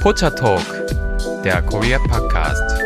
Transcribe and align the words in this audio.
Pocha 0.00 0.30
Talk, 0.30 0.64
der 1.44 1.60
Korea 1.60 1.98
Podcast. 1.98 2.80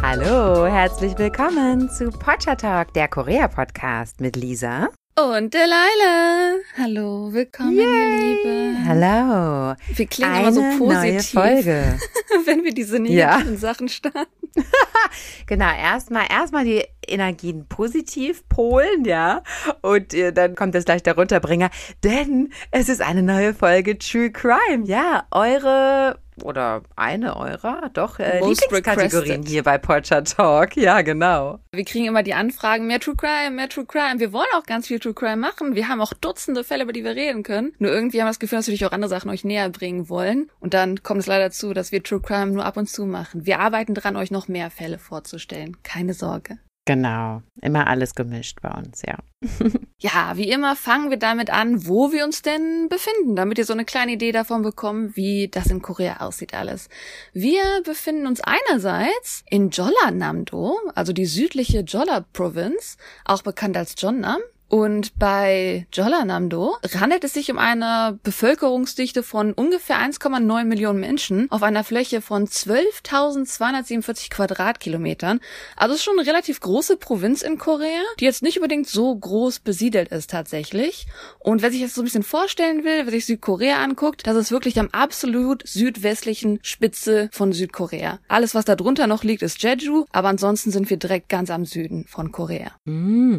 Hallo, 0.00 0.66
herzlich 0.66 1.18
willkommen 1.18 1.90
zu 1.90 2.08
Pocha 2.08 2.54
Talk, 2.54 2.94
der 2.94 3.08
Korea 3.08 3.46
Podcast 3.46 4.18
mit 4.18 4.36
Lisa 4.36 4.88
und 5.20 5.52
Delilah. 5.52 6.54
Hallo, 6.78 7.30
willkommen, 7.34 7.76
Yay. 7.76 7.84
ihr 7.84 8.36
Liebe. 8.36 8.84
Hallo. 8.86 9.74
Wir 9.94 10.06
klingen 10.06 10.32
Eine 10.32 10.48
immer 10.48 10.52
so 10.52 10.78
positiv, 10.78 11.34
neue 11.34 11.44
Folge. 11.44 11.98
wenn 12.46 12.64
wir 12.64 12.72
diese 12.72 12.98
negativen 12.98 13.52
ja. 13.52 13.58
Sachen 13.58 13.90
starten. 13.90 14.41
genau, 15.46 15.70
erstmal 15.72 16.26
erstmal 16.30 16.64
die 16.64 16.84
Energien 17.06 17.66
positiv 17.66 18.48
polen, 18.48 19.04
ja. 19.04 19.42
Und 19.80 20.14
äh, 20.14 20.32
dann 20.32 20.54
kommt 20.54 20.74
es 20.74 20.84
gleich 20.84 21.02
der 21.02 21.14
Runterbringer, 21.14 21.70
denn 22.04 22.52
es 22.70 22.88
ist 22.88 23.00
eine 23.00 23.22
neue 23.22 23.54
Folge 23.54 23.98
True 23.98 24.30
Crime, 24.30 24.86
ja. 24.86 25.26
Eure 25.30 26.18
oder 26.42 26.82
eine 26.96 27.36
eurer, 27.36 27.90
doch, 27.92 28.18
äh, 28.18 28.38
Lieblingskategorien 28.38 29.42
hier 29.44 29.62
bei 29.62 29.78
Porcher 29.78 30.24
Talk. 30.24 30.76
Ja, 30.82 31.02
genau. 31.02 31.60
Wir 31.72 31.84
kriegen 31.84 32.06
immer 32.06 32.24
die 32.24 32.34
Anfragen, 32.34 32.86
mehr 32.86 32.98
True 32.98 33.14
Crime, 33.14 33.52
mehr 33.52 33.68
True 33.68 33.86
Crime. 33.86 34.18
Wir 34.18 34.32
wollen 34.32 34.48
auch 34.54 34.64
ganz 34.64 34.88
viel 34.88 34.98
True 34.98 35.14
Crime 35.14 35.36
machen. 35.36 35.76
Wir 35.76 35.88
haben 35.88 36.00
auch 36.00 36.12
Dutzende 36.12 36.64
Fälle, 36.64 36.82
über 36.82 36.92
die 36.92 37.04
wir 37.04 37.14
reden 37.14 37.44
können. 37.44 37.72
Nur 37.78 37.92
irgendwie 37.92 38.20
haben 38.20 38.26
wir 38.26 38.30
das 38.30 38.40
Gefühl, 38.40 38.58
dass 38.58 38.66
wir 38.66 38.72
natürlich 38.72 38.86
auch 38.86 38.92
andere 38.92 39.08
Sachen 39.08 39.30
euch 39.30 39.44
näher 39.44 39.68
bringen 39.68 40.08
wollen. 40.08 40.50
Und 40.58 40.74
dann 40.74 41.02
kommt 41.02 41.20
es 41.20 41.26
leider 41.26 41.50
zu, 41.50 41.72
dass 41.72 41.92
wir 41.92 42.02
True 42.02 42.20
Crime 42.20 42.52
nur 42.52 42.64
ab 42.64 42.76
und 42.76 42.88
zu 42.88 43.06
machen. 43.06 43.46
Wir 43.46 43.60
arbeiten 43.60 43.94
dran, 43.94 44.16
euch 44.16 44.30
noch 44.30 44.48
mehr 44.48 44.70
Fälle 44.70 44.98
vorzustellen. 44.98 45.76
Keine 45.84 46.14
Sorge. 46.14 46.58
Genau, 46.84 47.42
immer 47.60 47.86
alles 47.86 48.16
gemischt 48.16 48.60
bei 48.60 48.70
uns, 48.70 49.02
ja. 49.06 49.18
ja, 49.98 50.36
wie 50.36 50.50
immer 50.50 50.74
fangen 50.74 51.10
wir 51.10 51.16
damit 51.16 51.48
an, 51.48 51.86
wo 51.86 52.10
wir 52.10 52.24
uns 52.24 52.42
denn 52.42 52.88
befinden, 52.88 53.36
damit 53.36 53.58
ihr 53.58 53.64
so 53.64 53.72
eine 53.72 53.84
kleine 53.84 54.12
Idee 54.12 54.32
davon 54.32 54.62
bekommt, 54.62 55.16
wie 55.16 55.46
das 55.46 55.68
in 55.68 55.80
Korea 55.80 56.18
aussieht 56.18 56.54
alles. 56.54 56.88
Wir 57.32 57.62
befinden 57.84 58.26
uns 58.26 58.40
einerseits 58.40 59.44
in 59.48 59.70
Jeollanam-do, 59.70 60.76
also 60.96 61.12
die 61.12 61.26
südliche 61.26 61.84
Jeolla-Provinz, 61.86 62.96
auch 63.24 63.42
bekannt 63.42 63.76
als 63.76 63.94
Jeonnam. 63.96 64.40
Und 64.74 65.18
bei 65.18 65.86
Jeollanam-do 65.92 66.78
handelt 66.98 67.24
es 67.24 67.34
sich 67.34 67.50
um 67.50 67.58
eine 67.58 68.18
Bevölkerungsdichte 68.22 69.22
von 69.22 69.52
ungefähr 69.52 69.98
1,9 69.98 70.64
Millionen 70.64 70.98
Menschen 70.98 71.46
auf 71.50 71.62
einer 71.62 71.84
Fläche 71.84 72.22
von 72.22 72.46
12.247 72.46 74.30
Quadratkilometern. 74.30 75.40
Also 75.76 75.94
ist 75.94 76.02
schon 76.02 76.18
eine 76.18 76.26
relativ 76.26 76.60
große 76.60 76.96
Provinz 76.96 77.42
in 77.42 77.58
Korea, 77.58 78.00
die 78.18 78.24
jetzt 78.24 78.42
nicht 78.42 78.56
unbedingt 78.56 78.88
so 78.88 79.14
groß 79.14 79.58
besiedelt 79.58 80.08
ist 80.08 80.30
tatsächlich. 80.30 81.06
Und 81.38 81.60
wer 81.60 81.70
sich 81.70 81.82
das 81.82 81.94
so 81.94 82.00
ein 82.00 82.04
bisschen 82.04 82.22
vorstellen 82.22 82.82
will, 82.82 83.04
wer 83.04 83.12
sich 83.12 83.26
Südkorea 83.26 83.84
anguckt, 83.84 84.26
das 84.26 84.36
ist 84.36 84.52
wirklich 84.52 84.80
am 84.80 84.88
absolut 84.88 85.68
südwestlichen 85.68 86.60
Spitze 86.62 87.28
von 87.30 87.52
Südkorea. 87.52 88.20
Alles, 88.26 88.54
was 88.54 88.64
da 88.64 88.74
drunter 88.74 89.06
noch 89.06 89.22
liegt, 89.22 89.42
ist 89.42 89.62
Jeju, 89.62 90.06
aber 90.12 90.28
ansonsten 90.28 90.70
sind 90.70 90.88
wir 90.88 90.96
direkt 90.96 91.28
ganz 91.28 91.50
am 91.50 91.66
Süden 91.66 92.06
von 92.08 92.32
Korea. 92.32 92.70
Hm. 92.86 93.36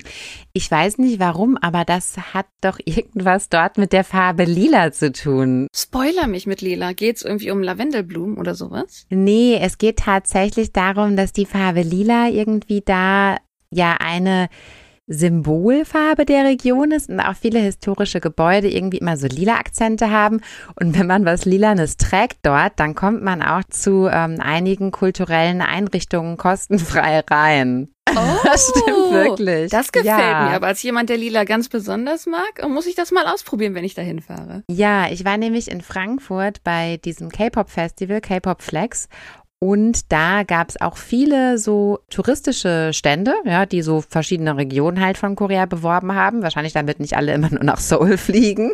Ich 0.54 0.70
weiß 0.70 1.00
nicht, 1.00 1.23
warum, 1.24 1.58
aber 1.58 1.86
das 1.86 2.18
hat 2.34 2.48
doch 2.60 2.80
irgendwas 2.86 3.48
dort 3.50 3.78
mit 3.78 3.94
der 3.94 4.04
Farbe 4.04 4.44
lila 4.44 4.92
zu 4.92 5.12
tun. 5.12 5.68
Spoiler 5.74 6.28
mich 6.28 6.46
mit 6.46 6.62
lila. 6.62 6.92
Geht's 6.92 7.22
irgendwie 7.22 7.52
um 7.52 7.64
Lavendelblumen 7.64 8.38
oder 8.38 8.56
sowas? 8.56 9.06
Nee, 9.10 9.58
es 9.62 9.78
geht 9.78 10.00
tatsächlich 10.00 10.74
darum, 10.74 11.16
dass 11.16 11.32
die 11.32 11.46
Farbe 11.46 11.82
lila 11.82 12.28
irgendwie 12.28 12.82
da 12.82 13.38
ja 13.72 13.98
eine 14.00 14.50
Symbolfarbe 15.08 16.26
der 16.26 16.46
Region 16.46 16.92
ist 16.92 17.10
und 17.10 17.20
auch 17.20 17.36
viele 17.36 17.60
historische 17.60 18.22
Gebäude 18.22 18.70
irgendwie 18.70 19.00
immer 19.00 19.18
so 19.18 19.28
lila 19.28 19.56
Akzente 19.56 20.12
haben. 20.12 20.42
Und 20.80 20.98
wenn 20.98 21.08
man 21.08 21.26
was 21.26 21.46
Lilanes 21.46 21.98
trägt 21.98 22.38
dort, 22.44 22.74
dann 22.78 22.96
kommt 22.96 23.22
man 23.22 23.42
auch 23.42 23.64
zu 23.70 24.08
ähm, 24.12 24.40
einigen 24.40 24.92
kulturellen 24.92 25.62
Einrichtungen 25.62 26.38
kostenfrei 26.38 27.20
rein. 27.30 27.90
Oh, 28.16 28.38
das 28.44 28.70
stimmt 28.70 29.12
wirklich. 29.12 29.72
Das 29.72 29.92
gefällt 29.92 30.08
ja. 30.08 30.50
mir. 30.50 30.56
Aber 30.56 30.68
als 30.68 30.82
jemand, 30.84 31.10
der 31.10 31.18
Lila 31.18 31.44
ganz 31.44 31.70
besonders 31.70 32.26
mag, 32.26 32.68
muss 32.68 32.86
ich 32.86 32.96
das 32.96 33.12
mal 33.12 33.26
ausprobieren, 33.28 33.76
wenn 33.76 33.84
ich 33.84 33.96
dahin 33.96 34.22
fahre. 34.22 34.64
Ja, 34.70 35.10
ich 35.10 35.26
war 35.26 35.38
nämlich 35.38 35.70
in 35.70 35.82
Frankfurt 35.82 36.64
bei 36.64 36.98
diesem 36.98 37.30
K-Pop-Festival, 37.30 38.22
K-Pop 38.22 38.62
Flex. 38.62 39.08
Und 39.64 40.12
da 40.12 40.44
gab 40.44 40.68
es 40.68 40.82
auch 40.82 40.98
viele 40.98 41.58
so 41.58 42.00
touristische 42.10 42.92
Stände, 42.92 43.34
ja, 43.46 43.66
die 43.66 43.82
so 43.82 44.02
verschiedene 44.02 44.58
Regionen 44.58 45.00
halt 45.00 45.18
von 45.18 45.38
Korea 45.38 45.68
beworben 45.68 46.14
haben. 46.16 46.44
Wahrscheinlich 46.44 46.74
damit 46.74 47.00
nicht 47.00 47.16
alle 47.16 47.34
immer 47.34 47.50
nur 47.50 47.64
nach 47.64 47.78
Seoul 47.78 48.18
fliegen. 48.18 48.74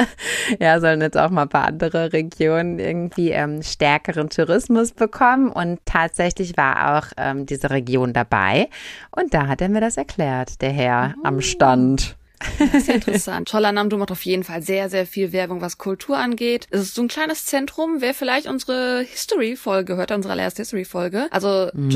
ja, 0.58 0.80
sollen 0.80 1.02
jetzt 1.02 1.18
auch 1.18 1.28
mal 1.28 1.42
ein 1.42 1.48
paar 1.50 1.66
andere 1.66 2.14
Regionen 2.14 2.78
irgendwie 2.78 3.28
ähm, 3.32 3.62
stärkeren 3.62 4.30
Tourismus 4.30 4.92
bekommen. 4.92 5.50
Und 5.50 5.80
tatsächlich 5.84 6.56
war 6.56 6.96
auch 6.96 7.12
ähm, 7.18 7.44
diese 7.44 7.68
Region 7.68 8.14
dabei. 8.14 8.70
Und 9.14 9.34
da 9.34 9.48
hat 9.48 9.60
er 9.60 9.68
mir 9.68 9.82
das 9.82 9.98
erklärt, 9.98 10.62
der 10.62 10.70
Herr 10.70 11.14
oh. 11.18 11.26
am 11.26 11.42
Stand. 11.42 12.16
Das 12.58 12.74
ist 12.74 12.88
ja 12.88 12.94
interessant. 12.94 13.50
Cholanamdo 13.50 13.96
macht 13.96 14.10
auf 14.10 14.24
jeden 14.24 14.44
Fall 14.44 14.62
sehr, 14.62 14.88
sehr 14.88 15.06
viel 15.06 15.32
Werbung, 15.32 15.60
was 15.60 15.78
Kultur 15.78 16.16
angeht. 16.18 16.66
Es 16.70 16.80
ist 16.80 16.94
so 16.94 17.02
ein 17.02 17.08
kleines 17.08 17.46
Zentrum. 17.46 17.96
Wer 18.00 18.14
vielleicht 18.14 18.46
unsere 18.46 19.02
History-Folge 19.02 19.96
hört, 19.96 20.12
unsere 20.12 20.32
allererste 20.32 20.62
History-Folge. 20.62 21.28
Also 21.30 21.70
mhm. 21.72 21.90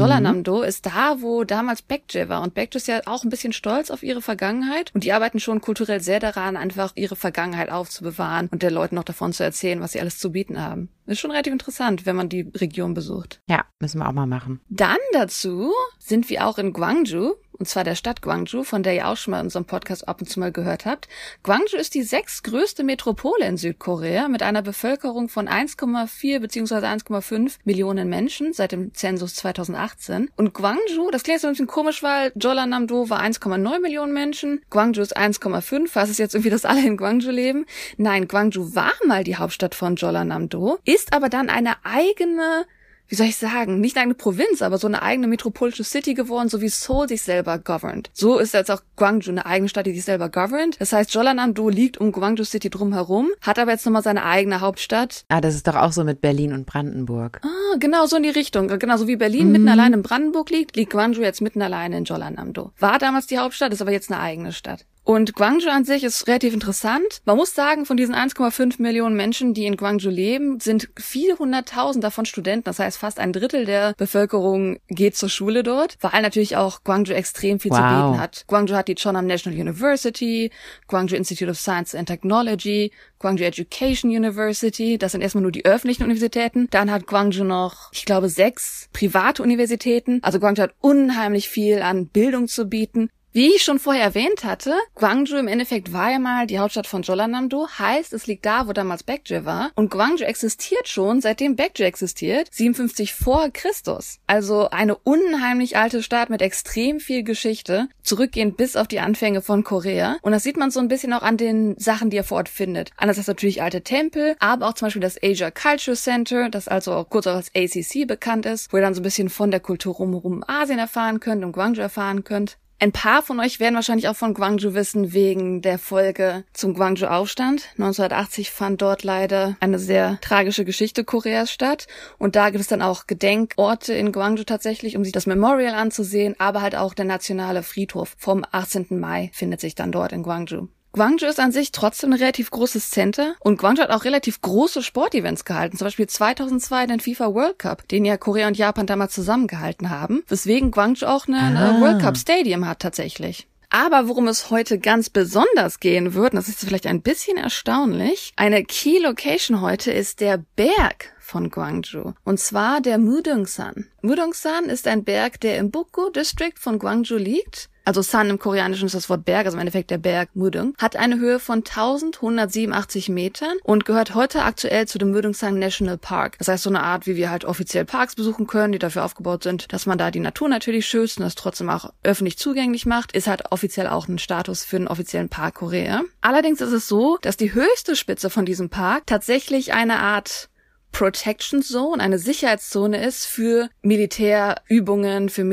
Ist 0.67 0.87
da, 0.87 1.17
wo 1.21 1.45
damals 1.45 1.83
Baekje 1.83 2.29
war. 2.29 2.43
Und 2.43 2.55
Baekje 2.55 2.79
ist 2.79 2.89
ja 2.89 3.01
auch 3.07 3.25
ein 3.25 3.31
bisschen 3.31 3.53
stolz 3.53 3.91
auf 3.91 4.03
ihre 4.03 4.23
Vergangenheit. 4.23 4.91
Und 4.95 5.05
die 5.05 5.13
arbeiten 5.13 5.41
schon 5.41 5.61
kulturell 5.61 6.01
sehr 6.01 6.21
daran, 6.21 6.57
einfach 6.57 6.93
ihre 6.95 7.17
Vergangenheit 7.17 7.71
aufzubewahren 7.71 8.49
und 8.51 8.63
der 8.63 8.71
Leuten 8.71 8.95
noch 8.95 9.05
davon 9.05 9.33
zu 9.33 9.45
erzählen, 9.45 9.81
was 9.81 9.93
sie 9.93 10.01
alles 10.01 10.19
zu 10.19 10.33
bieten 10.33 10.61
haben. 10.61 10.89
Ist 11.07 11.21
schon 11.21 11.31
relativ 11.31 11.53
interessant, 11.53 12.05
wenn 12.05 12.17
man 12.17 12.29
die 12.29 12.51
Region 12.55 12.93
besucht. 12.93 13.41
Ja, 13.49 13.65
müssen 13.79 14.01
wir 14.01 14.09
auch 14.09 14.13
mal 14.13 14.27
machen. 14.27 14.61
Dann 14.69 14.97
dazu 15.13 15.73
sind 15.99 16.29
wir 16.29 16.47
auch 16.47 16.59
in 16.59 16.73
Gwangju 16.73 17.35
und 17.59 17.69
zwar 17.69 17.85
der 17.85 17.95
Stadt 17.95 18.23
Gwangju, 18.23 18.63
von 18.63 18.83
der 18.83 18.95
ihr 18.95 19.09
auch 19.09 19.17
schon 19.17 19.33
mal 19.33 19.41
in 19.41 19.47
unserem 19.47 19.65
Podcast 19.65 20.09
ab 20.09 20.21
und 20.21 20.27
zu 20.27 20.41
mal 20.41 20.53
gehört 20.53 20.87
habt. 20.87 21.09
Gwangju 21.43 21.77
ist 21.79 21.95
die 21.95 22.03
sechstgrößte 22.03 22.85
Metropole 22.85 23.47
in 23.47 23.57
Südkorea 23.57 24.29
mit 24.29 24.43
einer 24.43 24.63
Bevölkerung 24.63 25.29
von 25.29 25.49
1,4 25.49 26.41
bzw. 26.41 26.75
1,5 26.75 27.57
Millionen 27.65 28.09
Menschen 28.09 28.53
seit 28.53 28.73
dem 28.73 28.95
Zensus 28.95 29.35
2018. 29.37 30.31
Und 30.37 30.55
Gwangju, 30.55 31.11
das 31.11 31.23
klingt 31.23 31.41
so 31.41 31.47
ein 31.47 31.53
bisschen 31.53 31.67
komisch, 31.67 32.03
weil 32.03 32.33
Jeollanam-do 32.37 33.11
war 33.11 33.23
1,9 33.23 33.81
Millionen 33.81 34.13
Menschen, 34.13 34.63
Gwangju 34.71 35.03
ist 35.03 35.17
1,5. 35.17 35.91
Was 35.95 36.11
ist 36.11 36.19
jetzt 36.19 36.35
irgendwie, 36.35 36.51
dass 36.51 36.65
alle 36.65 36.87
in 36.87 36.97
Gwangju 36.97 37.31
leben? 37.31 37.67
Nein, 37.97 38.29
Gwangju 38.29 38.75
war 38.75 38.93
mal 39.07 39.25
die 39.25 39.37
Hauptstadt 39.37 39.75
von 39.75 39.97
Jeollanam-do, 39.97 40.79
ist 40.85 41.13
aber 41.13 41.29
dann 41.29 41.49
eine 41.49 41.85
eigene 41.85 42.67
wie 43.09 43.15
soll 43.15 43.27
ich 43.27 43.37
sagen, 43.37 43.81
nicht 43.81 43.97
eine 43.97 44.15
Provinz, 44.15 44.63
aber 44.63 44.79
so 44.79 44.87
eine 44.87 45.03
eigene 45.03 45.27
metropolische 45.29 45.85
City 45.85 46.15
geworden, 46.15 46.49
so 46.49 46.61
wie 46.61 46.69
Seoul 46.69 47.09
sich 47.09 47.23
selber 47.23 47.59
governed. 47.59 48.11
So 48.13 48.39
ist 48.39 48.55
jetzt 48.55 48.71
auch 48.71 48.83
Gwangju 48.97 49.31
eine 49.31 49.47
eigene 49.47 49.69
Stadt, 49.69 49.87
die 49.87 49.93
sich 49.93 50.05
selber 50.05 50.29
governed. 50.29 50.81
Das 50.81 50.93
heißt, 50.93 51.13
Jeollanam-do 51.13 51.69
liegt 51.69 51.99
um 51.99 52.13
Gwangju 52.13 52.45
City 52.45 52.71
drumherum, 52.71 53.31
hat 53.41 53.59
aber 53.59 53.73
jetzt 53.73 53.87
nochmal 53.87 54.03
seine 54.03 54.25
eigene 54.25 54.61
Hauptstadt. 54.61 55.25
Ah, 55.29 55.41
das 55.41 55.55
ist 55.55 55.67
doch 55.67 55.77
auch 55.77 55.93
so 55.93 56.05
mit 56.05 56.21
Berlin 56.21 56.53
und 56.53 56.67
Brandenburg. 56.67 57.41
Ah, 57.43 57.77
genau 57.79 58.07
so 58.07 58.17
in 58.17 58.23
die 58.23 58.31
Richtung. 58.31 58.69
Genau 58.69 58.97
so 58.97 59.07
wie 59.07 59.17
Berlin 59.17 59.47
mhm. 59.47 59.53
mitten 59.53 59.69
allein 59.69 59.93
in 59.93 60.03
Brandenburg 60.03 60.51
liegt, 60.51 60.77
liegt 60.77 60.93
Gwangju 60.93 61.23
jetzt 61.23 61.41
mitten 61.41 61.63
allein 61.63 61.93
in 61.93 62.05
Jeollanam-do. 62.05 62.73
War 62.79 62.99
damals 62.99 63.27
die 63.27 63.39
Hauptstadt, 63.39 63.73
ist 63.73 63.83
aber 63.83 63.93
jetzt 63.93 64.11
eine 64.11 64.21
eigene 64.21 64.53
Stadt. 64.53 64.85
Und 65.07 65.35
Gwangju 65.35 65.69
an 65.71 65.85
sich 65.85 66.03
ist 66.03 66.27
relativ 66.27 66.53
interessant. 66.53 67.23
Man 67.27 67.37
muss 67.37 67.55
sagen, 67.55 67.87
von 67.87 67.97
diesen 67.97 68.13
1,5 68.13 68.83
Millionen 68.83 69.15
Menschen, 69.15 69.55
die 69.55 69.65
in 69.65 69.77
Gwangju 69.77 70.11
leben, 70.11 70.59
sind 70.59 70.89
viele 70.99 71.39
hunderttausend 71.39 72.03
davon 72.03 72.27
Studenten. 72.27 72.65
Das 72.65 72.81
heißt, 72.81 72.99
fast 72.99 73.21
ein 73.21 73.33
Drittel 73.33 73.67
der 73.67 73.95
Bevölkerung 73.97 74.81
geht 74.89 75.17
zur 75.17 75.29
Schule 75.29 75.63
dort, 75.63 75.97
weil 76.01 76.23
natürlich 76.23 76.57
auch 76.57 76.83
Gwangju 76.83 77.13
extrem 77.13 77.61
viel 77.61 77.71
wow. 77.71 77.79
zu 77.79 77.85
bieten 77.85 78.21
hat. 78.21 78.45
Gwangju 78.49 78.75
hat 78.75 78.89
die 78.89 78.97
Chonam 78.97 79.29
National 79.29 79.57
University, 79.57 80.51
Gwangju 80.89 81.15
Institute 81.15 81.49
of 81.49 81.57
Science 81.57 81.95
and 81.95 82.09
Technology, 82.09 82.91
Gwangju 83.21 83.45
Education 83.45 84.11
University. 84.11 84.99
Das 84.99 85.13
sind 85.13 85.21
erstmal 85.21 85.43
nur 85.43 85.53
die 85.53 85.65
öffentlichen 85.65 86.03
Universitäten. 86.03 86.67
Dann 86.73 86.91
hat 86.91 87.07
Gwangju 87.07 87.45
noch, 87.45 87.93
ich 87.93 88.07
glaube, 88.07 88.29
sechs 88.29 88.89
private 88.93 89.41
Universitäten. 89.41 90.19
Also 90.23 90.41
Gwangju 90.41 90.63
hat 90.63 90.75
unheimlich 90.81 91.49
viel 91.49 91.81
an 91.81 92.09
Bildung 92.09 92.49
zu 92.49 92.69
bieten. 92.69 93.09
Wie 93.37 93.55
ich 93.55 93.65
schon 93.65 93.79
vorher 93.79 94.03
erwähnt 94.03 94.45
hatte, 94.45 94.73
Gwangju 94.95 95.37
im 95.37 95.47
Endeffekt 95.47 95.93
war 95.93 96.11
ja 96.11 96.19
mal 96.19 96.47
die 96.47 96.59
Hauptstadt 96.59 96.87
von 96.87 97.03
Jeollanam-do, 97.03 97.69
heißt, 97.69 98.15
es 98.15 98.27
liegt 98.27 98.47
da, 98.47 98.67
wo 98.67 98.73
damals 98.73 99.03
Baekje 99.03 99.45
war. 99.45 99.73
Und 99.75 99.91
Gwangju 99.91 100.25
existiert 100.25 100.89
schon, 100.89 101.21
seitdem 101.21 101.55
Baekje 101.55 101.85
existiert, 101.85 102.49
57 102.51 103.13
vor 103.13 103.51
Christus. 103.53 104.21
Also 104.27 104.71
eine 104.71 104.97
unheimlich 104.97 105.77
alte 105.77 106.03
Stadt 106.03 106.31
mit 106.31 106.41
extrem 106.41 106.99
viel 106.99 107.25
Geschichte, 107.25 107.89
zurückgehend 108.03 108.57
bis 108.57 108.75
auf 108.75 108.89
die 108.89 109.01
Anfänge 109.01 109.43
von 109.43 109.65
Korea. 109.65 110.17
Und 110.23 110.33
das 110.33 110.43
sieht 110.43 110.57
man 110.57 110.71
so 110.71 110.81
ein 110.81 110.89
bisschen 110.89 111.13
auch 111.13 111.21
an 111.21 111.37
den 111.37 111.79
Sachen, 111.79 112.09
die 112.09 112.17
er 112.17 112.25
vor 112.25 112.39
Ort 112.39 112.49
findet. 112.49 112.93
Anders 112.97 113.27
natürlich 113.27 113.61
alte 113.61 113.83
Tempel, 113.83 114.35
aber 114.39 114.67
auch 114.67 114.73
zum 114.73 114.87
Beispiel 114.87 115.03
das 115.03 115.23
Asia 115.23 115.51
Culture 115.51 115.95
Center, 115.95 116.49
das 116.49 116.69
also 116.69 116.95
auch 116.95 117.11
kurz 117.11 117.27
auch 117.27 117.35
als 117.35 117.51
ACC 117.55 118.09
bekannt 118.09 118.47
ist, 118.47 118.73
wo 118.73 118.79
ihr 118.79 118.83
dann 118.83 118.95
so 118.95 119.03
ein 119.03 119.05
bisschen 119.05 119.29
von 119.29 119.51
der 119.51 119.61
Kultur 119.61 119.97
rumherum 119.97 120.43
Asien 120.47 120.79
erfahren 120.79 121.21
könnt 121.21 121.45
und 121.45 121.53
Gwangju 121.53 121.83
erfahren 121.83 122.25
könnt. 122.25 122.57
Ein 122.79 122.93
paar 122.93 123.23
von 123.23 123.41
euch 123.41 123.59
werden 123.59 123.75
wahrscheinlich 123.75 124.07
auch 124.07 124.17
von 124.17 124.35
Gwangju 124.35 124.75
wissen 124.75 125.15
wegen 125.15 125.63
der 125.63 125.79
Folge 125.79 126.45
zum 126.53 126.75
Gwangju-Aufstand. 126.75 127.71
1980 127.79 128.51
fand 128.51 128.83
dort 128.83 129.03
leider 129.03 129.57
eine 129.61 129.79
sehr 129.79 130.19
tragische 130.21 130.67
Geschichte 130.67 131.03
Koreas 131.03 131.51
statt. 131.51 131.87
Und 132.19 132.37
da 132.37 132.51
gibt 132.51 132.61
es 132.61 132.69
dann 132.69 132.83
auch 132.83 133.07
Gedenkorte 133.07 133.95
in 133.95 134.13
Gwangju 134.13 134.45
tatsächlich, 134.45 134.95
um 134.95 135.05
sich 135.05 135.15
das 135.15 135.25
Memorial 135.25 135.75
anzusehen, 135.75 136.35
aber 136.39 136.61
halt 136.61 136.77
auch 136.77 136.93
der 136.93 137.07
nationale 137.07 137.63
Friedhof 137.63 138.15
vom 138.19 138.45
18. 138.53 138.89
Mai 138.91 139.31
findet 139.33 139.63
sich 139.63 139.75
dann 139.75 139.91
dort 139.91 140.13
in 140.13 140.23
Gwangju. 140.23 140.69
Gwangju 140.97 141.27
ist 141.27 141.39
an 141.41 141.53
sich 141.53 141.73
trotzdem 141.73 142.15
ein 142.15 142.19
relativ 142.19 142.51
großes 142.51 142.89
Center 142.89 143.35
und 143.41 143.59
Gwangju 143.59 143.83
hat 143.83 143.91
auch 143.91 144.05
relativ 144.05 144.41
große 144.41 144.83
Sportevents 144.83 145.45
gehalten, 145.45 145.77
zum 145.77 145.85
Beispiel 145.85 146.07
2002 146.07 146.87
den 146.87 147.01
FIFA 147.01 147.35
World 147.35 147.59
Cup, 147.59 147.87
den 147.89 148.07
ja 148.07 148.17
Korea 148.17 148.49
und 148.49 148.57
Japan 148.57 148.87
damals 148.87 149.13
zusammengehalten 149.13 149.91
haben, 149.91 150.25
weswegen 150.27 150.71
Gwangju 150.71 151.07
auch 151.07 151.29
eine 151.29 151.37
Ah. 151.39 151.81
World 151.83 152.01
Cup 152.01 152.17
Stadium 152.17 152.67
hat 152.67 152.81
tatsächlich. 152.81 153.47
Aber 153.69 154.09
worum 154.09 154.27
es 154.27 154.49
heute 154.49 154.79
ganz 154.79 155.11
besonders 155.11 155.81
gehen 155.81 156.15
wird, 156.15 156.33
das 156.33 156.49
ist 156.49 156.61
vielleicht 156.61 156.87
ein 156.87 157.03
bisschen 157.03 157.37
erstaunlich, 157.37 158.33
eine 158.37 158.65
Key 158.65 158.99
Location 158.99 159.61
heute 159.61 159.91
ist 159.91 160.21
der 160.21 160.43
Berg 160.57 161.13
von 161.21 161.51
Gwangju. 161.51 162.15
Und 162.25 162.41
zwar 162.41 162.81
der 162.81 162.97
Mudongsan. 162.97 163.87
Mudongsan 164.01 164.71
ist 164.71 164.87
ein 164.89 165.05
Berg, 165.05 165.41
der 165.41 165.59
im 165.59 165.71
Bukgu 165.71 166.09
District 166.09 166.55
von 166.59 166.79
Gwangju 166.79 167.17
liegt. 167.19 167.69
Also 167.87 168.03
San 168.03 168.31
im 168.31 168.41
Koreanischen 168.41 168.87
ist 168.87 168.97
das 168.97 169.09
Wort 169.09 169.25
Berg, 169.25 169.47
also 169.47 169.57
im 169.57 169.61
Endeffekt 169.61 169.93
der 169.93 169.99
Berg 169.99 170.31
Mudong, 170.35 170.75
hat 170.77 170.97
eine 170.97 171.21
Höhe 171.21 171.39
von 171.39 171.59
1187 171.59 173.09
Metern 173.11 173.57
und 173.63 173.85
gehört 173.85 174.17
heute 174.17 174.43
aktuell 174.43 174.89
zu 174.89 174.99
dem 174.99 175.13
Mudongsan 175.13 175.61
National 175.61 175.97
Park. 175.97 176.37
Das 176.39 176.49
heißt 176.49 176.65
so 176.65 176.71
eine 176.71 176.83
Art, 176.83 177.07
wie 177.07 177.15
wir 177.15 177.31
halt 177.31 177.45
offiziell 177.45 177.85
Parks 177.85 178.17
besuchen 178.17 178.49
können, 178.49 178.73
die 178.73 178.81
dafür 178.81 179.05
aufgebaut 179.05 179.45
sind, 179.45 179.73
dass 179.73 179.87
man 179.87 179.99
da 179.99 180.11
die 180.11 180.19
Natur 180.19 180.49
natürlich 180.49 180.85
schützt 180.85 181.19
und 181.19 181.23
das 181.23 181.37
trotzdem 181.37 181.71
auch 181.71 181.93
öffentlich 182.03 182.39
zugänglich 182.39 182.87
macht, 182.87 183.13
ist 183.13 183.29
halt 183.29 183.53
offiziell 183.53 183.87
auch 183.87 184.09
ein 184.09 184.19
Status 184.19 184.65
für 184.65 184.79
einen 184.79 184.89
offiziellen 184.89 185.29
Park 185.29 185.55
Korea. 185.55 186.03
Allerdings 186.21 186.61
ist 186.61 186.73
es 186.73 186.89
so, 186.89 187.19
dass 187.23 187.37
die 187.37 187.55
höchste 187.55 187.95
Spitze 187.95 188.31
von 188.31 188.45
diesem 188.47 188.69
Park 188.69 189.07
tatsächlich 189.07 189.75
eine 189.75 190.01
Art 190.01 190.49
Protection 190.91 191.63
Zone, 191.63 192.03
eine 192.03 192.19
Sicherheitszone 192.19 193.05
ist 193.05 193.27
für 193.27 193.69
Militärübungen, 193.83 195.29
für 195.29 195.45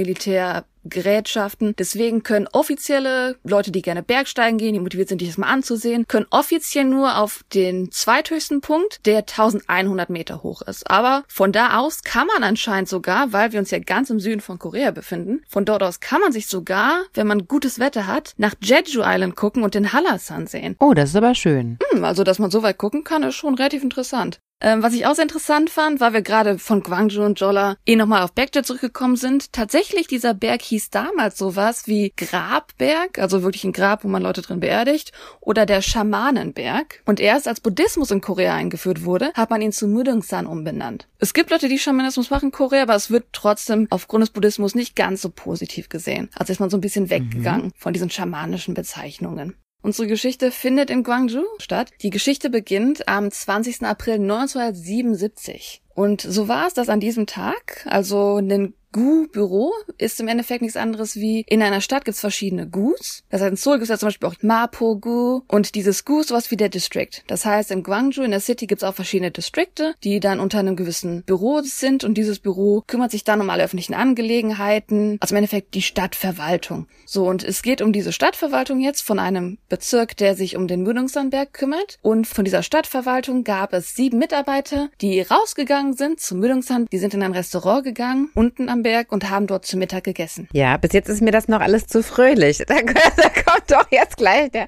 Militärgerätschaften. 0.83 1.75
Deswegen 1.77 2.23
können 2.23 2.47
offizielle 2.51 3.37
Leute, 3.43 3.71
die 3.71 3.81
gerne 3.81 4.03
Bergsteigen 4.03 4.57
gehen, 4.57 4.73
die 4.73 4.79
motiviert 4.79 5.09
sind, 5.09 5.19
sich 5.19 5.29
das 5.29 5.37
mal 5.37 5.47
anzusehen, 5.47 6.07
können 6.07 6.25
offiziell 6.29 6.85
nur 6.85 7.17
auf 7.17 7.43
den 7.53 7.91
zweithöchsten 7.91 8.61
Punkt, 8.61 9.05
der 9.05 9.19
1100 9.19 10.09
Meter 10.09 10.43
hoch 10.43 10.61
ist. 10.61 10.89
Aber 10.89 11.23
von 11.27 11.51
da 11.51 11.79
aus 11.79 12.03
kann 12.03 12.27
man 12.27 12.43
anscheinend 12.43 12.89
sogar, 12.89 13.33
weil 13.33 13.51
wir 13.51 13.59
uns 13.59 13.71
ja 13.71 13.79
ganz 13.79 14.09
im 14.09 14.19
Süden 14.19 14.41
von 14.41 14.59
Korea 14.59 14.91
befinden, 14.91 15.41
von 15.47 15.65
dort 15.65 15.83
aus 15.83 15.99
kann 15.99 16.21
man 16.21 16.31
sich 16.31 16.47
sogar, 16.47 17.03
wenn 17.13 17.27
man 17.27 17.47
gutes 17.47 17.79
Wetter 17.79 18.07
hat, 18.07 18.33
nach 18.37 18.55
Jeju 18.61 19.01
Island 19.03 19.35
gucken 19.35 19.63
und 19.63 19.75
den 19.75 19.93
Hallasan 19.93 20.47
sehen. 20.47 20.75
Oh, 20.79 20.93
das 20.93 21.09
ist 21.09 21.15
aber 21.15 21.35
schön. 21.35 21.77
Hm, 21.91 22.03
also, 22.03 22.23
dass 22.23 22.39
man 22.39 22.51
so 22.51 22.63
weit 22.63 22.77
gucken 22.77 23.03
kann, 23.03 23.23
ist 23.23 23.35
schon 23.35 23.55
relativ 23.55 23.83
interessant. 23.83 24.39
Ähm, 24.63 24.81
was 24.81 24.93
ich 24.93 25.05
auch 25.05 25.13
sehr 25.13 25.23
interessant 25.23 25.69
fand, 25.69 25.99
weil 25.99 26.13
wir 26.13 26.21
gerade 26.21 26.57
von 26.57 26.81
Gwangju 26.81 27.21
und 27.21 27.37
Jolla 27.37 27.75
eh 27.85 27.97
nochmal 27.97 28.23
auf 28.23 28.31
Bergjet 28.31 28.65
zurückgekommen 28.65 29.17
sind. 29.17 29.51
Tatsächlich, 29.51 30.07
dieser 30.07 30.33
Berg 30.33 30.61
hieß 30.61 30.89
damals 30.89 31.37
sowas 31.37 31.85
wie 31.85 32.13
Grabberg, 32.15 33.19
also 33.19 33.43
wirklich 33.43 33.65
ein 33.65 33.73
Grab, 33.73 34.05
wo 34.05 34.07
man 34.07 34.23
Leute 34.23 34.41
drin 34.41 34.61
beerdigt, 34.61 35.11
oder 35.41 35.65
der 35.65 35.81
Schamanenberg. 35.81 37.01
Und 37.05 37.19
erst 37.19 37.49
als 37.49 37.59
Buddhismus 37.59 38.09
in 38.09 38.21
Korea 38.21 38.55
eingeführt 38.55 39.03
wurde, 39.03 39.33
hat 39.33 39.49
man 39.49 39.61
ihn 39.61 39.73
zu 39.73 39.85
Mudongsan 39.85 40.47
umbenannt. 40.47 41.09
Es 41.19 41.33
gibt 41.33 41.49
Leute, 41.49 41.67
die 41.67 41.77
Schamanismus 41.77 42.29
machen 42.29 42.45
in 42.45 42.51
Korea, 42.51 42.83
aber 42.83 42.95
es 42.95 43.11
wird 43.11 43.25
trotzdem 43.33 43.87
aufgrund 43.89 44.21
des 44.21 44.29
Buddhismus 44.29 44.75
nicht 44.75 44.95
ganz 44.95 45.21
so 45.21 45.29
positiv 45.29 45.89
gesehen. 45.89 46.29
Also 46.35 46.53
ist 46.53 46.61
man 46.61 46.69
so 46.69 46.77
ein 46.77 46.81
bisschen 46.81 47.09
weggegangen 47.09 47.73
von 47.75 47.91
diesen 47.91 48.09
schamanischen 48.09 48.75
Bezeichnungen. 48.75 49.55
Unsere 49.83 50.07
Geschichte 50.07 50.49
findet 50.49 50.89
in 50.89 51.03
Gwangju 51.03 51.43
statt. 51.59 51.91
Die 52.01 52.09
Geschichte 52.09 52.49
beginnt 52.49 53.09
am 53.09 53.29
20. 53.29 53.83
April 53.83 54.15
1977. 54.15 55.81
Und 55.93 56.21
so 56.21 56.47
war 56.47 56.67
es, 56.67 56.73
dass 56.73 56.87
an 56.87 57.01
diesem 57.01 57.27
Tag, 57.27 57.85
also 57.85 58.37
ein 58.37 58.73
Gu-Büro 58.93 59.73
ist 59.97 60.19
im 60.21 60.27
Endeffekt 60.27 60.61
nichts 60.61 60.77
anderes 60.77 61.17
wie, 61.17 61.43
in 61.49 61.61
einer 61.61 61.81
Stadt 61.81 62.05
gibt 62.05 62.15
es 62.15 62.21
verschiedene 62.21 62.69
Gus. 62.69 63.23
Das 63.29 63.41
heißt, 63.41 63.51
in 63.51 63.57
Seoul 63.57 63.75
gibt 63.77 63.83
es 63.83 63.89
ja 63.89 63.97
zum 63.97 64.07
Beispiel 64.07 64.29
auch 64.29 64.35
Mapo-Gu 64.41 65.41
und 65.47 65.75
dieses 65.75 66.05
Gu 66.05 66.21
ist 66.21 66.29
sowas 66.29 66.51
wie 66.51 66.57
der 66.57 66.69
District. 66.69 67.09
Das 67.27 67.43
heißt, 67.43 67.71
in 67.71 67.83
Gwangju, 67.83 68.23
in 68.23 68.31
der 68.31 68.39
City, 68.39 68.67
gibt 68.67 68.83
es 68.83 68.87
auch 68.87 68.93
verschiedene 68.93 69.31
Distrikte, 69.31 69.95
die 70.03 70.19
dann 70.19 70.39
unter 70.39 70.59
einem 70.59 70.75
gewissen 70.75 71.23
Büro 71.23 71.61
sind 71.61 72.03
und 72.03 72.13
dieses 72.13 72.39
Büro 72.39 72.83
kümmert 72.85 73.11
sich 73.11 73.23
dann 73.23 73.41
um 73.41 73.49
alle 73.49 73.63
öffentlichen 73.63 73.95
Angelegenheiten, 73.95 75.17
also 75.19 75.33
im 75.33 75.37
Endeffekt 75.37 75.73
die 75.73 75.81
Stadtverwaltung. 75.81 76.87
So, 77.05 77.27
und 77.27 77.43
es 77.43 77.63
geht 77.63 77.81
um 77.81 77.93
diese 77.93 78.11
Stadtverwaltung 78.11 78.79
jetzt 78.79 79.01
von 79.01 79.17
einem 79.17 79.57
Bezirk, 79.69 80.15
der 80.17 80.35
sich 80.35 80.55
um 80.55 80.67
den 80.67 80.83
Mudungsanberg 80.83 81.51
kümmert 81.51 81.97
und 82.03 82.27
von 82.27 82.45
dieser 82.45 82.61
Stadtverwaltung 82.61 83.43
gab 83.43 83.73
es 83.73 83.95
sieben 83.95 84.19
Mitarbeiter, 84.19 84.89
die 85.01 85.21
rausgegangen 85.21 85.93
sind 85.93 86.19
zum 86.19 86.39
Mudungsan, 86.39 86.85
die 86.91 86.99
sind 86.99 87.15
in 87.15 87.23
ein 87.23 87.33
Restaurant 87.33 87.83
gegangen, 87.83 88.29
unten 88.35 88.69
am 88.69 88.82
Berg 88.83 89.11
und 89.11 89.29
haben 89.29 89.47
dort 89.47 89.65
zu 89.65 89.77
Mittag 89.77 90.03
gegessen. 90.03 90.47
Ja, 90.53 90.77
bis 90.77 90.93
jetzt 90.93 91.09
ist 91.09 91.21
mir 91.21 91.31
das 91.31 91.47
noch 91.47 91.61
alles 91.61 91.87
zu 91.87 92.03
fröhlich. 92.03 92.59
Da, 92.67 92.75
da 92.81 93.29
kommt 93.29 93.71
doch 93.71 93.87
jetzt 93.91 94.17
gleich 94.17 94.51
der. 94.51 94.67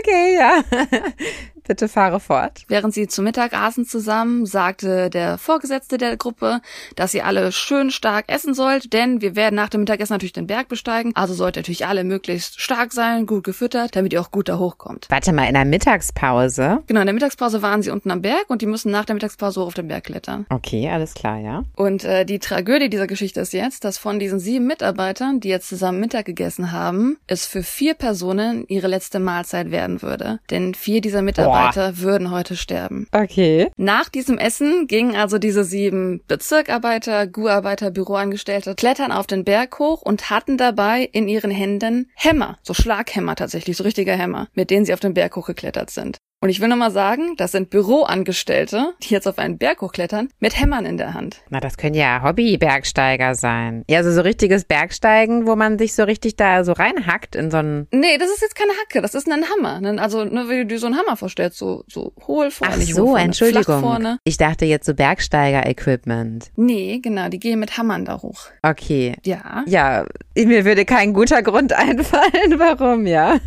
Okay, 0.00 0.36
ja. 0.36 0.62
Bitte 1.66 1.88
fahre 1.88 2.20
fort. 2.20 2.62
Während 2.68 2.92
sie 2.92 3.08
zu 3.08 3.22
Mittag 3.22 3.54
aßen 3.54 3.86
zusammen, 3.86 4.44
sagte 4.44 5.08
der 5.08 5.38
Vorgesetzte 5.38 5.96
der 5.96 6.16
Gruppe, 6.18 6.60
dass 6.94 7.14
ihr 7.14 7.24
alle 7.24 7.52
schön 7.52 7.90
stark 7.90 8.26
essen 8.28 8.52
sollt, 8.52 8.92
denn 8.92 9.22
wir 9.22 9.34
werden 9.34 9.54
nach 9.54 9.70
dem 9.70 9.80
Mittagessen 9.80 10.12
natürlich 10.12 10.34
den 10.34 10.46
Berg 10.46 10.68
besteigen, 10.68 11.12
also 11.14 11.32
sollt 11.32 11.56
ihr 11.56 11.60
natürlich 11.60 11.86
alle 11.86 12.04
möglichst 12.04 12.60
stark 12.60 12.92
sein, 12.92 13.24
gut 13.24 13.44
gefüttert, 13.44 13.96
damit 13.96 14.12
ihr 14.12 14.20
auch 14.20 14.30
gut 14.30 14.50
da 14.50 14.58
hochkommt. 14.58 15.06
Warte 15.08 15.32
mal, 15.32 15.46
in 15.46 15.54
der 15.54 15.64
Mittagspause. 15.64 16.82
Genau, 16.86 17.00
in 17.00 17.06
der 17.06 17.14
Mittagspause 17.14 17.62
waren 17.62 17.80
sie 17.80 17.90
unten 17.90 18.10
am 18.10 18.20
Berg 18.20 18.44
und 18.48 18.60
die 18.60 18.66
müssen 18.66 18.90
nach 18.90 19.06
der 19.06 19.14
Mittagspause 19.14 19.60
hoch 19.60 19.68
auf 19.68 19.74
den 19.74 19.88
Berg 19.88 20.04
klettern. 20.04 20.44
Okay, 20.50 20.90
alles 20.90 21.14
klar, 21.14 21.38
ja. 21.38 21.64
Und 21.76 22.04
äh, 22.04 22.26
die 22.26 22.40
Tragödie 22.40 22.90
dieser 22.90 23.06
Geschichte 23.06 23.40
ist 23.40 23.54
jetzt, 23.54 23.84
dass 23.84 23.96
von 23.96 24.18
diesen 24.18 24.38
sieben 24.38 24.66
Mitarbeitern, 24.66 25.40
die 25.40 25.48
jetzt 25.48 25.68
zusammen 25.68 26.00
Mittag 26.00 26.26
gegessen 26.26 26.72
haben, 26.72 27.16
es 27.26 27.46
für 27.46 27.62
vier 27.62 27.94
Personen 27.94 28.66
ihre 28.68 28.88
letzte 28.88 29.18
Mahlzeit 29.18 29.70
werden 29.70 30.02
würde. 30.02 30.40
Denn 30.50 30.74
vier 30.74 31.00
dieser 31.00 31.22
Mitarbeiter 31.22 31.53
würden 31.98 32.30
heute 32.30 32.56
sterben. 32.56 33.06
Okay. 33.12 33.70
Nach 33.76 34.08
diesem 34.08 34.38
Essen 34.38 34.86
gingen 34.86 35.16
also 35.16 35.38
diese 35.38 35.64
sieben 35.64 36.20
Bezirkarbeiter, 36.26 37.26
GU-Arbeiter, 37.26 37.90
Büroangestellte 37.90 38.74
klettern 38.74 39.12
auf 39.12 39.26
den 39.26 39.44
Berg 39.44 39.78
hoch 39.78 40.02
und 40.02 40.30
hatten 40.30 40.58
dabei 40.58 41.08
in 41.12 41.28
ihren 41.28 41.50
Händen 41.50 42.10
Hämmer, 42.14 42.58
so 42.62 42.74
Schlaghämmer 42.74 43.36
tatsächlich, 43.36 43.76
so 43.76 43.84
richtiger 43.84 44.14
Hämmer, 44.14 44.48
mit 44.54 44.70
denen 44.70 44.84
sie 44.84 44.94
auf 44.94 45.00
den 45.00 45.14
Berg 45.14 45.36
hochgeklettert 45.36 45.90
sind. 45.90 46.18
Und 46.44 46.50
ich 46.50 46.60
will 46.60 46.68
nur 46.68 46.76
mal 46.76 46.90
sagen, 46.90 47.36
das 47.38 47.52
sind 47.52 47.70
Büroangestellte, 47.70 48.92
die 49.02 49.14
jetzt 49.14 49.26
auf 49.26 49.38
einen 49.38 49.56
Berg 49.56 49.80
hochklettern, 49.80 50.28
mit 50.40 50.60
Hämmern 50.60 50.84
in 50.84 50.98
der 50.98 51.14
Hand. 51.14 51.38
Na, 51.48 51.58
das 51.58 51.78
können 51.78 51.94
ja 51.94 52.20
Hobby-Bergsteiger 52.22 53.34
sein. 53.34 53.82
Ja, 53.88 54.00
also 54.00 54.12
so 54.12 54.20
richtiges 54.20 54.66
Bergsteigen, 54.66 55.46
wo 55.46 55.56
man 55.56 55.78
sich 55.78 55.94
so 55.94 56.02
richtig 56.04 56.36
da 56.36 56.62
so 56.64 56.72
reinhackt 56.72 57.34
in 57.34 57.50
so 57.50 57.56
einen. 57.56 57.88
Nee, 57.92 58.18
das 58.18 58.28
ist 58.28 58.42
jetzt 58.42 58.56
keine 58.56 58.72
Hacke, 58.72 59.00
das 59.00 59.14
ist 59.14 59.26
ein 59.26 59.42
Hammer. 59.48 59.80
Also, 60.02 60.26
nur 60.26 60.50
wie 60.50 60.56
du 60.58 60.66
dir 60.66 60.78
so 60.78 60.84
einen 60.84 60.98
Hammer 60.98 61.16
vorstellst, 61.16 61.56
so, 61.56 61.82
so 61.88 62.12
hohl 62.26 62.50
vorne, 62.50 62.74
Ach 62.76 62.82
so, 62.82 63.06
vorne, 63.06 63.24
Entschuldigung. 63.24 63.80
vorne. 63.80 64.18
Ich 64.24 64.36
dachte 64.36 64.66
jetzt 64.66 64.84
so 64.84 64.92
Bergsteiger-Equipment. 64.92 66.50
Nee, 66.56 67.00
genau, 67.02 67.30
die 67.30 67.38
gehen 67.38 67.58
mit 67.58 67.78
Hammern 67.78 68.04
da 68.04 68.20
hoch. 68.20 68.48
Okay. 68.60 69.16
Ja. 69.24 69.64
Ja, 69.66 70.04
mir 70.36 70.66
würde 70.66 70.84
kein 70.84 71.14
guter 71.14 71.42
Grund 71.42 71.72
einfallen, 71.72 72.58
warum, 72.58 73.06
ja. 73.06 73.38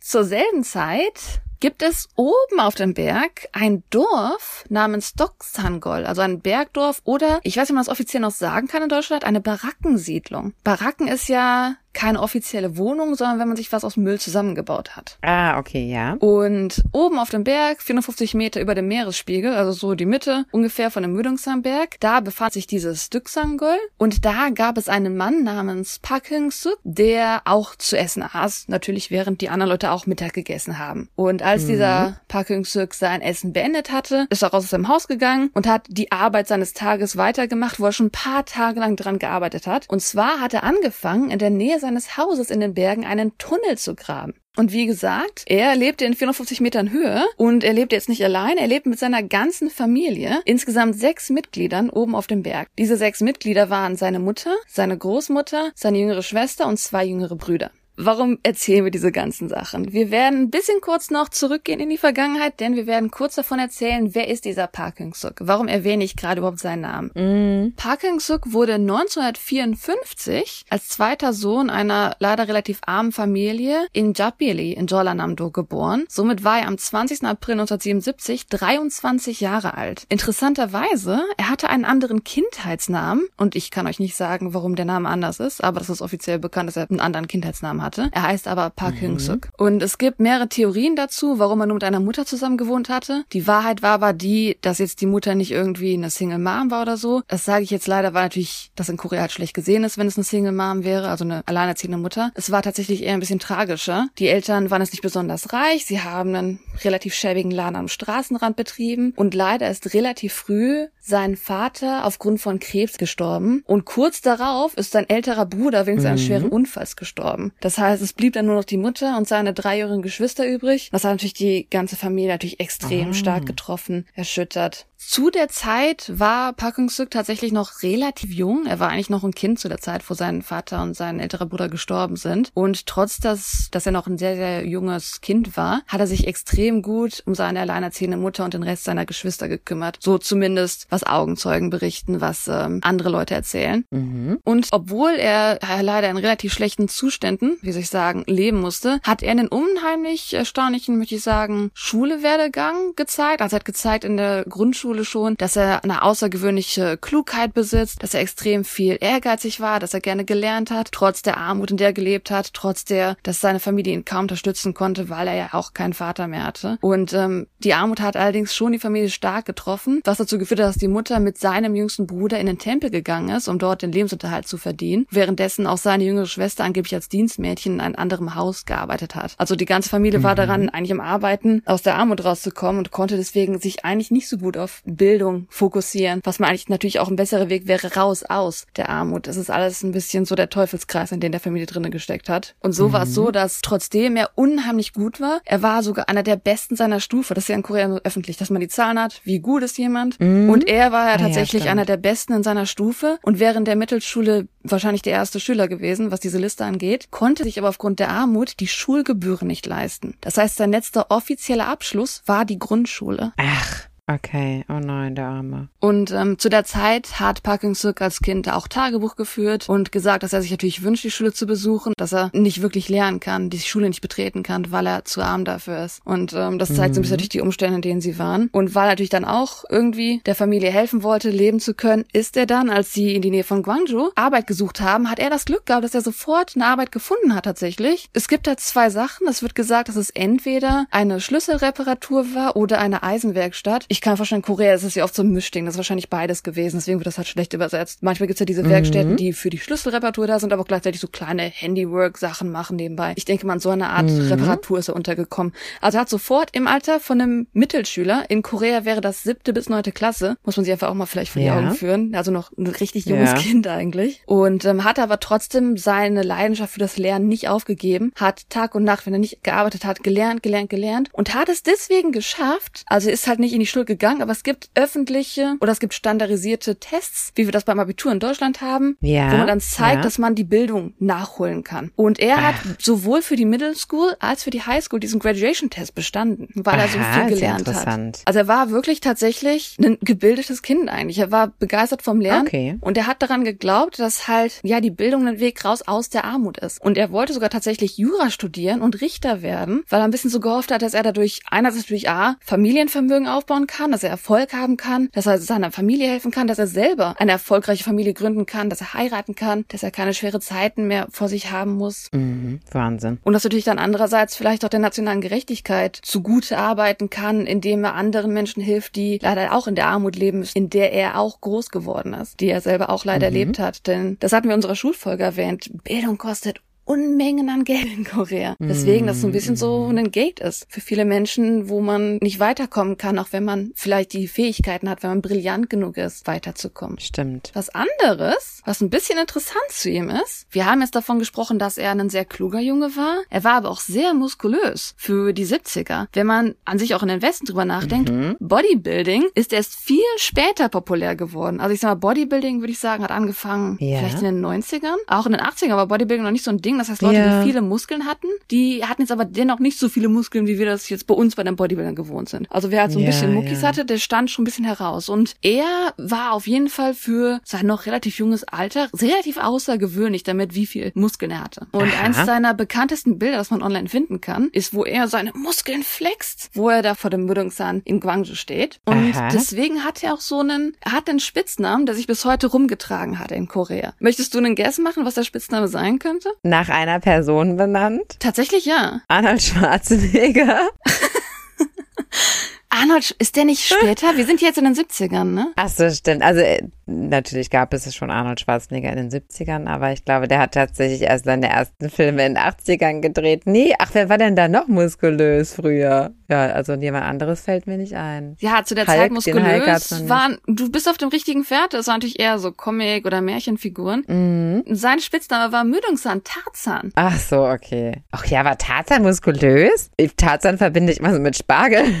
Zur 0.00 0.24
selben 0.24 0.64
Zeit 0.64 1.40
gibt 1.60 1.82
es 1.82 2.08
oben 2.16 2.58
auf 2.58 2.74
dem 2.74 2.94
Berg 2.94 3.48
ein 3.52 3.84
Dorf 3.90 4.64
namens 4.68 5.12
Doksangol, 5.14 6.06
also 6.06 6.22
ein 6.22 6.40
Bergdorf 6.40 7.02
oder, 7.04 7.40
ich 7.42 7.56
weiß 7.56 7.68
nicht, 7.68 7.70
ob 7.70 7.74
man 7.76 7.84
das 7.84 7.92
offiziell 7.92 8.22
noch 8.22 8.30
sagen 8.30 8.66
kann 8.66 8.82
in 8.82 8.88
Deutschland, 8.88 9.24
eine 9.24 9.40
Barackensiedlung. 9.40 10.54
Baracken 10.64 11.06
ist 11.06 11.28
ja 11.28 11.76
keine 11.92 12.20
offizielle 12.20 12.76
Wohnung, 12.76 13.14
sondern 13.14 13.38
wenn 13.38 13.48
man 13.48 13.56
sich 13.56 13.72
was 13.72 13.84
aus 13.84 13.96
Müll 13.96 14.20
zusammengebaut 14.20 14.96
hat. 14.96 15.18
Ah, 15.22 15.58
okay, 15.58 15.90
ja. 15.90 16.14
Und 16.14 16.84
oben 16.92 17.18
auf 17.18 17.30
dem 17.30 17.44
Berg, 17.44 17.82
450 17.82 18.34
Meter 18.34 18.60
über 18.60 18.74
dem 18.74 18.88
Meeresspiegel, 18.88 19.54
also 19.54 19.72
so 19.72 19.94
die 19.94 20.06
Mitte 20.06 20.46
ungefähr 20.52 20.90
von 20.90 21.02
dem 21.02 21.12
Müdungsamberg, 21.12 21.96
da 22.00 22.20
befand 22.20 22.52
sich 22.52 22.66
dieses 22.66 23.10
Düksangol. 23.10 23.76
Und 23.98 24.24
da 24.24 24.50
gab 24.50 24.78
es 24.78 24.88
einen 24.88 25.16
Mann 25.16 25.42
namens 25.42 25.98
Park 25.98 26.30
Hyung-suk, 26.30 26.78
der 26.84 27.42
auch 27.44 27.74
zu 27.74 27.98
essen 27.98 28.22
aß, 28.22 28.68
natürlich 28.68 29.10
während 29.10 29.40
die 29.40 29.48
anderen 29.48 29.70
Leute 29.70 29.90
auch 29.90 30.06
Mittag 30.06 30.32
gegessen 30.32 30.78
haben. 30.78 31.08
Und 31.16 31.42
als 31.42 31.66
dieser 31.66 32.20
Park 32.28 32.50
Hyung-suk 32.50 32.94
sein 32.94 33.20
Essen 33.20 33.52
beendet 33.52 33.90
hatte, 33.90 34.26
ist 34.30 34.42
er 34.42 34.50
raus 34.50 34.64
aus 34.64 34.70
seinem 34.70 34.88
Haus 34.88 35.08
gegangen 35.08 35.50
und 35.54 35.66
hat 35.66 35.86
die 35.88 36.12
Arbeit 36.12 36.48
seines 36.48 36.72
Tages 36.74 37.16
weitergemacht, 37.16 37.80
wo 37.80 37.86
er 37.86 37.92
schon 37.92 38.06
ein 38.06 38.10
paar 38.10 38.44
Tage 38.44 38.80
lang 38.80 38.96
dran 38.96 39.18
gearbeitet 39.18 39.66
hat. 39.66 39.88
Und 39.88 40.00
zwar 40.00 40.40
hat 40.40 40.54
er 40.54 40.64
angefangen, 40.64 41.30
in 41.30 41.38
der 41.38 41.50
Nähe 41.50 41.79
seines 41.80 42.16
Hauses 42.16 42.50
in 42.50 42.60
den 42.60 42.74
Bergen 42.74 43.04
einen 43.04 43.36
Tunnel 43.38 43.76
zu 43.76 43.94
graben. 43.94 44.34
Und 44.56 44.72
wie 44.72 44.86
gesagt, 44.86 45.44
er 45.46 45.74
lebte 45.76 46.04
in 46.04 46.14
450 46.14 46.60
Metern 46.60 46.90
Höhe 46.90 47.24
und 47.36 47.64
er 47.64 47.72
lebte 47.72 47.96
jetzt 47.96 48.08
nicht 48.08 48.24
allein, 48.24 48.58
er 48.58 48.66
lebte 48.66 48.88
mit 48.88 48.98
seiner 48.98 49.22
ganzen 49.22 49.70
Familie, 49.70 50.42
insgesamt 50.44 50.98
sechs 50.98 51.30
Mitgliedern 51.30 51.88
oben 51.88 52.14
auf 52.14 52.26
dem 52.26 52.42
Berg. 52.42 52.68
Diese 52.78 52.96
sechs 52.96 53.20
Mitglieder 53.20 53.70
waren 53.70 53.96
seine 53.96 54.18
Mutter, 54.18 54.54
seine 54.68 54.98
Großmutter, 54.98 55.70
seine 55.74 55.98
jüngere 55.98 56.22
Schwester 56.22 56.66
und 56.66 56.78
zwei 56.78 57.04
jüngere 57.04 57.36
Brüder. 57.36 57.70
Warum 58.02 58.38
erzählen 58.42 58.84
wir 58.84 58.90
diese 58.90 59.12
ganzen 59.12 59.50
Sachen? 59.50 59.92
Wir 59.92 60.10
werden 60.10 60.44
ein 60.44 60.50
bisschen 60.50 60.80
kurz 60.80 61.10
noch 61.10 61.28
zurückgehen 61.28 61.80
in 61.80 61.90
die 61.90 61.98
Vergangenheit, 61.98 62.58
denn 62.58 62.74
wir 62.74 62.86
werden 62.86 63.10
kurz 63.10 63.34
davon 63.34 63.58
erzählen, 63.58 64.14
wer 64.14 64.28
ist 64.28 64.46
dieser 64.46 64.68
Park 64.68 65.00
Hyung-suk? 65.00 65.34
Warum 65.40 65.68
erwähne 65.68 66.02
ich 66.02 66.16
gerade 66.16 66.38
überhaupt 66.38 66.60
seinen 66.60 66.80
Namen? 66.80 67.10
Mm. 67.14 67.74
Park 67.76 68.04
Hyung-suk 68.04 68.54
wurde 68.54 68.76
1954 68.76 70.64
als 70.70 70.88
zweiter 70.88 71.34
Sohn 71.34 71.68
einer 71.68 72.16
leider 72.20 72.48
relativ 72.48 72.80
armen 72.86 73.12
Familie 73.12 73.86
in 73.92 74.14
Japili 74.14 74.72
in 74.72 74.86
Jeollanam-do 74.86 75.50
geboren. 75.50 76.06
Somit 76.08 76.42
war 76.42 76.60
er 76.60 76.68
am 76.68 76.78
20. 76.78 77.24
April 77.24 77.60
1977 77.60 78.46
23 78.46 79.40
Jahre 79.40 79.74
alt. 79.74 80.06
Interessanterweise, 80.08 81.20
er 81.36 81.50
hatte 81.50 81.68
einen 81.68 81.84
anderen 81.84 82.24
Kindheitsnamen 82.24 83.28
und 83.36 83.56
ich 83.56 83.70
kann 83.70 83.86
euch 83.86 83.98
nicht 83.98 84.16
sagen, 84.16 84.54
warum 84.54 84.74
der 84.74 84.86
Name 84.86 85.06
anders 85.06 85.38
ist, 85.38 85.62
aber 85.62 85.80
das 85.80 85.90
ist 85.90 86.00
offiziell 86.00 86.38
bekannt, 86.38 86.68
dass 86.68 86.78
er 86.78 86.88
einen 86.88 87.00
anderen 87.00 87.28
Kindheitsnamen 87.28 87.82
hat 87.82 87.89
hatte. 87.90 88.10
Er 88.12 88.22
heißt 88.22 88.46
aber 88.46 88.70
Park 88.70 88.94
mhm. 88.94 89.00
Hyung-suk. 89.00 89.48
Und 89.56 89.82
es 89.82 89.98
gibt 89.98 90.20
mehrere 90.20 90.48
Theorien 90.48 90.96
dazu, 90.96 91.38
warum 91.38 91.60
er 91.60 91.66
nur 91.66 91.74
mit 91.74 91.84
einer 91.84 92.00
Mutter 92.00 92.24
zusammen 92.24 92.56
gewohnt 92.56 92.88
hatte. 92.88 93.24
Die 93.32 93.46
Wahrheit 93.46 93.82
war 93.82 93.92
aber 93.92 94.12
die, 94.12 94.58
dass 94.62 94.78
jetzt 94.78 95.00
die 95.00 95.06
Mutter 95.06 95.34
nicht 95.34 95.50
irgendwie 95.50 95.94
eine 95.94 96.10
Single 96.10 96.38
Mom 96.38 96.70
war 96.70 96.82
oder 96.82 96.96
so. 96.96 97.22
Das 97.28 97.44
sage 97.44 97.64
ich 97.64 97.70
jetzt 97.70 97.86
leider, 97.86 98.14
weil 98.14 98.24
natürlich 98.24 98.70
das 98.76 98.88
in 98.88 98.96
Korea 98.96 99.22
halt 99.22 99.32
schlecht 99.32 99.54
gesehen 99.54 99.84
ist, 99.84 99.98
wenn 99.98 100.06
es 100.06 100.16
eine 100.16 100.24
Single 100.24 100.52
Mom 100.52 100.84
wäre, 100.84 101.08
also 101.08 101.24
eine 101.24 101.42
alleinerziehende 101.46 101.98
Mutter. 101.98 102.30
Es 102.34 102.50
war 102.50 102.62
tatsächlich 102.62 103.02
eher 103.02 103.14
ein 103.14 103.20
bisschen 103.20 103.38
tragischer. 103.38 104.08
Die 104.18 104.28
Eltern 104.28 104.70
waren 104.70 104.82
es 104.82 104.92
nicht 104.92 105.02
besonders 105.02 105.52
reich. 105.52 105.84
Sie 105.86 106.00
haben 106.00 106.34
einen 106.34 106.60
relativ 106.84 107.14
schäbigen 107.14 107.50
Laden 107.50 107.76
am 107.76 107.88
Straßenrand 107.88 108.56
betrieben 108.56 109.12
und 109.16 109.34
leider 109.34 109.68
ist 109.70 109.94
relativ 109.94 110.32
früh 110.32 110.86
sein 111.00 111.36
Vater 111.36 112.04
aufgrund 112.04 112.40
von 112.40 112.60
Krebs 112.60 112.98
gestorben 112.98 113.62
und 113.66 113.84
kurz 113.84 114.20
darauf 114.20 114.74
ist 114.74 114.92
sein 114.92 115.08
älterer 115.08 115.46
Bruder 115.46 115.86
wegen 115.86 116.00
mhm. 116.00 116.18
schweren 116.18 116.48
Unfalls 116.48 116.96
gestorben. 116.96 117.52
Das 117.60 117.78
heißt, 117.80 118.02
es 118.02 118.12
blieb 118.12 118.34
dann 118.34 118.46
nur 118.46 118.56
noch 118.56 118.64
die 118.64 118.76
Mutter 118.76 119.16
und 119.16 119.26
seine 119.26 119.52
dreijährigen 119.52 120.02
Geschwister 120.02 120.46
übrig. 120.46 120.90
Das 120.92 121.04
hat 121.04 121.12
natürlich 121.12 121.34
die 121.34 121.66
ganze 121.70 121.96
Familie 121.96 122.30
natürlich 122.30 122.60
extrem 122.60 123.10
ah. 123.10 123.14
stark 123.14 123.46
getroffen, 123.46 124.06
erschüttert. 124.14 124.86
Zu 125.02 125.30
der 125.30 125.48
Zeit 125.48 126.12
war 126.14 126.52
Park 126.52 126.76
tatsächlich 127.10 127.52
noch 127.52 127.82
relativ 127.82 128.32
jung. 128.32 128.66
Er 128.66 128.78
war 128.78 128.90
eigentlich 128.90 129.10
noch 129.10 129.24
ein 129.24 129.32
Kind 129.32 129.58
zu 129.58 129.68
der 129.68 129.78
Zeit, 129.78 130.08
wo 130.08 130.14
sein 130.14 130.42
Vater 130.42 130.82
und 130.82 130.94
sein 130.94 131.20
älterer 131.20 131.46
Bruder 131.46 131.68
gestorben 131.68 132.16
sind. 132.16 132.52
Und 132.54 132.86
trotz 132.86 133.18
dass, 133.18 133.68
dass 133.70 133.86
er 133.86 133.92
noch 133.92 134.06
ein 134.06 134.18
sehr, 134.18 134.36
sehr 134.36 134.66
junges 134.66 135.20
Kind 135.20 135.56
war, 135.56 135.82
hat 135.88 136.00
er 136.00 136.06
sich 136.06 136.26
extrem 136.26 136.82
gut 136.82 137.22
um 137.26 137.34
seine 137.34 137.60
alleinerziehende 137.60 138.18
Mutter 138.18 138.44
und 138.44 138.54
den 138.54 138.62
Rest 138.62 138.84
seiner 138.84 139.06
Geschwister 139.06 139.48
gekümmert. 139.48 139.98
So 140.00 140.18
zumindest, 140.18 140.86
was 140.90 141.02
Augenzeugen 141.02 141.70
berichten, 141.70 142.20
was 142.20 142.46
ähm, 142.46 142.80
andere 142.82 143.08
Leute 143.08 143.34
erzählen. 143.34 143.84
Mhm. 143.90 144.38
Und 144.44 144.68
obwohl 144.70 145.12
er 145.12 145.58
leider 145.80 146.10
in 146.10 146.18
relativ 146.18 146.52
schlechten 146.52 146.88
Zuständen, 146.88 147.58
wie 147.62 147.72
soll 147.72 147.82
ich 147.82 147.90
sagen, 147.90 148.24
leben 148.26 148.60
musste, 148.60 149.00
hat 149.02 149.22
er 149.22 149.30
einen 149.30 149.48
unheimlich 149.48 150.34
erstaunlichen, 150.34 150.98
möchte 150.98 151.16
ich 151.16 151.22
sagen, 151.22 151.70
Schulewerdegang 151.74 152.94
gezeigt. 152.96 153.42
Also 153.42 153.56
er 153.56 153.60
hat 153.60 153.64
gezeigt 153.64 154.04
in 154.04 154.16
der 154.16 154.44
Grundschule, 154.44 154.70
Grundschule 154.80 155.04
schon, 155.04 155.36
dass 155.36 155.56
er 155.56 155.84
eine 155.84 156.02
außergewöhnliche 156.02 156.96
Klugheit 156.96 157.54
besitzt, 157.54 158.02
dass 158.02 158.14
er 158.14 158.20
extrem 158.20 158.64
viel 158.64 158.96
ehrgeizig 159.00 159.60
war, 159.60 159.80
dass 159.80 159.94
er 159.94 160.00
gerne 160.00 160.24
gelernt 160.24 160.70
hat, 160.70 160.92
trotz 160.92 161.22
der 161.22 161.36
Armut, 161.36 161.70
in 161.70 161.76
der 161.76 161.88
er 161.88 161.92
gelebt 161.92 162.30
hat, 162.30 162.54
trotz 162.54 162.84
der, 162.84 163.16
dass 163.22 163.40
seine 163.40 163.60
Familie 163.60 163.92
ihn 163.92 164.04
kaum 164.04 164.22
unterstützen 164.22 164.74
konnte, 164.74 165.08
weil 165.08 165.28
er 165.28 165.34
ja 165.34 165.48
auch 165.52 165.74
keinen 165.74 165.92
Vater 165.92 166.28
mehr 166.28 166.44
hatte. 166.44 166.78
Und 166.80 167.12
ähm, 167.12 167.46
die 167.58 167.74
Armut 167.74 168.00
hat 168.00 168.16
allerdings 168.16 168.54
schon 168.54 168.72
die 168.72 168.78
Familie 168.78 169.10
stark 169.10 169.44
getroffen, 169.44 170.00
was 170.04 170.18
dazu 170.18 170.38
geführt 170.38 170.60
hat, 170.60 170.68
dass 170.68 170.76
die 170.76 170.88
Mutter 170.88 171.20
mit 171.20 171.38
seinem 171.38 171.74
jüngsten 171.74 172.06
Bruder 172.06 172.38
in 172.38 172.46
den 172.46 172.58
Tempel 172.58 172.90
gegangen 172.90 173.28
ist, 173.30 173.48
um 173.48 173.58
dort 173.58 173.82
den 173.82 173.92
Lebensunterhalt 173.92 174.46
zu 174.46 174.56
verdienen, 174.56 175.06
währenddessen 175.10 175.66
auch 175.66 175.78
seine 175.78 176.04
jüngere 176.04 176.26
Schwester 176.26 176.64
angeblich 176.64 176.94
als 176.94 177.08
Dienstmädchen 177.08 177.49
in 177.58 177.80
einem 177.80 177.96
anderen 177.96 178.34
Haus 178.34 178.64
gearbeitet 178.64 179.14
hat. 179.14 179.34
Also 179.38 179.56
die 179.56 179.66
ganze 179.66 179.88
Familie 179.88 180.20
mhm. 180.20 180.24
war 180.24 180.34
daran, 180.34 180.68
eigentlich 180.68 180.92
am 180.92 181.00
Arbeiten, 181.00 181.62
aus 181.66 181.82
der 181.82 181.96
Armut 181.96 182.24
rauszukommen 182.24 182.78
und 182.78 182.90
konnte 182.90 183.16
deswegen 183.16 183.60
sich 183.60 183.84
eigentlich 183.84 184.10
nicht 184.10 184.28
so 184.28 184.38
gut 184.38 184.56
auf 184.56 184.82
Bildung 184.84 185.46
fokussieren, 185.50 186.20
was 186.24 186.38
man 186.38 186.50
eigentlich 186.50 186.68
natürlich 186.68 187.00
auch 187.00 187.08
ein 187.08 187.16
besserer 187.16 187.48
Weg 187.48 187.66
wäre, 187.66 187.94
raus 187.94 188.22
aus 188.24 188.66
der 188.76 188.88
Armut. 188.88 189.26
Es 189.28 189.36
ist 189.36 189.50
alles 189.50 189.82
ein 189.82 189.92
bisschen 189.92 190.24
so 190.24 190.34
der 190.34 190.50
Teufelskreis, 190.50 191.12
in 191.12 191.20
den 191.20 191.32
der 191.32 191.40
Familie 191.40 191.66
drinnen 191.66 191.90
gesteckt 191.90 192.28
hat. 192.28 192.54
Und 192.60 192.72
so 192.72 192.88
mhm. 192.88 192.92
war 192.92 193.02
es 193.02 193.14
so, 193.14 193.30
dass 193.30 193.60
trotzdem 193.60 194.16
er 194.16 194.30
unheimlich 194.34 194.92
gut 194.92 195.20
war, 195.20 195.40
er 195.44 195.62
war 195.62 195.82
sogar 195.82 196.08
einer 196.08 196.22
der 196.22 196.36
Besten 196.36 196.76
seiner 196.76 197.00
Stufe. 197.00 197.34
Das 197.34 197.44
ist 197.44 197.48
ja 197.48 197.54
in 197.54 197.62
Korea 197.62 198.00
öffentlich, 198.04 198.36
dass 198.36 198.50
man 198.50 198.60
die 198.60 198.68
Zahlen 198.68 198.98
hat, 198.98 199.20
wie 199.24 199.40
gut 199.40 199.62
ist 199.62 199.78
jemand. 199.78 200.20
Mhm. 200.20 200.50
Und 200.50 200.68
er 200.68 200.92
war 200.92 201.08
ja 201.08 201.16
tatsächlich 201.16 201.62
ah, 201.62 201.66
ja, 201.66 201.72
einer 201.72 201.84
der 201.84 201.96
Besten 201.96 202.32
in 202.32 202.42
seiner 202.42 202.66
Stufe 202.66 203.18
und 203.22 203.40
während 203.40 203.66
der 203.66 203.76
Mittelschule 203.76 204.48
wahrscheinlich 204.62 205.02
der 205.02 205.12
erste 205.14 205.40
Schüler 205.40 205.68
gewesen, 205.68 206.10
was 206.10 206.20
diese 206.20 206.38
Liste 206.38 206.64
angeht, 206.64 207.08
konnte 207.10 207.39
sich 207.44 207.58
aber 207.58 207.68
aufgrund 207.68 207.98
der 207.98 208.10
Armut 208.10 208.60
die 208.60 208.68
Schulgebühren 208.68 209.48
nicht 209.48 209.66
leisten. 209.66 210.16
Das 210.20 210.36
heißt, 210.36 210.56
sein 210.56 210.70
letzter 210.70 211.10
offizieller 211.10 211.68
Abschluss 211.68 212.22
war 212.26 212.44
die 212.44 212.58
Grundschule. 212.58 213.32
Ach. 213.36 213.89
Okay, 214.12 214.64
oh 214.68 214.80
nein, 214.80 215.14
der 215.14 215.26
Arme. 215.26 215.68
Und 215.78 216.10
ähm, 216.10 216.36
zu 216.36 216.48
der 216.48 216.64
Zeit 216.64 217.20
hat 217.20 217.44
Park 217.44 217.62
Hyung-suk 217.62 218.00
als 218.00 218.20
Kind 218.20 218.50
auch 218.50 218.66
Tagebuch 218.66 219.14
geführt 219.14 219.68
und 219.68 219.92
gesagt, 219.92 220.24
dass 220.24 220.32
er 220.32 220.42
sich 220.42 220.50
natürlich 220.50 220.82
wünscht, 220.82 221.04
die 221.04 221.12
Schule 221.12 221.32
zu 221.32 221.46
besuchen, 221.46 221.92
dass 221.96 222.12
er 222.12 222.30
nicht 222.32 222.60
wirklich 222.60 222.88
lernen 222.88 223.20
kann, 223.20 223.50
die 223.50 223.60
Schule 223.60 223.86
nicht 223.86 224.00
betreten 224.00 224.42
kann, 224.42 224.72
weil 224.72 224.88
er 224.88 225.04
zu 225.04 225.22
arm 225.22 225.44
dafür 225.44 225.84
ist. 225.84 226.00
Und 226.04 226.32
ähm, 226.32 226.58
das 226.58 226.74
zeigt 226.74 226.90
mhm. 226.90 226.94
so 226.94 226.98
ein 226.98 227.02
bisschen 227.02 227.12
natürlich 227.12 227.28
die 227.28 227.40
Umstände, 227.40 227.76
in 227.76 227.82
denen 227.82 228.00
sie 228.00 228.18
waren. 228.18 228.48
Und 228.50 228.74
weil 228.74 228.86
er 228.86 228.90
natürlich 228.90 229.10
dann 229.10 229.24
auch 229.24 229.64
irgendwie 229.70 230.20
der 230.26 230.34
Familie 230.34 230.70
helfen 230.70 231.04
wollte, 231.04 231.30
leben 231.30 231.60
zu 231.60 231.74
können, 231.74 232.04
ist 232.12 232.36
er 232.36 232.46
dann, 232.46 232.68
als 232.68 232.92
sie 232.92 233.14
in 233.14 233.22
die 233.22 233.30
Nähe 233.30 233.44
von 233.44 233.62
Gwangju 233.62 234.10
Arbeit 234.16 234.48
gesucht 234.48 234.80
haben, 234.80 235.08
hat 235.08 235.20
er 235.20 235.30
das 235.30 235.44
Glück 235.44 235.66
gehabt, 235.66 235.84
dass 235.84 235.94
er 235.94 236.02
sofort 236.02 236.56
eine 236.56 236.66
Arbeit 236.66 236.90
gefunden 236.90 237.32
hat 237.36 237.44
tatsächlich. 237.44 238.08
Es 238.12 238.26
gibt 238.26 238.48
da 238.48 238.56
zwei 238.56 238.90
Sachen. 238.90 239.28
Es 239.28 239.40
wird 239.40 239.54
gesagt, 239.54 239.88
dass 239.88 239.96
es 239.96 240.10
entweder 240.10 240.86
eine 240.90 241.20
Schlüsselreparatur 241.20 242.34
war 242.34 242.56
oder 242.56 242.80
eine 242.80 243.04
Eisenwerkstatt. 243.04 243.84
Ich 243.86 243.99
ich 244.00 244.02
kann 244.02 244.16
vorstellen, 244.16 244.40
Korea 244.40 244.72
ist 244.72 244.82
es 244.82 244.94
ja 244.94 245.04
oft 245.04 245.14
so 245.14 245.22
ein 245.22 245.30
Mischding. 245.30 245.66
Das 245.66 245.74
ist 245.74 245.76
wahrscheinlich 245.76 246.08
beides 246.08 246.42
gewesen. 246.42 246.78
Deswegen 246.78 246.98
wird 247.00 247.06
das 247.06 247.18
halt 247.18 247.28
schlecht 247.28 247.52
übersetzt. 247.52 248.02
Manchmal 248.02 248.28
gibt's 248.28 248.40
ja 248.40 248.46
diese 248.46 248.66
Werkstätten, 248.66 249.12
mhm. 249.12 249.16
die 249.18 249.34
für 249.34 249.50
die 249.50 249.58
Schlüsselreparatur 249.58 250.26
da 250.26 250.38
sind, 250.38 250.54
aber 250.54 250.62
auch 250.62 250.66
gleichzeitig 250.66 251.02
so 251.02 251.08
kleine 251.08 251.42
Handywork-Sachen 251.42 252.50
machen 252.50 252.76
nebenbei. 252.76 253.12
Ich 253.16 253.26
denke 253.26 253.46
mal, 253.46 253.60
so 253.60 253.68
eine 253.68 253.90
Art 253.90 254.06
mhm. 254.06 254.28
Reparatur 254.28 254.78
ist 254.78 254.88
er 254.88 254.96
untergekommen. 254.96 255.52
Also 255.82 255.98
er 255.98 256.00
hat 256.00 256.08
sofort 256.08 256.48
im 256.52 256.66
Alter 256.66 256.98
von 256.98 257.20
einem 257.20 257.46
Mittelschüler, 257.52 258.24
in 258.30 258.40
Korea 258.40 258.86
wäre 258.86 259.02
das 259.02 259.22
siebte 259.22 259.52
bis 259.52 259.68
neunte 259.68 259.92
Klasse, 259.92 260.38
muss 260.46 260.56
man 260.56 260.64
sich 260.64 260.72
einfach 260.72 260.88
auch 260.88 260.94
mal 260.94 261.04
vielleicht 261.04 261.32
vor 261.32 261.42
die 261.42 261.50
Augen 261.50 261.72
führen. 261.74 262.14
Also 262.14 262.30
noch 262.30 262.52
ein 262.56 262.68
richtig 262.68 263.04
junges 263.04 263.32
ja. 263.32 263.36
Kind 263.36 263.66
eigentlich. 263.66 264.22
Und 264.24 264.64
ähm, 264.64 264.82
hat 264.82 264.98
aber 264.98 265.20
trotzdem 265.20 265.76
seine 265.76 266.22
Leidenschaft 266.22 266.72
für 266.72 266.80
das 266.80 266.96
Lernen 266.96 267.28
nicht 267.28 267.50
aufgegeben, 267.50 268.12
hat 268.14 268.48
Tag 268.48 268.74
und 268.74 268.84
Nacht, 268.84 269.04
wenn 269.04 269.12
er 269.12 269.18
nicht 269.18 269.44
gearbeitet 269.44 269.84
hat, 269.84 270.02
gelernt, 270.02 270.42
gelernt, 270.42 270.70
gelernt 270.70 271.10
und 271.12 271.34
hat 271.34 271.50
es 271.50 271.62
deswegen 271.62 272.12
geschafft, 272.12 272.84
also 272.86 273.10
ist 273.10 273.26
halt 273.26 273.40
nicht 273.40 273.52
in 273.52 273.60
die 273.60 273.66
Schule 273.66 273.89
gegangen, 273.90 274.22
aber 274.22 274.32
es 274.32 274.44
gibt 274.44 274.70
öffentliche 274.74 275.56
oder 275.60 275.72
es 275.72 275.80
gibt 275.80 275.94
standardisierte 275.94 276.76
Tests, 276.76 277.32
wie 277.34 277.46
wir 277.46 277.52
das 277.52 277.64
beim 277.64 277.80
Abitur 277.80 278.12
in 278.12 278.20
Deutschland 278.20 278.60
haben, 278.60 278.96
ja, 279.00 279.32
wo 279.32 279.36
man 279.36 279.48
dann 279.48 279.60
zeigt, 279.60 279.96
ja. 279.96 280.02
dass 280.02 280.18
man 280.18 280.36
die 280.36 280.44
Bildung 280.44 280.94
nachholen 281.00 281.64
kann. 281.64 281.90
Und 281.96 282.20
er 282.20 282.38
Ach. 282.38 282.42
hat 282.42 282.54
sowohl 282.78 283.20
für 283.20 283.34
die 283.34 283.44
Middle 283.44 283.74
School 283.74 284.16
als 284.20 284.44
für 284.44 284.50
die 284.50 284.62
High 284.62 284.84
School 284.84 285.00
diesen 285.00 285.18
Graduation 285.18 285.70
Test 285.70 285.94
bestanden, 285.94 286.48
weil 286.54 286.74
Aha, 286.74 286.82
er 286.82 286.88
so 286.88 286.98
viel 286.98 287.34
gelernt 287.34 287.66
hat. 287.66 288.22
Also 288.24 288.38
er 288.38 288.48
war 288.48 288.70
wirklich 288.70 289.00
tatsächlich 289.00 289.76
ein 289.80 289.98
gebildetes 290.00 290.62
Kind 290.62 290.88
eigentlich. 290.88 291.18
Er 291.18 291.32
war 291.32 291.48
begeistert 291.48 292.02
vom 292.02 292.20
Lernen 292.20 292.46
okay. 292.46 292.78
und 292.80 292.96
er 292.96 293.08
hat 293.08 293.22
daran 293.22 293.44
geglaubt, 293.44 293.98
dass 293.98 294.28
halt 294.28 294.60
ja 294.62 294.80
die 294.80 294.90
Bildung 294.90 295.26
ein 295.26 295.40
Weg 295.40 295.64
raus 295.64 295.82
aus 295.82 296.10
der 296.10 296.24
Armut 296.24 296.58
ist. 296.58 296.80
Und 296.80 296.96
er 296.96 297.10
wollte 297.10 297.32
sogar 297.32 297.50
tatsächlich 297.50 297.98
Jura 297.98 298.30
studieren 298.30 298.82
und 298.82 299.00
Richter 299.00 299.42
werden, 299.42 299.82
weil 299.88 300.00
er 300.00 300.04
ein 300.04 300.12
bisschen 300.12 300.30
so 300.30 300.38
gehofft 300.38 300.70
hat, 300.70 300.82
dass 300.82 300.94
er 300.94 301.02
dadurch 301.02 301.40
einerseits 301.50 301.86
durch 301.86 302.08
A 302.08 302.36
Familienvermögen 302.40 303.26
aufbauen 303.26 303.66
kann 303.70 303.92
dass 303.92 304.02
er 304.02 304.10
Erfolg 304.10 304.52
haben 304.52 304.76
kann, 304.76 305.08
dass 305.12 305.26
er 305.26 305.38
seiner 305.38 305.70
Familie 305.70 306.08
helfen 306.08 306.30
kann, 306.30 306.46
dass 306.46 306.58
er 306.58 306.66
selber 306.66 307.14
eine 307.18 307.32
erfolgreiche 307.32 307.84
Familie 307.84 308.12
gründen 308.12 308.44
kann, 308.44 308.68
dass 308.68 308.80
er 308.80 308.94
heiraten 308.94 309.34
kann, 309.34 309.64
dass 309.68 309.82
er 309.82 309.90
keine 309.90 310.12
schwere 310.12 310.40
Zeiten 310.40 310.86
mehr 310.86 311.06
vor 311.10 311.28
sich 311.28 311.50
haben 311.50 311.72
muss. 311.72 312.08
Mhm, 312.12 312.60
Wahnsinn. 312.72 313.18
Und 313.22 313.32
dass 313.32 313.44
natürlich 313.44 313.64
dann 313.64 313.78
andererseits 313.78 314.36
vielleicht 314.36 314.64
auch 314.64 314.68
der 314.68 314.80
nationalen 314.80 315.20
Gerechtigkeit 315.20 315.98
zugute 316.02 316.58
arbeiten 316.58 317.10
kann, 317.10 317.46
indem 317.46 317.84
er 317.84 317.94
anderen 317.94 318.32
Menschen 318.32 318.62
hilft, 318.62 318.96
die 318.96 319.18
leider 319.22 319.54
auch 319.54 319.66
in 319.66 319.76
der 319.76 319.86
Armut 319.86 320.16
leben, 320.16 320.44
in 320.54 320.68
der 320.68 320.92
er 320.92 321.18
auch 321.18 321.40
groß 321.40 321.70
geworden 321.70 322.12
ist, 322.12 322.40
die 322.40 322.48
er 322.48 322.60
selber 322.60 322.90
auch 322.90 323.04
leider 323.04 323.30
mhm. 323.30 323.36
erlebt 323.36 323.58
hat. 323.58 323.86
Denn 323.86 324.16
das 324.20 324.32
hatten 324.32 324.48
wir 324.48 324.54
in 324.54 324.58
unserer 324.58 324.76
Schulfolge 324.76 325.22
erwähnt. 325.22 325.70
Bildung 325.84 326.18
kostet 326.18 326.60
Unmengen 326.90 327.48
an 327.50 327.62
Geld 327.62 327.86
in 327.86 328.04
Korea. 328.04 328.56
Deswegen, 328.58 329.06
dass 329.06 329.20
so 329.20 329.28
ein 329.28 329.32
bisschen 329.32 329.54
so 329.54 329.86
ein 329.86 330.10
Gate 330.10 330.40
ist 330.40 330.66
für 330.68 330.80
viele 330.80 331.04
Menschen, 331.04 331.68
wo 331.68 331.80
man 331.80 332.16
nicht 332.16 332.40
weiterkommen 332.40 332.98
kann, 332.98 333.16
auch 333.20 333.28
wenn 333.30 333.44
man 333.44 333.70
vielleicht 333.76 334.12
die 334.12 334.26
Fähigkeiten 334.26 334.90
hat, 334.90 335.04
wenn 335.04 335.10
man 335.10 335.22
brillant 335.22 335.70
genug 335.70 335.96
ist, 335.96 336.26
weiterzukommen. 336.26 336.98
Stimmt. 336.98 337.52
Was 337.54 337.68
anderes, 337.70 338.60
was 338.64 338.80
ein 338.80 338.90
bisschen 338.90 339.20
interessant 339.20 339.60
zu 339.68 339.88
ihm 339.88 340.10
ist, 340.10 340.46
wir 340.50 340.66
haben 340.66 340.80
jetzt 340.80 340.96
davon 340.96 341.20
gesprochen, 341.20 341.60
dass 341.60 341.78
er 341.78 341.92
ein 341.92 342.10
sehr 342.10 342.24
kluger 342.24 342.58
Junge 342.58 342.96
war. 342.96 343.18
Er 343.30 343.44
war 343.44 343.52
aber 343.54 343.70
auch 343.70 343.80
sehr 343.80 344.12
muskulös 344.12 344.94
für 344.96 345.32
die 345.32 345.46
70er. 345.46 346.08
Wenn 346.12 346.26
man 346.26 346.56
an 346.64 346.80
sich 346.80 346.96
auch 346.96 347.02
in 347.02 347.08
den 347.08 347.22
Westen 347.22 347.46
drüber 347.46 347.64
nachdenkt, 347.64 348.10
Mhm. 348.10 348.36
Bodybuilding 348.40 349.26
ist 349.36 349.52
erst 349.52 349.76
viel 349.76 350.02
später 350.16 350.68
populär 350.68 351.14
geworden. 351.14 351.60
Also 351.60 351.72
ich 351.72 351.78
sag 351.80 351.88
mal, 351.90 351.94
Bodybuilding, 351.94 352.58
würde 352.60 352.72
ich 352.72 352.80
sagen, 352.80 353.04
hat 353.04 353.12
angefangen 353.12 353.76
Ja. 353.78 353.98
vielleicht 353.98 354.18
in 354.18 354.24
den 354.24 354.40
90ern. 354.40 354.96
Auch 355.06 355.26
in 355.26 355.32
den 355.32 355.40
80ern 355.40 355.76
war 355.76 355.86
Bodybuilding 355.86 356.24
noch 356.24 356.32
nicht 356.32 356.44
so 356.44 356.50
ein 356.50 356.58
Ding. 356.60 356.79
Das 356.80 356.88
heißt, 356.88 357.02
Leute, 357.02 357.18
Ja. 357.18 357.40
die 357.42 357.46
viele 357.46 357.60
Muskeln 357.60 358.06
hatten, 358.06 358.26
die 358.50 358.84
hatten 358.84 359.02
jetzt 359.02 359.12
aber 359.12 359.26
dennoch 359.26 359.58
nicht 359.58 359.78
so 359.78 359.88
viele 359.90 360.08
Muskeln, 360.08 360.46
wie 360.46 360.58
wir 360.58 360.64
das 360.66 360.88
jetzt 360.88 361.06
bei 361.06 361.14
uns 361.14 361.36
bei 361.36 361.42
den 361.44 361.56
Bodybuildern 361.56 361.94
gewohnt 361.94 362.28
sind. 362.30 362.46
Also 362.50 362.70
wer 362.70 362.80
halt 362.82 362.92
so 362.92 362.98
ein 362.98 363.02
Ja, 363.04 363.10
bisschen 363.10 363.34
Muckis 363.34 363.60
ja. 363.62 363.68
hatte, 363.68 363.84
der 363.84 363.98
stand 363.98 364.30
schon 364.30 364.42
ein 364.42 364.46
bisschen 364.46 364.64
heraus. 364.64 365.08
Und 365.10 365.34
er 365.42 365.92
war 365.98 366.32
auf 366.32 366.46
jeden 366.46 366.68
Fall 366.70 366.94
für 366.94 367.40
sein 367.44 367.66
noch 367.66 367.84
relativ 367.84 368.18
junges 368.18 368.44
Alter 368.44 368.88
relativ 368.98 369.36
außergewöhnlich 369.36 370.22
damit, 370.22 370.54
wie 370.54 370.64
viel 370.66 370.90
Muskeln 370.94 371.30
er 371.30 371.44
hatte. 371.44 371.66
Und 371.72 371.92
Aha. 371.94 372.02
eins 372.02 372.16
seiner 372.24 372.54
bekanntesten 372.54 373.18
Bilder, 373.18 373.36
das 373.36 373.50
man 373.50 373.62
online 373.62 373.88
finden 373.88 374.22
kann, 374.22 374.48
ist, 374.52 374.72
wo 374.72 374.84
er 374.84 375.06
seine 375.08 375.32
Muskeln 375.34 375.82
flext, 375.82 376.48
wo 376.54 376.70
er 376.70 376.80
da 376.82 376.94
vor 376.94 377.10
dem 377.10 377.26
Mudongsan 377.26 377.82
in 377.84 378.00
Gwangju 378.00 378.34
steht. 378.36 378.80
Und 378.86 379.14
Aha. 379.14 379.28
deswegen 379.28 379.84
hat 379.84 380.02
er 380.02 380.14
auch 380.14 380.20
so 380.20 380.40
einen, 380.40 380.74
er 380.80 380.92
hat 380.92 381.10
einen 381.10 381.20
Spitznamen, 381.20 381.84
der 381.84 381.94
sich 381.94 382.06
bis 382.06 382.24
heute 382.24 382.46
rumgetragen 382.46 383.18
hat 383.18 383.32
in 383.32 383.48
Korea. 383.48 383.92
Möchtest 384.00 384.34
du 384.34 384.38
einen 384.38 384.54
Guess 384.54 384.78
machen, 384.78 385.04
was 385.04 385.14
der 385.14 385.24
Spitzname 385.24 385.68
sein 385.68 385.98
könnte? 385.98 386.30
Nach 386.42 386.69
einer 386.70 387.00
Person 387.00 387.56
benannt. 387.56 388.16
Tatsächlich 388.18 388.64
ja. 388.64 389.00
Arnold 389.08 389.42
Schwarzenegger. 389.42 390.68
Arnold, 392.70 393.10
ist 393.18 393.36
der 393.36 393.44
nicht 393.44 393.64
später? 393.64 394.16
Wir 394.16 394.24
sind 394.24 394.40
jetzt 394.40 394.56
in 394.56 394.64
den 394.64 394.74
70ern, 394.74 395.24
ne? 395.24 395.52
Ach 395.56 395.68
so, 395.68 395.90
stimmt. 395.90 396.22
Also 396.22 396.40
äh, 396.40 396.62
natürlich 396.86 397.50
gab 397.50 397.74
es 397.74 397.92
schon 397.94 398.10
Arnold 398.10 398.40
Schwarzenegger 398.40 398.92
in 398.92 399.08
den 399.08 399.10
70ern, 399.10 399.66
aber 399.66 399.92
ich 399.92 400.04
glaube, 400.04 400.28
der 400.28 400.38
hat 400.38 400.54
tatsächlich 400.54 401.02
erst 401.02 401.24
seine 401.24 401.48
ersten 401.48 401.90
Filme 401.90 402.24
in 402.24 402.34
den 402.34 402.42
80ern 402.42 403.00
gedreht. 403.00 403.42
Nee, 403.46 403.74
ach, 403.78 403.90
wer 403.92 404.08
war 404.08 404.18
denn 404.18 404.36
da 404.36 404.46
noch 404.46 404.68
muskulös 404.68 405.54
früher? 405.54 406.12
Ja, 406.28 406.46
also 406.52 406.74
jemand 406.74 407.04
anderes 407.06 407.40
fällt 407.40 407.66
mir 407.66 407.76
nicht 407.76 407.94
ein. 407.94 408.36
Ja, 408.38 408.62
zu 408.64 408.76
der 408.76 408.86
Hulk, 408.86 408.96
Zeit 408.96 409.10
muskulös 409.10 410.08
waren, 410.08 410.38
du 410.46 410.70
bist 410.70 410.88
auf 410.88 410.96
dem 410.96 411.08
richtigen 411.08 411.44
Pferd, 411.44 411.74
das 411.74 411.88
war 411.88 411.94
natürlich 411.94 412.20
eher 412.20 412.38
so 412.38 412.52
Comic- 412.52 413.04
oder 413.04 413.20
Märchenfiguren. 413.20 414.04
Mhm. 414.06 414.64
Sein 414.74 415.00
Spitzname 415.00 415.52
war 415.52 415.64
Müdungsan 415.64 416.22
Tarzan. 416.22 416.92
Ach 416.94 417.18
so, 417.18 417.46
okay. 417.46 418.02
Ach 418.12 418.24
ja, 418.26 418.44
war 418.44 418.56
Tarzan 418.58 419.02
muskulös? 419.02 419.90
Tarzan 420.16 420.56
verbinde 420.56 420.92
ich 420.92 421.00
immer 421.00 421.12
so 421.12 421.18
mit 421.18 421.36
Spargel. 421.36 421.84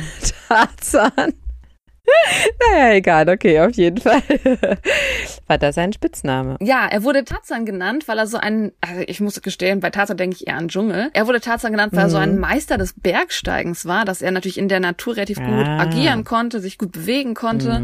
Tarzan. 0.66 1.32
Naja, 2.72 2.94
egal, 2.94 3.28
okay, 3.28 3.60
auf 3.60 3.70
jeden 3.72 3.98
Fall. 4.00 4.20
War 5.46 5.58
das 5.58 5.78
ein 5.78 5.92
Spitzname? 5.92 6.56
Ja, 6.60 6.86
er 6.90 7.04
wurde 7.04 7.24
Tarzan 7.24 7.64
genannt, 7.64 8.08
weil 8.08 8.18
er 8.18 8.26
so 8.26 8.36
ein, 8.36 8.72
also 8.80 9.02
ich 9.06 9.20
muss 9.20 9.40
gestehen, 9.42 9.78
bei 9.78 9.90
Tarzan 9.90 10.16
denke 10.16 10.34
ich 10.36 10.48
eher 10.48 10.56
an 10.56 10.66
Dschungel. 10.68 11.10
Er 11.12 11.28
wurde 11.28 11.40
Tarzan 11.40 11.70
genannt, 11.70 11.92
weil 11.94 12.06
er 12.06 12.10
so 12.10 12.16
ein 12.16 12.38
Meister 12.38 12.78
des 12.78 12.94
Bergsteigens 12.98 13.86
war, 13.86 14.04
dass 14.04 14.22
er 14.22 14.32
natürlich 14.32 14.58
in 14.58 14.66
der 14.68 14.80
Natur 14.80 15.16
relativ 15.16 15.38
gut 15.38 15.66
Ah. 15.68 15.78
agieren 15.82 16.24
konnte, 16.24 16.58
sich 16.58 16.78
gut 16.78 16.90
bewegen 16.90 17.34
konnte. 17.34 17.80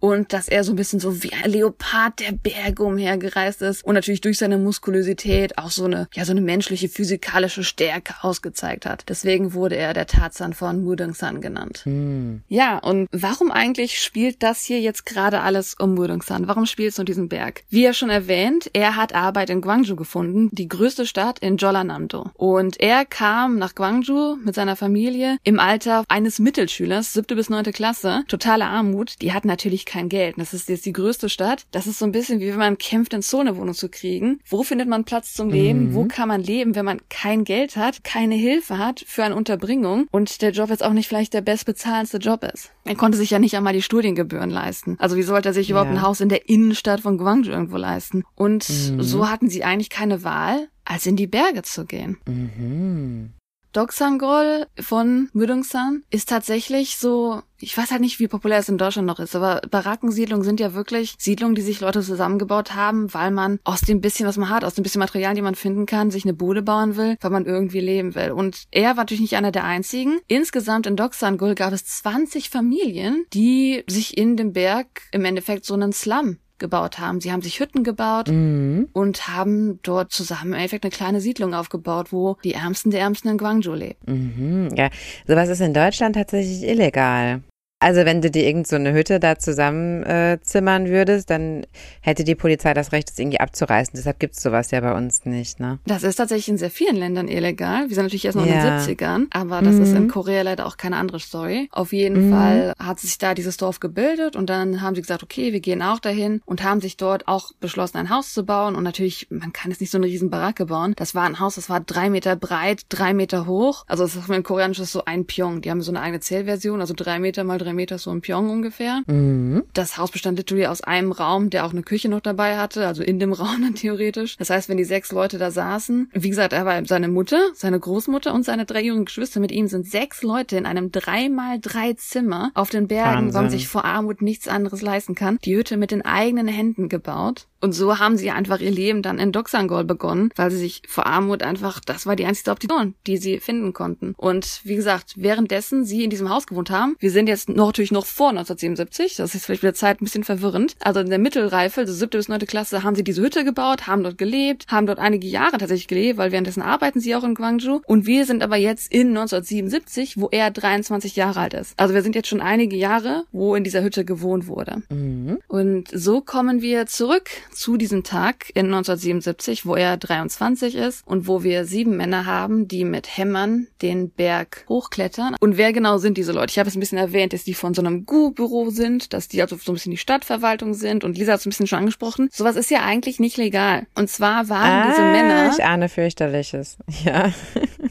Und 0.00 0.32
dass 0.32 0.48
er 0.48 0.64
so 0.64 0.72
ein 0.72 0.76
bisschen 0.76 0.98
so 0.98 1.22
wie 1.22 1.32
ein 1.32 1.50
Leopard 1.50 2.20
der 2.20 2.32
Berge 2.32 2.82
umhergereist 2.82 3.62
ist 3.62 3.84
und 3.84 3.94
natürlich 3.94 4.20
durch 4.20 4.38
seine 4.38 4.58
Muskulosität 4.58 5.58
auch 5.58 5.70
so 5.70 5.84
eine, 5.84 6.08
ja, 6.14 6.24
so 6.24 6.32
eine 6.32 6.40
menschliche 6.40 6.88
physikalische 6.88 7.64
Stärke 7.64 8.14
ausgezeigt 8.22 8.86
hat. 8.86 9.04
Deswegen 9.08 9.52
wurde 9.52 9.76
er 9.76 9.92
der 9.92 10.06
Tarzan 10.06 10.54
von 10.54 10.82
Mudongsan 10.82 11.40
genannt. 11.40 11.82
Hm. 11.84 12.42
Ja, 12.48 12.78
und 12.78 13.08
warum 13.12 13.50
eigentlich 13.50 14.00
spielt 14.00 14.42
das 14.42 14.64
hier 14.64 14.80
jetzt 14.80 15.04
gerade 15.06 15.40
alles 15.40 15.74
um 15.78 15.94
Mudongsan? 15.94 16.48
Warum 16.48 16.66
spielt 16.66 16.92
es 16.92 16.98
um 16.98 17.04
diesen 17.04 17.28
Berg? 17.28 17.62
Wie 17.68 17.82
ja 17.82 17.92
schon 17.92 18.10
erwähnt, 18.10 18.70
er 18.72 18.96
hat 18.96 19.14
Arbeit 19.14 19.50
in 19.50 19.60
Gwangju 19.60 19.96
gefunden, 19.96 20.48
die 20.52 20.68
größte 20.68 21.04
Stadt 21.04 21.38
in 21.40 21.58
Jeollanam-do. 21.58 22.30
Und 22.34 22.80
er 22.80 23.04
kam 23.04 23.58
nach 23.58 23.74
Gwangju 23.74 24.36
mit 24.36 24.54
seiner 24.54 24.76
Familie 24.76 25.36
im 25.44 25.60
Alter 25.60 26.04
eines 26.08 26.38
Mittelschülers, 26.38 27.12
siebte 27.12 27.36
bis 27.36 27.50
neunte 27.50 27.72
Klasse. 27.72 28.24
Totale 28.28 28.64
Armut. 28.64 29.20
Die 29.20 29.32
hatten 29.32 29.48
natürlich 29.48 29.84
kein 29.90 30.08
Geld. 30.08 30.36
Das 30.38 30.54
ist 30.54 30.68
jetzt 30.68 30.86
die 30.86 30.92
größte 30.92 31.28
Stadt. 31.28 31.66
Das 31.72 31.86
ist 31.86 31.98
so 31.98 32.04
ein 32.04 32.12
bisschen 32.12 32.40
wie 32.40 32.48
wenn 32.48 32.56
man 32.58 32.78
kämpft, 32.78 33.12
in 33.12 33.22
so 33.22 33.40
eine 33.40 33.56
Wohnung 33.56 33.74
zu 33.74 33.88
kriegen. 33.88 34.40
Wo 34.48 34.62
findet 34.62 34.88
man 34.88 35.04
Platz 35.04 35.34
zum 35.34 35.50
Leben? 35.50 35.94
Wo 35.94 36.04
kann 36.06 36.28
man 36.28 36.42
leben, 36.42 36.74
wenn 36.74 36.84
man 36.84 37.00
kein 37.08 37.44
Geld 37.44 37.76
hat, 37.76 38.04
keine 38.04 38.34
Hilfe 38.36 38.78
hat 38.78 39.04
für 39.06 39.24
eine 39.24 39.34
Unterbringung 39.36 40.06
und 40.10 40.42
der 40.42 40.52
Job 40.52 40.70
jetzt 40.70 40.84
auch 40.84 40.92
nicht 40.92 41.08
vielleicht 41.08 41.34
der 41.34 41.40
bestbezahlendste 41.42 42.18
Job 42.18 42.44
ist? 42.44 42.70
Er 42.84 42.94
konnte 42.94 43.18
sich 43.18 43.30
ja 43.30 43.38
nicht 43.38 43.56
einmal 43.56 43.72
die 43.72 43.82
Studiengebühren 43.82 44.50
leisten. 44.50 44.96
Also 44.98 45.16
wie 45.16 45.22
sollte 45.22 45.50
er 45.50 45.54
sich 45.54 45.68
überhaupt 45.70 45.90
Ja. 45.90 45.96
ein 45.96 46.02
Haus 46.02 46.20
in 46.20 46.28
der 46.28 46.48
Innenstadt 46.48 47.00
von 47.00 47.18
Gwangju 47.18 47.50
irgendwo 47.50 47.76
leisten? 47.76 48.22
Und 48.36 48.62
so 48.62 49.28
hatten 49.28 49.50
sie 49.50 49.64
eigentlich 49.64 49.90
keine 49.90 50.22
Wahl, 50.24 50.68
als 50.84 51.06
in 51.06 51.16
die 51.16 51.26
Berge 51.26 51.62
zu 51.62 51.84
gehen. 51.84 52.18
Mhm. 52.26 53.30
Doksangol 53.72 54.66
von 54.80 55.28
Müdungsan 55.32 56.02
ist 56.10 56.28
tatsächlich 56.28 56.96
so, 56.96 57.42
ich 57.58 57.76
weiß 57.76 57.92
halt 57.92 58.00
nicht, 58.00 58.18
wie 58.18 58.26
populär 58.26 58.58
es 58.58 58.68
in 58.68 58.78
Deutschland 58.78 59.06
noch 59.06 59.20
ist, 59.20 59.36
aber 59.36 59.60
Barackensiedlungen 59.70 60.44
sind 60.44 60.58
ja 60.58 60.74
wirklich 60.74 61.14
Siedlungen, 61.18 61.54
die 61.54 61.62
sich 61.62 61.80
Leute 61.80 62.02
zusammengebaut 62.02 62.74
haben, 62.74 63.12
weil 63.14 63.30
man 63.30 63.60
aus 63.64 63.82
dem 63.82 64.00
bisschen, 64.00 64.26
was 64.26 64.36
man 64.36 64.48
hat, 64.48 64.64
aus 64.64 64.74
dem 64.74 64.82
bisschen 64.82 64.98
Material, 64.98 65.34
die 65.34 65.42
man 65.42 65.54
finden 65.54 65.86
kann, 65.86 66.10
sich 66.10 66.24
eine 66.24 66.34
Bude 66.34 66.62
bauen 66.62 66.96
will, 66.96 67.16
weil 67.20 67.30
man 67.30 67.46
irgendwie 67.46 67.80
leben 67.80 68.14
will. 68.14 68.32
Und 68.32 68.64
er 68.70 68.90
war 68.90 68.96
natürlich 68.96 69.20
nicht 69.20 69.36
einer 69.36 69.52
der 69.52 69.64
einzigen. 69.64 70.18
Insgesamt 70.26 70.86
in 70.86 70.96
Doksangol 70.96 71.54
gab 71.54 71.72
es 71.72 71.84
20 71.84 72.50
Familien, 72.50 73.24
die 73.32 73.84
sich 73.86 74.18
in 74.18 74.36
dem 74.36 74.52
Berg 74.52 75.02
im 75.12 75.24
Endeffekt 75.24 75.64
so 75.64 75.74
einen 75.74 75.92
Slum 75.92 76.38
gebaut 76.60 76.98
haben. 77.00 77.20
Sie 77.20 77.32
haben 77.32 77.42
sich 77.42 77.58
Hütten 77.58 77.82
gebaut 77.82 78.28
Mhm. 78.28 78.88
und 78.92 79.26
haben 79.26 79.80
dort 79.82 80.12
zusammen 80.12 80.48
im 80.52 80.54
Endeffekt 80.54 80.84
eine 80.84 80.92
kleine 80.92 81.20
Siedlung 81.20 81.54
aufgebaut, 81.54 82.12
wo 82.12 82.36
die 82.44 82.54
Ärmsten 82.54 82.92
der 82.92 83.00
Ärmsten 83.00 83.28
in 83.30 83.38
Gwangju 83.38 83.74
leben. 83.74 83.96
Mhm. 84.06 84.68
Ja, 84.76 84.88
sowas 85.26 85.48
ist 85.48 85.60
in 85.60 85.74
Deutschland 85.74 86.14
tatsächlich 86.14 86.62
illegal. 86.62 87.42
Also 87.80 88.04
wenn 88.04 88.20
du 88.20 88.30
dir 88.30 88.44
irgend 88.46 88.66
so 88.66 88.76
eine 88.76 88.92
Hütte 88.92 89.18
da 89.20 89.38
zusammen 89.38 90.02
äh, 90.04 90.38
würdest, 90.44 91.30
dann 91.30 91.66
hätte 92.02 92.24
die 92.24 92.34
Polizei 92.34 92.74
das 92.74 92.92
Recht, 92.92 93.08
das 93.10 93.18
irgendwie 93.18 93.40
abzureißen. 93.40 93.94
Deshalb 93.96 94.18
gibt's 94.20 94.42
sowas 94.42 94.70
ja 94.70 94.80
bei 94.80 94.92
uns 94.92 95.24
nicht, 95.24 95.60
ne? 95.60 95.78
Das 95.86 96.02
ist 96.02 96.16
tatsächlich 96.16 96.48
in 96.50 96.58
sehr 96.58 96.70
vielen 96.70 96.96
Ländern 96.96 97.26
illegal. 97.26 97.88
Wir 97.88 97.94
sind 97.94 98.04
natürlich 98.04 98.26
erst 98.26 98.36
noch 98.36 98.44
in 98.44 98.50
Ja. 98.50 98.60
den 98.62 98.78
70ern, 98.96 99.28
aber 99.30 99.62
das 99.62 99.78
ist 99.78 99.94
in 99.94 100.04
Mhm. 100.04 100.08
Korea 100.08 100.42
leider 100.42 100.66
auch 100.66 100.76
keine 100.76 100.96
andere 100.96 101.20
Story. 101.20 101.68
Auf 101.72 101.92
jeden 101.92 102.26
Mhm. 102.26 102.30
Fall 102.30 102.72
hat 102.78 103.00
sich 103.00 103.16
da 103.16 103.32
dieses 103.34 103.56
Dorf 103.56 103.80
gebildet 103.80 104.36
und 104.36 104.50
dann 104.50 104.82
haben 104.82 104.94
sie 104.94 105.00
gesagt, 105.00 105.22
okay, 105.22 105.52
wir 105.54 105.60
gehen 105.60 105.80
auch 105.82 106.00
dahin 106.00 106.42
und 106.44 106.62
haben 106.62 106.80
sich 106.82 106.98
dort 106.98 107.28
auch 107.28 107.52
beschlossen, 107.60 107.96
ein 107.96 108.10
Haus 108.10 108.34
zu 108.34 108.44
bauen. 108.44 108.74
Und 108.76 108.82
natürlich, 108.84 109.28
man 109.30 109.52
kann 109.54 109.70
jetzt 109.70 109.80
nicht 109.80 109.90
so 109.90 109.96
eine 109.98 110.06
riesen 110.06 110.28
Baracke 110.28 110.66
bauen. 110.66 110.92
Das 110.96 111.14
war 111.14 111.24
ein 111.24 111.40
Haus, 111.40 111.54
das 111.54 111.70
war 111.70 111.80
drei 111.80 112.10
Meter 112.10 112.36
breit, 112.36 112.82
drei 112.90 113.14
Meter 113.14 113.46
hoch. 113.46 113.84
Also 113.86 114.04
das 114.04 114.16
ist 114.16 114.28
in 114.28 114.42
Koreanisch 114.42 114.80
ist 114.80 114.92
so 114.92 115.04
ein 115.06 115.24
Pyong. 115.26 115.62
Die 115.62 115.70
haben 115.70 115.80
so 115.80 115.90
eine 115.90 116.00
eigene 116.02 116.20
Zählversion, 116.20 116.80
also 116.82 116.92
drei 116.94 117.18
Meter 117.18 117.42
mal 117.44 117.56
drei 117.58 117.69
Meter, 117.74 117.98
so 117.98 118.10
ein 118.10 118.20
Pyong 118.20 118.50
ungefähr. 118.50 119.02
Mhm. 119.06 119.64
Das 119.74 119.98
Haus 119.98 120.10
bestand 120.10 120.38
literally 120.38 120.66
aus 120.66 120.82
einem 120.82 121.12
Raum, 121.12 121.50
der 121.50 121.66
auch 121.66 121.72
eine 121.72 121.82
Küche 121.82 122.08
noch 122.08 122.20
dabei 122.20 122.56
hatte, 122.56 122.86
also 122.86 123.02
in 123.02 123.18
dem 123.18 123.32
Raum 123.40 123.62
dann 123.62 123.74
theoretisch. 123.74 124.36
Das 124.36 124.50
heißt, 124.50 124.68
wenn 124.68 124.76
die 124.76 124.84
sechs 124.84 125.12
Leute 125.12 125.38
da 125.38 125.50
saßen, 125.50 126.10
wie 126.12 126.30
gesagt, 126.30 126.52
er 126.52 126.66
war 126.66 126.84
seine 126.86 127.08
Mutter, 127.08 127.40
seine 127.54 127.78
Großmutter 127.78 128.34
und 128.34 128.44
seine 128.44 128.64
drei 128.66 128.82
jungen 128.82 129.04
Geschwister. 129.04 129.40
Mit 129.40 129.52
ihm 129.52 129.66
sind 129.66 129.86
sechs 129.88 130.22
Leute 130.22 130.56
in 130.56 130.66
einem 130.66 130.92
drei 130.92 131.28
mal 131.28 131.58
drei 131.60 131.94
Zimmer 131.94 132.50
auf 132.54 132.70
den 132.70 132.88
Bergen, 132.88 133.10
weil 133.10 133.22
man 133.22 133.34
Wahnsinn. 133.34 133.58
sich 133.58 133.68
vor 133.68 133.84
Armut 133.84 134.22
nichts 134.22 134.48
anderes 134.48 134.82
leisten 134.82 135.14
kann, 135.14 135.38
die 135.44 135.56
Hütte 135.56 135.76
mit 135.76 135.90
den 135.90 136.02
eigenen 136.02 136.48
Händen 136.48 136.88
gebaut. 136.88 137.46
Und 137.60 137.72
so 137.72 137.98
haben 137.98 138.16
sie 138.16 138.30
einfach 138.30 138.60
ihr 138.60 138.70
Leben 138.70 139.02
dann 139.02 139.18
in 139.18 139.32
Doksangol 139.32 139.84
begonnen, 139.84 140.30
weil 140.36 140.50
sie 140.50 140.58
sich 140.58 140.82
vor 140.88 141.06
Armut 141.06 141.42
einfach, 141.42 141.80
das 141.80 142.06
war 142.06 142.16
die 142.16 142.24
einzige 142.24 142.50
Option, 142.50 142.94
die 143.06 143.18
sie 143.18 143.38
finden 143.40 143.72
konnten. 143.72 144.14
Und 144.16 144.60
wie 144.64 144.76
gesagt, 144.76 145.14
währenddessen 145.16 145.84
sie 145.84 146.04
in 146.04 146.10
diesem 146.10 146.30
Haus 146.30 146.46
gewohnt 146.46 146.70
haben, 146.70 146.96
wir 146.98 147.10
sind 147.10 147.28
jetzt 147.28 147.48
noch, 147.48 147.66
natürlich 147.66 147.92
noch 147.92 148.06
vor 148.06 148.30
1977, 148.30 149.16
das 149.16 149.34
ist 149.34 149.44
vielleicht 149.44 149.62
mit 149.62 149.68
der 149.68 149.74
Zeit 149.74 150.00
ein 150.00 150.04
bisschen 150.04 150.24
verwirrend. 150.24 150.74
Also 150.80 151.00
in 151.00 151.10
der 151.10 151.18
Mittelreife, 151.18 151.82
also 151.82 151.92
siebte 151.92 152.18
bis 152.18 152.28
neunte 152.28 152.46
Klasse, 152.46 152.82
haben 152.82 152.96
sie 152.96 153.04
diese 153.04 153.22
Hütte 153.22 153.44
gebaut, 153.44 153.86
haben 153.86 154.02
dort 154.02 154.18
gelebt, 154.18 154.66
haben 154.68 154.86
dort 154.86 154.98
einige 154.98 155.26
Jahre 155.26 155.58
tatsächlich 155.58 155.88
gelebt, 155.88 156.18
weil 156.18 156.32
währenddessen 156.32 156.62
arbeiten 156.62 157.00
sie 157.00 157.14
auch 157.14 157.24
in 157.24 157.34
Gwangju. 157.34 157.80
Und 157.86 158.06
wir 158.06 158.24
sind 158.24 158.42
aber 158.42 158.56
jetzt 158.56 158.92
in 158.92 159.08
1977, 159.08 160.18
wo 160.18 160.28
er 160.30 160.50
23 160.50 161.16
Jahre 161.16 161.40
alt 161.40 161.54
ist. 161.54 161.74
Also 161.78 161.94
wir 161.94 162.02
sind 162.02 162.14
jetzt 162.14 162.28
schon 162.28 162.40
einige 162.40 162.76
Jahre, 162.76 163.24
wo 163.32 163.54
in 163.54 163.64
dieser 163.64 163.82
Hütte 163.82 164.04
gewohnt 164.04 164.46
wurde. 164.46 164.82
Mhm. 164.88 165.38
Und 165.48 165.88
so 165.92 166.20
kommen 166.20 166.62
wir 166.62 166.86
zurück 166.86 167.30
zu 167.50 167.76
diesem 167.76 168.02
Tag 168.02 168.50
in 168.54 168.66
1977, 168.66 169.66
wo 169.66 169.74
er 169.74 169.96
23 169.96 170.74
ist 170.74 171.06
und 171.06 171.26
wo 171.26 171.42
wir 171.42 171.64
sieben 171.64 171.96
Männer 171.96 172.26
haben, 172.26 172.68
die 172.68 172.84
mit 172.84 173.16
Hämmern 173.16 173.66
den 173.82 174.10
Berg 174.10 174.64
hochklettern. 174.68 175.36
Und 175.40 175.56
wer 175.56 175.72
genau 175.72 175.98
sind 175.98 176.16
diese 176.16 176.32
Leute? 176.32 176.50
Ich 176.50 176.58
habe 176.58 176.68
es 176.68 176.76
ein 176.76 176.80
bisschen 176.80 176.98
erwähnt, 176.98 177.32
dass 177.32 177.44
die 177.44 177.54
von 177.54 177.74
so 177.74 177.82
einem 177.82 178.06
GU-Büro 178.06 178.70
sind, 178.70 179.12
dass 179.12 179.28
die 179.28 179.42
also 179.42 179.56
so 179.56 179.72
ein 179.72 179.74
bisschen 179.74 179.92
die 179.92 179.98
Stadtverwaltung 179.98 180.74
sind 180.74 181.04
und 181.04 181.18
Lisa 181.18 181.32
hat 181.32 181.40
es 181.40 181.46
ein 181.46 181.50
bisschen 181.50 181.66
schon 181.66 181.80
angesprochen. 181.80 182.28
Sowas 182.32 182.56
ist 182.56 182.70
ja 182.70 182.82
eigentlich 182.82 183.20
nicht 183.20 183.36
legal. 183.36 183.86
Und 183.94 184.10
zwar 184.10 184.48
waren 184.48 184.70
ah, 184.70 184.90
diese 184.90 185.02
Männer. 185.02 185.52
Ich 185.52 185.64
ahne 185.64 185.88
fürchterliches. 185.88 186.78
Ja. 187.04 187.32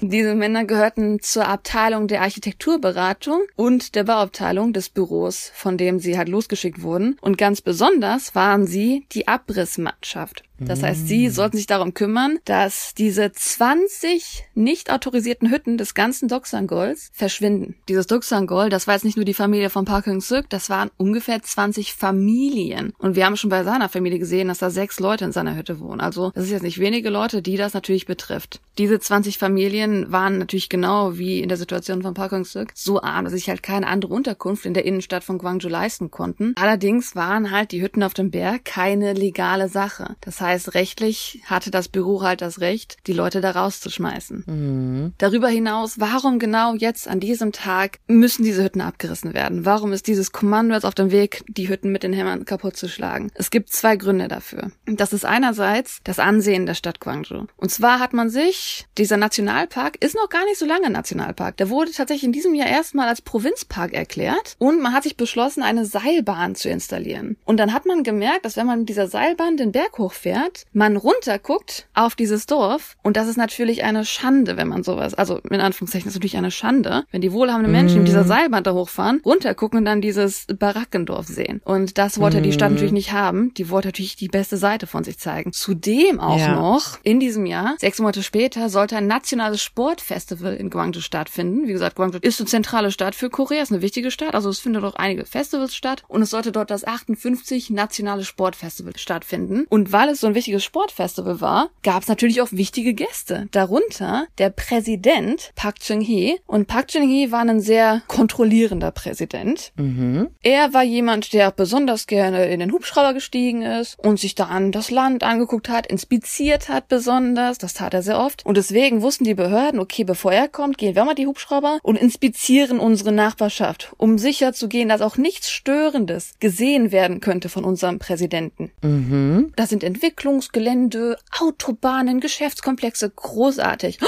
Diese 0.01 0.35
Männer 0.35 0.65
gehörten 0.65 1.19
zur 1.19 1.47
Abteilung 1.47 2.07
der 2.07 2.21
Architekturberatung 2.21 3.41
und 3.55 3.95
der 3.95 4.03
Bauabteilung 4.03 4.71
des 4.71 4.89
Büros, 4.89 5.51
von 5.53 5.77
dem 5.77 5.99
sie 5.99 6.17
halt 6.17 6.29
losgeschickt 6.29 6.81
wurden. 6.81 7.17
Und 7.21 7.37
ganz 7.37 7.61
besonders 7.61 8.35
waren 8.35 8.65
sie 8.65 9.07
die 9.11 9.27
Abrissmannschaft. 9.49 10.43
Das 10.59 10.83
heißt, 10.83 11.07
sie 11.07 11.29
sollten 11.29 11.57
sich 11.57 11.67
darum 11.67 11.93
kümmern, 11.93 12.39
dass 12.45 12.93
diese 12.93 13.31
20 13.31 14.45
nicht 14.55 14.91
autorisierten 14.91 15.51
Hütten 15.51 15.77
des 15.77 15.93
ganzen 15.93 16.27
Doksangols 16.27 17.11
verschwinden. 17.13 17.75
Dieses 17.87 18.07
Doksangol, 18.07 18.69
das 18.69 18.87
war 18.87 18.95
jetzt 18.95 19.03
nicht 19.03 19.17
nur 19.17 19.25
die 19.25 19.33
Familie 19.33 19.69
von 19.69 19.85
Park 19.85 20.05
Hyung-suk, 20.05 20.49
das 20.49 20.69
waren 20.69 20.91
ungefähr 20.97 21.41
20 21.41 21.93
Familien. 21.93 22.93
Und 22.97 23.15
wir 23.15 23.25
haben 23.25 23.37
schon 23.37 23.49
bei 23.49 23.63
seiner 23.63 23.89
Familie 23.89 24.19
gesehen, 24.19 24.47
dass 24.47 24.59
da 24.59 24.69
sechs 24.69 24.99
Leute 24.99 25.25
in 25.25 25.31
seiner 25.31 25.55
Hütte 25.55 25.79
wohnen. 25.79 26.01
Also 26.01 26.31
das 26.31 26.45
ist 26.45 26.51
jetzt 26.51 26.63
nicht 26.63 26.79
wenige 26.79 27.09
Leute, 27.09 27.41
die 27.41 27.57
das 27.57 27.73
natürlich 27.73 28.05
betrifft. 28.05 28.61
Diese 28.77 28.99
20 28.99 29.37
Familien 29.37 30.11
waren 30.11 30.37
natürlich 30.37 30.69
genau 30.69 31.17
wie 31.17 31.41
in 31.41 31.49
der 31.49 31.57
Situation 31.57 32.01
von 32.01 32.13
Park 32.13 32.31
Hyung-suk 32.31 32.69
so 32.73 33.01
arm, 33.01 33.25
dass 33.25 33.33
sich 33.33 33.49
halt 33.49 33.63
keine 33.63 33.87
andere 33.87 34.13
Unterkunft 34.13 34.65
in 34.65 34.73
der 34.73 34.85
Innenstadt 34.85 35.23
von 35.23 35.37
Gwangju 35.37 35.69
leisten 35.69 36.11
konnten. 36.11 36.53
Allerdings 36.55 37.15
waren 37.15 37.51
halt 37.51 37.71
die 37.71 37.81
Hütten 37.81 38.03
auf 38.03 38.13
dem 38.13 38.31
Berg 38.31 38.65
keine 38.65 39.13
legale 39.13 39.69
Sache. 39.69 40.15
Das 40.21 40.41
heißt, 40.41 40.48
heißt, 40.49 40.73
rechtlich 40.73 41.41
hatte 41.45 41.71
das 41.71 41.87
Büro 41.87 42.21
halt 42.21 42.41
das 42.41 42.59
Recht, 42.59 42.97
die 43.07 43.13
Leute 43.13 43.41
da 43.41 43.51
rauszuschmeißen. 43.51 44.43
Mhm. 44.47 45.13
Darüber 45.17 45.47
hinaus, 45.47 45.99
warum 45.99 46.39
genau 46.39 46.73
jetzt 46.73 47.07
an 47.07 47.19
diesem 47.19 47.51
Tag 47.51 47.99
müssen 48.07 48.43
diese 48.43 48.63
Hütten 48.63 48.81
abgerissen 48.81 49.33
werden? 49.33 49.65
Warum 49.65 49.93
ist 49.93 50.07
dieses 50.07 50.31
Kommando 50.31 50.73
jetzt 50.73 50.85
auf 50.85 50.95
dem 50.95 51.11
Weg, 51.11 51.43
die 51.47 51.69
Hütten 51.69 51.91
mit 51.91 52.03
den 52.03 52.13
Hämmern 52.13 52.45
kaputt 52.45 52.77
zu 52.77 52.89
schlagen? 52.89 53.31
Es 53.35 53.51
gibt 53.51 53.69
zwei 53.69 53.95
Gründe 53.95 54.27
dafür. 54.27 54.71
Das 54.85 55.13
ist 55.13 55.25
einerseits 55.25 55.99
das 56.03 56.19
Ansehen 56.19 56.65
der 56.65 56.73
Stadt 56.73 56.99
Guangzhou. 56.99 57.45
Und 57.57 57.69
zwar 57.69 57.99
hat 57.99 58.13
man 58.13 58.29
sich, 58.29 58.87
dieser 58.97 59.17
Nationalpark 59.17 60.03
ist 60.03 60.15
noch 60.15 60.29
gar 60.29 60.45
nicht 60.45 60.57
so 60.57 60.65
lange 60.65 60.89
Nationalpark. 60.89 61.57
Der 61.57 61.69
wurde 61.69 61.91
tatsächlich 61.91 62.23
in 62.23 62.31
diesem 62.31 62.55
Jahr 62.55 62.67
erstmal 62.67 63.07
als 63.07 63.21
Provinzpark 63.21 63.93
erklärt 63.93 64.55
und 64.57 64.81
man 64.81 64.93
hat 64.93 65.03
sich 65.03 65.17
beschlossen, 65.17 65.61
eine 65.61 65.85
Seilbahn 65.85 66.55
zu 66.55 66.69
installieren. 66.69 67.37
Und 67.45 67.57
dann 67.57 67.73
hat 67.73 67.85
man 67.85 68.03
gemerkt, 68.03 68.45
dass 68.45 68.57
wenn 68.57 68.65
man 68.65 68.79
mit 68.79 68.89
dieser 68.89 69.07
Seilbahn 69.07 69.57
den 69.57 69.71
Berg 69.71 69.97
hochfährt, 69.97 70.38
fährt, 70.39 70.65
man 70.73 70.97
runterguckt 70.97 71.87
auf 71.93 72.15
dieses 72.15 72.45
Dorf 72.45 72.95
und 73.03 73.17
das 73.17 73.27
ist 73.27 73.37
natürlich 73.37 73.83
eine 73.83 74.05
Schande, 74.05 74.57
wenn 74.57 74.67
man 74.67 74.83
sowas, 74.83 75.13
also 75.13 75.37
in 75.49 75.61
Anführungszeichen 75.61 76.07
ist 76.07 76.15
natürlich 76.15 76.37
eine 76.37 76.51
Schande, 76.51 77.03
wenn 77.11 77.21
die 77.21 77.31
wohlhabenden 77.31 77.71
Menschen 77.71 77.97
mm. 77.97 77.99
mit 77.99 78.07
dieser 78.07 78.23
Seilbahn 78.23 78.63
da 78.63 78.73
hochfahren, 78.73 79.21
runtergucken 79.25 79.79
und 79.79 79.85
dann 79.85 80.01
dieses 80.01 80.45
Barackendorf 80.47 81.27
sehen. 81.27 81.61
Und 81.63 81.97
das 81.97 82.19
wollte 82.19 82.39
mm. 82.39 82.43
die 82.43 82.53
Stadt 82.53 82.69
mhm. 82.69 82.75
natürlich 82.75 82.93
nicht 82.93 83.11
haben. 83.11 83.53
Die 83.55 83.69
wollte 83.69 83.89
natürlich 83.89 84.15
die 84.15 84.27
beste 84.27 84.57
Seite 84.57 84.87
von 84.87 85.03
sich 85.03 85.19
zeigen. 85.19 85.51
Zudem 85.51 86.19
auch 86.19 86.39
ja. 86.39 86.55
noch, 86.55 86.99
in 87.03 87.19
diesem 87.19 87.45
Jahr, 87.45 87.75
sechs 87.79 87.99
Monate 87.99 88.23
später, 88.23 88.69
sollte 88.69 88.97
ein 88.97 89.07
nationales 89.07 89.61
Sportfestival 89.61 90.55
in 90.55 90.69
Guangzhou 90.69 91.01
stattfinden. 91.01 91.67
Wie 91.67 91.73
gesagt, 91.73 91.95
Guangzhou 91.95 92.19
ist 92.21 92.39
eine 92.39 92.47
zentrale 92.47 92.91
Stadt 92.91 93.15
für 93.15 93.29
Korea, 93.29 93.61
ist 93.61 93.71
eine 93.71 93.81
wichtige 93.81 94.11
Stadt, 94.11 94.33
also 94.33 94.49
es 94.49 94.59
findet 94.59 94.83
auch 94.83 94.95
einige 94.95 95.25
Festivals 95.25 95.75
statt 95.75 96.03
und 96.07 96.21
es 96.21 96.29
sollte 96.29 96.51
dort 96.51 96.71
das 96.71 96.85
58 96.85 97.69
nationale 97.69 98.23
Sportfestival 98.23 98.93
stattfinden. 98.97 99.65
Und 99.69 99.91
weil 99.91 100.09
es 100.09 100.21
so 100.21 100.28
ein 100.29 100.35
wichtiges 100.35 100.63
Sportfestival 100.63 101.41
war, 101.41 101.69
gab 101.83 102.03
es 102.03 102.07
natürlich 102.07 102.41
auch 102.41 102.49
wichtige 102.51 102.93
Gäste. 102.93 103.47
Darunter 103.51 104.27
der 104.37 104.49
Präsident 104.49 105.51
Park 105.55 105.79
Chung-hee. 105.79 106.39
Und 106.47 106.67
Park 106.67 106.87
Chung-hee 106.89 107.31
war 107.31 107.41
ein 107.41 107.59
sehr 107.59 108.01
kontrollierender 108.07 108.91
Präsident. 108.91 109.71
Mhm. 109.75 110.29
Er 110.41 110.73
war 110.73 110.83
jemand, 110.83 111.33
der 111.33 111.51
besonders 111.51 112.07
gerne 112.07 112.45
in 112.45 112.59
den 112.59 112.71
Hubschrauber 112.71 113.13
gestiegen 113.13 113.61
ist 113.63 113.97
und 113.99 114.19
sich 114.19 114.35
dann 114.35 114.71
das 114.71 114.91
Land 114.91 115.23
angeguckt 115.23 115.69
hat, 115.69 115.87
inspiziert 115.87 116.69
hat 116.69 116.87
besonders. 116.87 117.57
Das 117.57 117.73
tat 117.73 117.93
er 117.93 118.03
sehr 118.03 118.19
oft. 118.19 118.45
Und 118.45 118.57
deswegen 118.57 119.01
wussten 119.01 119.23
die 119.23 119.33
Behörden, 119.33 119.79
okay, 119.79 120.03
bevor 120.03 120.31
er 120.31 120.47
kommt, 120.47 120.77
gehen 120.77 120.95
wir 120.95 121.05
mal 121.05 121.15
die 121.15 121.27
Hubschrauber 121.27 121.79
und 121.83 121.97
inspizieren 121.97 122.79
unsere 122.79 123.11
Nachbarschaft, 123.11 123.91
um 123.97 124.17
sicher 124.17 124.53
zu 124.53 124.67
gehen, 124.67 124.89
dass 124.89 125.01
auch 125.01 125.17
nichts 125.17 125.49
Störendes 125.51 126.35
gesehen 126.39 126.91
werden 126.91 127.19
könnte 127.19 127.49
von 127.49 127.63
unserem 127.63 127.99
Präsidenten. 127.99 128.71
Mhm. 128.81 129.51
Das 129.55 129.69
sind 129.69 129.83
Entwicklungen 129.83 130.18
Entwicklungsgelände, 130.19 131.17
Autobahnen, 131.39 132.19
Geschäftskomplexe, 132.19 133.09
großartig. 133.09 133.99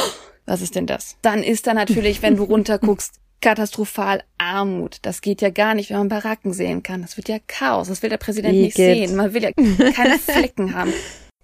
Was 0.45 0.61
ist 0.61 0.75
denn 0.75 0.85
das? 0.85 1.15
Dann 1.21 1.41
ist 1.41 1.67
da 1.67 1.73
natürlich, 1.73 2.21
wenn 2.21 2.35
du 2.35 2.43
runterguckst, 2.51 3.15
katastrophal 3.39 4.21
Armut. 4.37 4.97
Das 5.03 5.21
geht 5.21 5.41
ja 5.41 5.49
gar 5.49 5.73
nicht, 5.73 5.89
wenn 5.89 5.97
man 5.97 6.09
Baracken 6.09 6.51
sehen 6.51 6.83
kann. 6.83 7.01
Das 7.01 7.15
wird 7.15 7.29
ja 7.29 7.37
Chaos. 7.47 7.87
Das 7.87 8.03
will 8.03 8.09
der 8.09 8.17
Präsident 8.17 8.53
Wie 8.53 8.63
nicht 8.63 8.75
geht's? 8.75 9.09
sehen. 9.09 9.15
Man 9.15 9.33
will 9.33 9.41
ja 9.41 9.51
keine 9.93 10.19
Flecken 10.19 10.75
haben. 10.75 10.93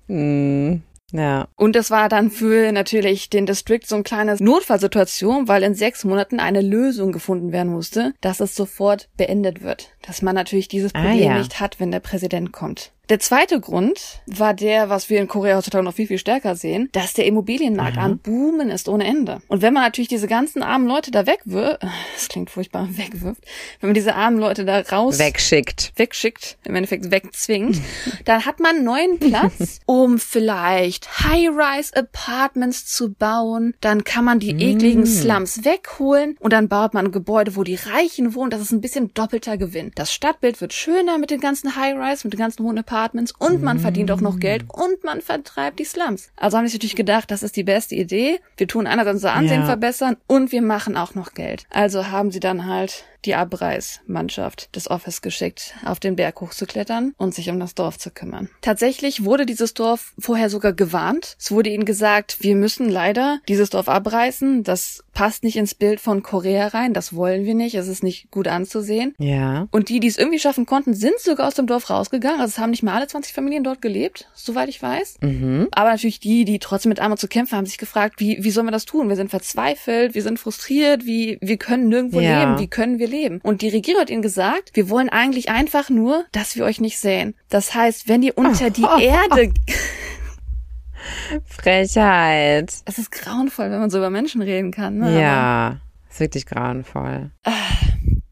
Mm. 0.07 0.81
Ja. 1.13 1.47
Und 1.55 1.77
das 1.77 1.89
war 1.89 2.09
dann 2.09 2.29
für 2.29 2.73
natürlich 2.73 3.29
den 3.29 3.45
District 3.45 3.79
so 3.85 3.95
ein 3.95 4.03
kleines 4.03 4.41
Notfallsituation, 4.41 5.47
weil 5.47 5.63
in 5.63 5.73
sechs 5.73 6.03
Monaten 6.03 6.41
eine 6.41 6.59
Lösung 6.59 7.13
gefunden 7.13 7.53
werden 7.53 7.71
musste, 7.71 8.13
dass 8.19 8.41
es 8.41 8.55
sofort 8.55 9.07
beendet 9.15 9.63
wird. 9.63 9.91
Dass 10.05 10.21
man 10.21 10.35
natürlich 10.35 10.67
dieses 10.67 10.93
ah, 10.93 10.99
Problem 10.99 11.29
ah, 11.29 11.33
ja. 11.35 11.37
nicht 11.37 11.61
hat, 11.61 11.79
wenn 11.79 11.91
der 11.91 12.01
Präsident 12.01 12.51
kommt. 12.51 12.91
Der 13.09 13.19
zweite 13.19 13.61
Grund 13.61 14.19
war 14.25 14.53
der, 14.53 14.89
was 14.89 15.09
wir 15.09 15.21
in 15.21 15.29
Korea 15.29 15.55
heutzutage 15.55 15.81
noch 15.81 15.93
viel, 15.93 16.07
viel 16.07 16.17
stärker 16.17 16.57
sehen, 16.57 16.89
dass 16.91 17.13
der 17.13 17.25
Immobilienmarkt 17.25 17.97
am 17.97 18.17
Boomen 18.17 18.69
ist 18.69 18.89
ohne 18.89 19.05
Ende. 19.05 19.41
Und 19.47 19.61
wenn 19.61 19.73
man 19.73 19.83
natürlich 19.83 20.09
diese 20.09 20.27
ganzen 20.27 20.61
armen 20.61 20.87
Leute 20.87 21.09
da 21.09 21.25
wegwirft, 21.25 21.83
das 22.15 22.27
klingt 22.27 22.49
furchtbar, 22.49 22.89
wegwirft, 22.97 23.41
wenn 23.79 23.89
man 23.89 23.93
diese 23.93 24.13
armen 24.13 24.39
Leute 24.39 24.65
da 24.65 24.81
raus... 24.81 25.19
Wegschickt. 25.19 25.93
Wegschickt, 25.95 26.57
im 26.65 26.75
Endeffekt 26.75 27.09
wegzwingt, 27.09 27.79
dann 28.25 28.45
hat 28.45 28.59
man 28.59 28.83
neuen 28.83 29.19
Platz, 29.19 29.79
um 29.85 30.19
vielleicht 30.19 31.23
High-Rise-Apartments 31.23 32.87
zu 32.87 33.13
bauen. 33.13 33.73
Dann 33.79 34.03
kann 34.03 34.25
man 34.25 34.39
die 34.39 34.51
ekligen 34.51 35.03
mm. 35.03 35.05
Slums 35.05 35.63
wegholen 35.63 36.35
und 36.41 36.51
dann 36.51 36.67
baut 36.67 36.93
man 36.93 37.05
ein 37.05 37.11
Gebäude, 37.13 37.55
wo 37.55 37.63
die 37.63 37.75
Reichen 37.75 38.35
wohnen. 38.35 38.51
Das 38.51 38.59
ist 38.59 38.73
ein 38.73 38.81
bisschen 38.81 39.13
doppelter 39.13 39.57
Gewinn. 39.57 39.93
Das 39.95 40.11
Stadtbild 40.11 40.59
wird 40.59 40.73
schöner 40.73 41.17
mit 41.17 41.31
den 41.31 41.39
ganzen 41.39 41.77
High-Rise, 41.77 42.27
mit 42.27 42.33
den 42.33 42.39
ganzen 42.39 42.65
hohen 42.65 42.77
Apartments 42.77 42.96
Apartments 42.97 43.33
und 43.37 43.61
man 43.61 43.79
verdient 43.79 44.11
auch 44.11 44.21
noch 44.21 44.39
Geld 44.39 44.65
und 44.69 45.03
man 45.03 45.21
vertreibt 45.21 45.79
die 45.79 45.85
Slums. 45.85 46.31
Also 46.35 46.57
haben 46.57 46.65
die 46.65 46.69
sich 46.69 46.79
natürlich 46.79 46.95
gedacht, 46.95 47.29
das 47.29 47.43
ist 47.43 47.55
die 47.55 47.63
beste 47.63 47.95
Idee. 47.95 48.39
Wir 48.57 48.67
tun 48.67 48.87
einerseits 48.87 49.15
unser 49.15 49.33
Ansehen 49.33 49.61
ja. 49.61 49.65
verbessern 49.65 50.17
und 50.25 50.51
wir 50.51 50.61
machen 50.61 50.97
auch 50.97 51.13
noch 51.13 51.33
Geld. 51.33 51.65
Also 51.69 52.07
haben 52.07 52.31
sie 52.31 52.39
dann 52.39 52.65
halt 52.65 53.05
die 53.27 53.35
Abreißmannschaft 53.35 54.75
des 54.75 54.89
Office 54.89 55.21
geschickt, 55.21 55.75
auf 55.85 55.99
den 55.99 56.15
Berg 56.15 56.41
hochzuklettern 56.41 57.13
und 57.17 57.35
sich 57.35 57.49
um 57.49 57.59
das 57.59 57.75
Dorf 57.75 57.99
zu 57.99 58.09
kümmern. 58.09 58.49
Tatsächlich 58.61 59.23
wurde 59.23 59.45
dieses 59.45 59.73
Dorf 59.73 60.13
vorher 60.17 60.49
sogar 60.49 60.73
gewarnt. 60.73 61.35
Es 61.39 61.51
wurde 61.51 61.69
ihnen 61.69 61.85
gesagt, 61.85 62.37
wir 62.39 62.55
müssen 62.55 62.89
leider 62.89 63.39
dieses 63.47 63.69
Dorf 63.69 63.89
abreißen. 63.89 64.63
Das 64.63 65.03
passt 65.13 65.43
nicht 65.43 65.57
ins 65.57 65.75
Bild 65.75 65.99
von 65.99 66.23
Korea 66.23 66.67
rein. 66.67 66.93
Das 66.93 67.15
wollen 67.15 67.45
wir 67.45 67.53
nicht. 67.53 67.75
Es 67.75 67.87
ist 67.87 68.03
nicht 68.03 68.31
gut 68.31 68.47
anzusehen. 68.47 69.13
Ja. 69.17 69.67
Und 69.71 69.89
die, 69.89 69.99
die 69.99 70.07
es 70.07 70.17
irgendwie 70.17 70.39
schaffen 70.39 70.65
konnten, 70.65 70.93
sind 70.93 71.19
sogar 71.19 71.47
aus 71.47 71.55
dem 71.55 71.67
Dorf 71.67 71.89
rausgegangen. 71.89 72.39
Also 72.39 72.51
es 72.51 72.57
haben 72.59 72.71
nicht 72.71 72.83
mal 72.83 72.95
alle 72.95 73.07
20 73.07 73.33
Familien 73.33 73.63
dort 73.63 73.81
gelebt, 73.81 74.29
soweit 74.33 74.69
ich 74.69 74.81
weiß. 74.81 75.17
Mhm. 75.21 75.67
Aber 75.71 75.89
natürlich 75.89 76.19
die, 76.19 76.45
die 76.45 76.59
trotzdem 76.59 76.89
mit 76.89 77.01
Armut 77.01 77.19
zu 77.19 77.27
kämpfen, 77.27 77.57
haben 77.57 77.65
sich 77.65 77.77
gefragt, 77.77 78.19
wie, 78.19 78.43
wie 78.43 78.51
sollen 78.51 78.67
wir 78.67 78.71
das 78.71 78.85
tun? 78.85 79.09
Wir 79.09 79.17
sind 79.17 79.29
verzweifelt, 79.29 80.15
wir 80.15 80.23
sind 80.23 80.39
frustriert, 80.39 81.05
wie, 81.05 81.37
wir 81.41 81.57
können 81.57 81.89
nirgendwo 81.89 82.19
ja. 82.19 82.39
leben, 82.39 82.59
wie 82.59 82.67
können 82.67 82.99
wir 82.99 83.07
leben? 83.07 83.16
Und 83.43 83.61
die 83.61 83.69
Regierung 83.69 84.01
hat 84.01 84.09
ihnen 84.09 84.21
gesagt, 84.21 84.71
wir 84.73 84.89
wollen 84.89 85.09
eigentlich 85.09 85.49
einfach 85.49 85.89
nur, 85.89 86.25
dass 86.31 86.55
wir 86.55 86.65
euch 86.65 86.79
nicht 86.79 86.99
sehen. 86.99 87.35
Das 87.49 87.73
heißt, 87.73 88.07
wenn 88.07 88.23
ihr 88.23 88.37
unter 88.37 88.69
die 88.69 88.85
Erde 88.99 89.53
Frechheit. 91.45 92.73
Es 92.85 92.97
ist 92.97 93.11
grauenvoll, 93.11 93.71
wenn 93.71 93.79
man 93.79 93.89
so 93.89 93.97
über 93.97 94.09
Menschen 94.09 94.41
reden 94.41 94.71
kann. 94.71 94.97
Ne? 94.97 95.19
Ja, 95.19 95.77
ist 96.09 96.19
wirklich 96.19 96.45
grauenvoll. 96.45 97.31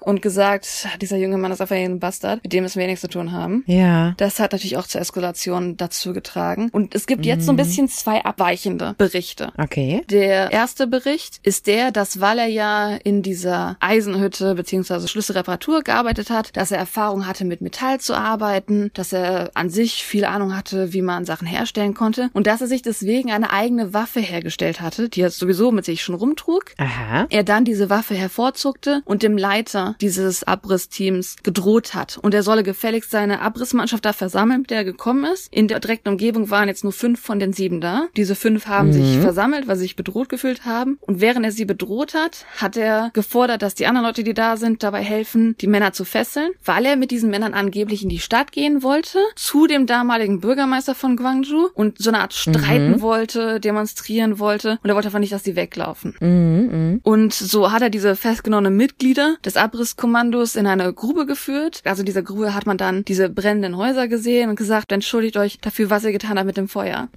und 0.01 0.23
gesagt, 0.23 0.89
dieser 1.01 1.17
junge 1.17 1.37
Mann 1.37 1.58
ist 1.59 1.62
einfach 1.62 1.77
ein 1.77 1.99
Bastard, 1.99 2.42
mit 2.42 2.53
dem 2.53 2.62
müssen 2.62 2.79
wir 2.79 2.87
nichts 2.87 3.01
zu 3.01 3.09
tun 3.09 3.33
haben. 3.33 3.64
Ja. 3.66 4.14
Das 4.16 4.38
hat 4.38 4.53
natürlich 4.53 4.77
auch 4.77 4.87
zur 4.87 5.01
Eskalation 5.01 5.77
dazu 5.77 6.12
getragen. 6.12 6.68
Und 6.73 6.94
es 6.94 7.07
gibt 7.07 7.27
jetzt 7.27 7.47
so 7.47 7.53
ein 7.53 7.57
bisschen 7.57 7.88
zwei 7.88 8.25
abweichende 8.25 8.94
Berichte. 8.97 9.53
Okay. 9.59 10.03
Der 10.09 10.53
erste 10.53 10.87
Bericht 10.87 11.40
ist 11.42 11.66
der, 11.66 11.90
dass 11.90 12.21
weil 12.21 12.38
er 12.38 12.47
ja 12.47 12.97
in 12.97 13.23
dieser 13.23 13.77
Eisenhütte 13.81 14.55
beziehungsweise 14.55 15.09
Schlüsselreparatur 15.09 15.83
gearbeitet 15.83 16.31
hat, 16.31 16.57
dass 16.57 16.71
er 16.71 16.79
Erfahrung 16.79 17.27
hatte, 17.27 17.44
mit 17.44 17.61
Metall 17.61 18.01
zu 18.01 18.14
arbeiten, 18.14 18.90
dass 18.94 19.12
er 19.12 19.51
an 19.55 19.71
sich 19.71 20.05
viel 20.05 20.25
Ahnung 20.25 20.57
hatte, 20.57 20.92
wie 20.92 21.03
man 21.03 21.25
Sachen 21.25 21.47
herstellen 21.47 21.94
konnte 21.94 22.31
und 22.33 22.47
dass 22.47 22.61
er 22.61 22.66
sich 22.66 22.83
deswegen 22.83 23.33
eine 23.33 23.53
eigene 23.53 23.94
Waffe 23.94 24.21
hergestellt 24.21 24.81
hatte, 24.81 25.09
die 25.09 25.23
er 25.23 25.31
sowieso 25.31 25.73
mit 25.73 25.85
sich 25.85 26.03
schon 26.03 26.14
rumtrug. 26.14 26.75
Aha. 26.77 27.27
Er 27.31 27.42
dann 27.42 27.64
diese 27.64 27.90
Waffe 27.90 28.14
hervorzogte 28.14 29.03
und 29.05 29.23
dem 29.23 29.37
Leiter 29.37 29.97
dieses 30.01 30.44
Abrissteams 30.44 31.37
gedroht 31.49 31.95
hat. 31.95 32.19
Und 32.21 32.35
er 32.35 32.43
solle 32.43 32.63
gefälligst 32.63 33.11
seine 33.11 33.41
Abrissmannschaft 33.41 34.05
da 34.05 34.13
versammeln, 34.13 34.61
mit 34.61 34.71
der 34.71 34.79
er 34.79 34.85
gekommen 34.85 35.25
ist. 35.25 35.51
In 35.51 35.67
der 35.67 35.81
direkten 35.81 36.11
Umgebung 36.11 36.51
waren 36.51 36.69
jetzt 36.69 36.85
nur 36.85 36.93
fünf 36.93 37.23
von 37.23 37.39
den 37.39 37.55
sieben 37.55 37.81
da. 37.81 38.09
Diese 38.19 38.35
fünf 38.35 38.67
haben 38.67 38.93
sich 38.93 39.17
versammelt, 39.19 39.67
weil 39.67 39.77
sie 39.77 39.85
sich 39.85 39.97
bedroht 39.97 40.29
gefühlt 40.29 40.67
haben. 40.67 40.99
Und 41.01 41.23
während 41.23 41.47
er 41.47 41.53
sie 41.53 41.65
bedroht 41.65 42.13
hat, 42.13 42.45
hat 42.59 42.77
er 42.77 43.11
gefordert, 43.15 43.63
dass 43.63 43.75
die 43.75 43.87
anderen 43.87 44.07
Leute, 44.07 44.25
die 44.25 44.35
da 44.35 44.59
sind, 44.59 44.83
dabei 44.83 45.03
helfen, 45.03 45.57
die 45.59 45.69
Männer 45.69 45.95
zu 45.95 46.05
fesseln, 46.05 46.51
weil 46.63 46.85
er 46.85 46.97
mit 46.97 47.11
diesen 47.11 47.31
Männern 47.31 47.55
angeblich 47.55 48.03
in 48.03 48.11
die 48.11 48.19
Stadt 48.19 48.53
gehen 48.53 48.83
wollte, 48.83 49.19
zu 49.35 49.67
dem 49.67 49.87
damaligen 49.87 50.41
Bürgermeister 50.41 50.95
von 50.95 51.17
Guangzhou 51.17 51.71
und 51.73 51.97
so 51.97 52.11
eine 52.11 52.21
Art 52.21 52.35
streiten 52.35 53.01
wollte, 53.01 53.59
demonstrieren 53.59 54.39
wollte. 54.39 54.79
Und 54.83 54.91
er 54.91 54.95
wollte 54.97 55.09
einfach 55.09 55.19
nicht, 55.19 55.33
dass 55.33 55.45
die 55.45 55.57
weglaufen. 55.57 56.15
Mhm. 56.21 57.01
Und 57.03 57.33
so 57.33 57.73
hat 57.73 57.81
er 57.81 57.89
diese 57.89 58.17
festgenommenen 58.17 58.77
Mitglieder 58.77 59.37
des 59.47 59.57
Abrisskommandos 59.57 60.57
in 60.57 60.67
eine 60.67 60.93
Grube 60.93 61.25
geführt. 61.29 61.83
Also 61.85 62.03
in 62.03 62.07
dieser 62.07 62.23
Grube 62.23 62.55
hat 62.55 62.67
man 62.67 62.77
dann 62.77 63.05
diese 63.05 63.29
brennenden 63.29 63.77
Häuser 63.77 64.09
gesehen 64.09 64.51
und 64.51 64.57
gesagt, 64.57 64.91
entschuldigt 64.91 65.37
euch 65.37 65.61
dafür, 65.61 65.91
was 65.91 66.03
ihr 66.03 66.11
getan 66.11 66.37
habt 66.37 66.47
mit 66.47 66.57
dem 66.57 66.69
Feuer. 66.69 67.09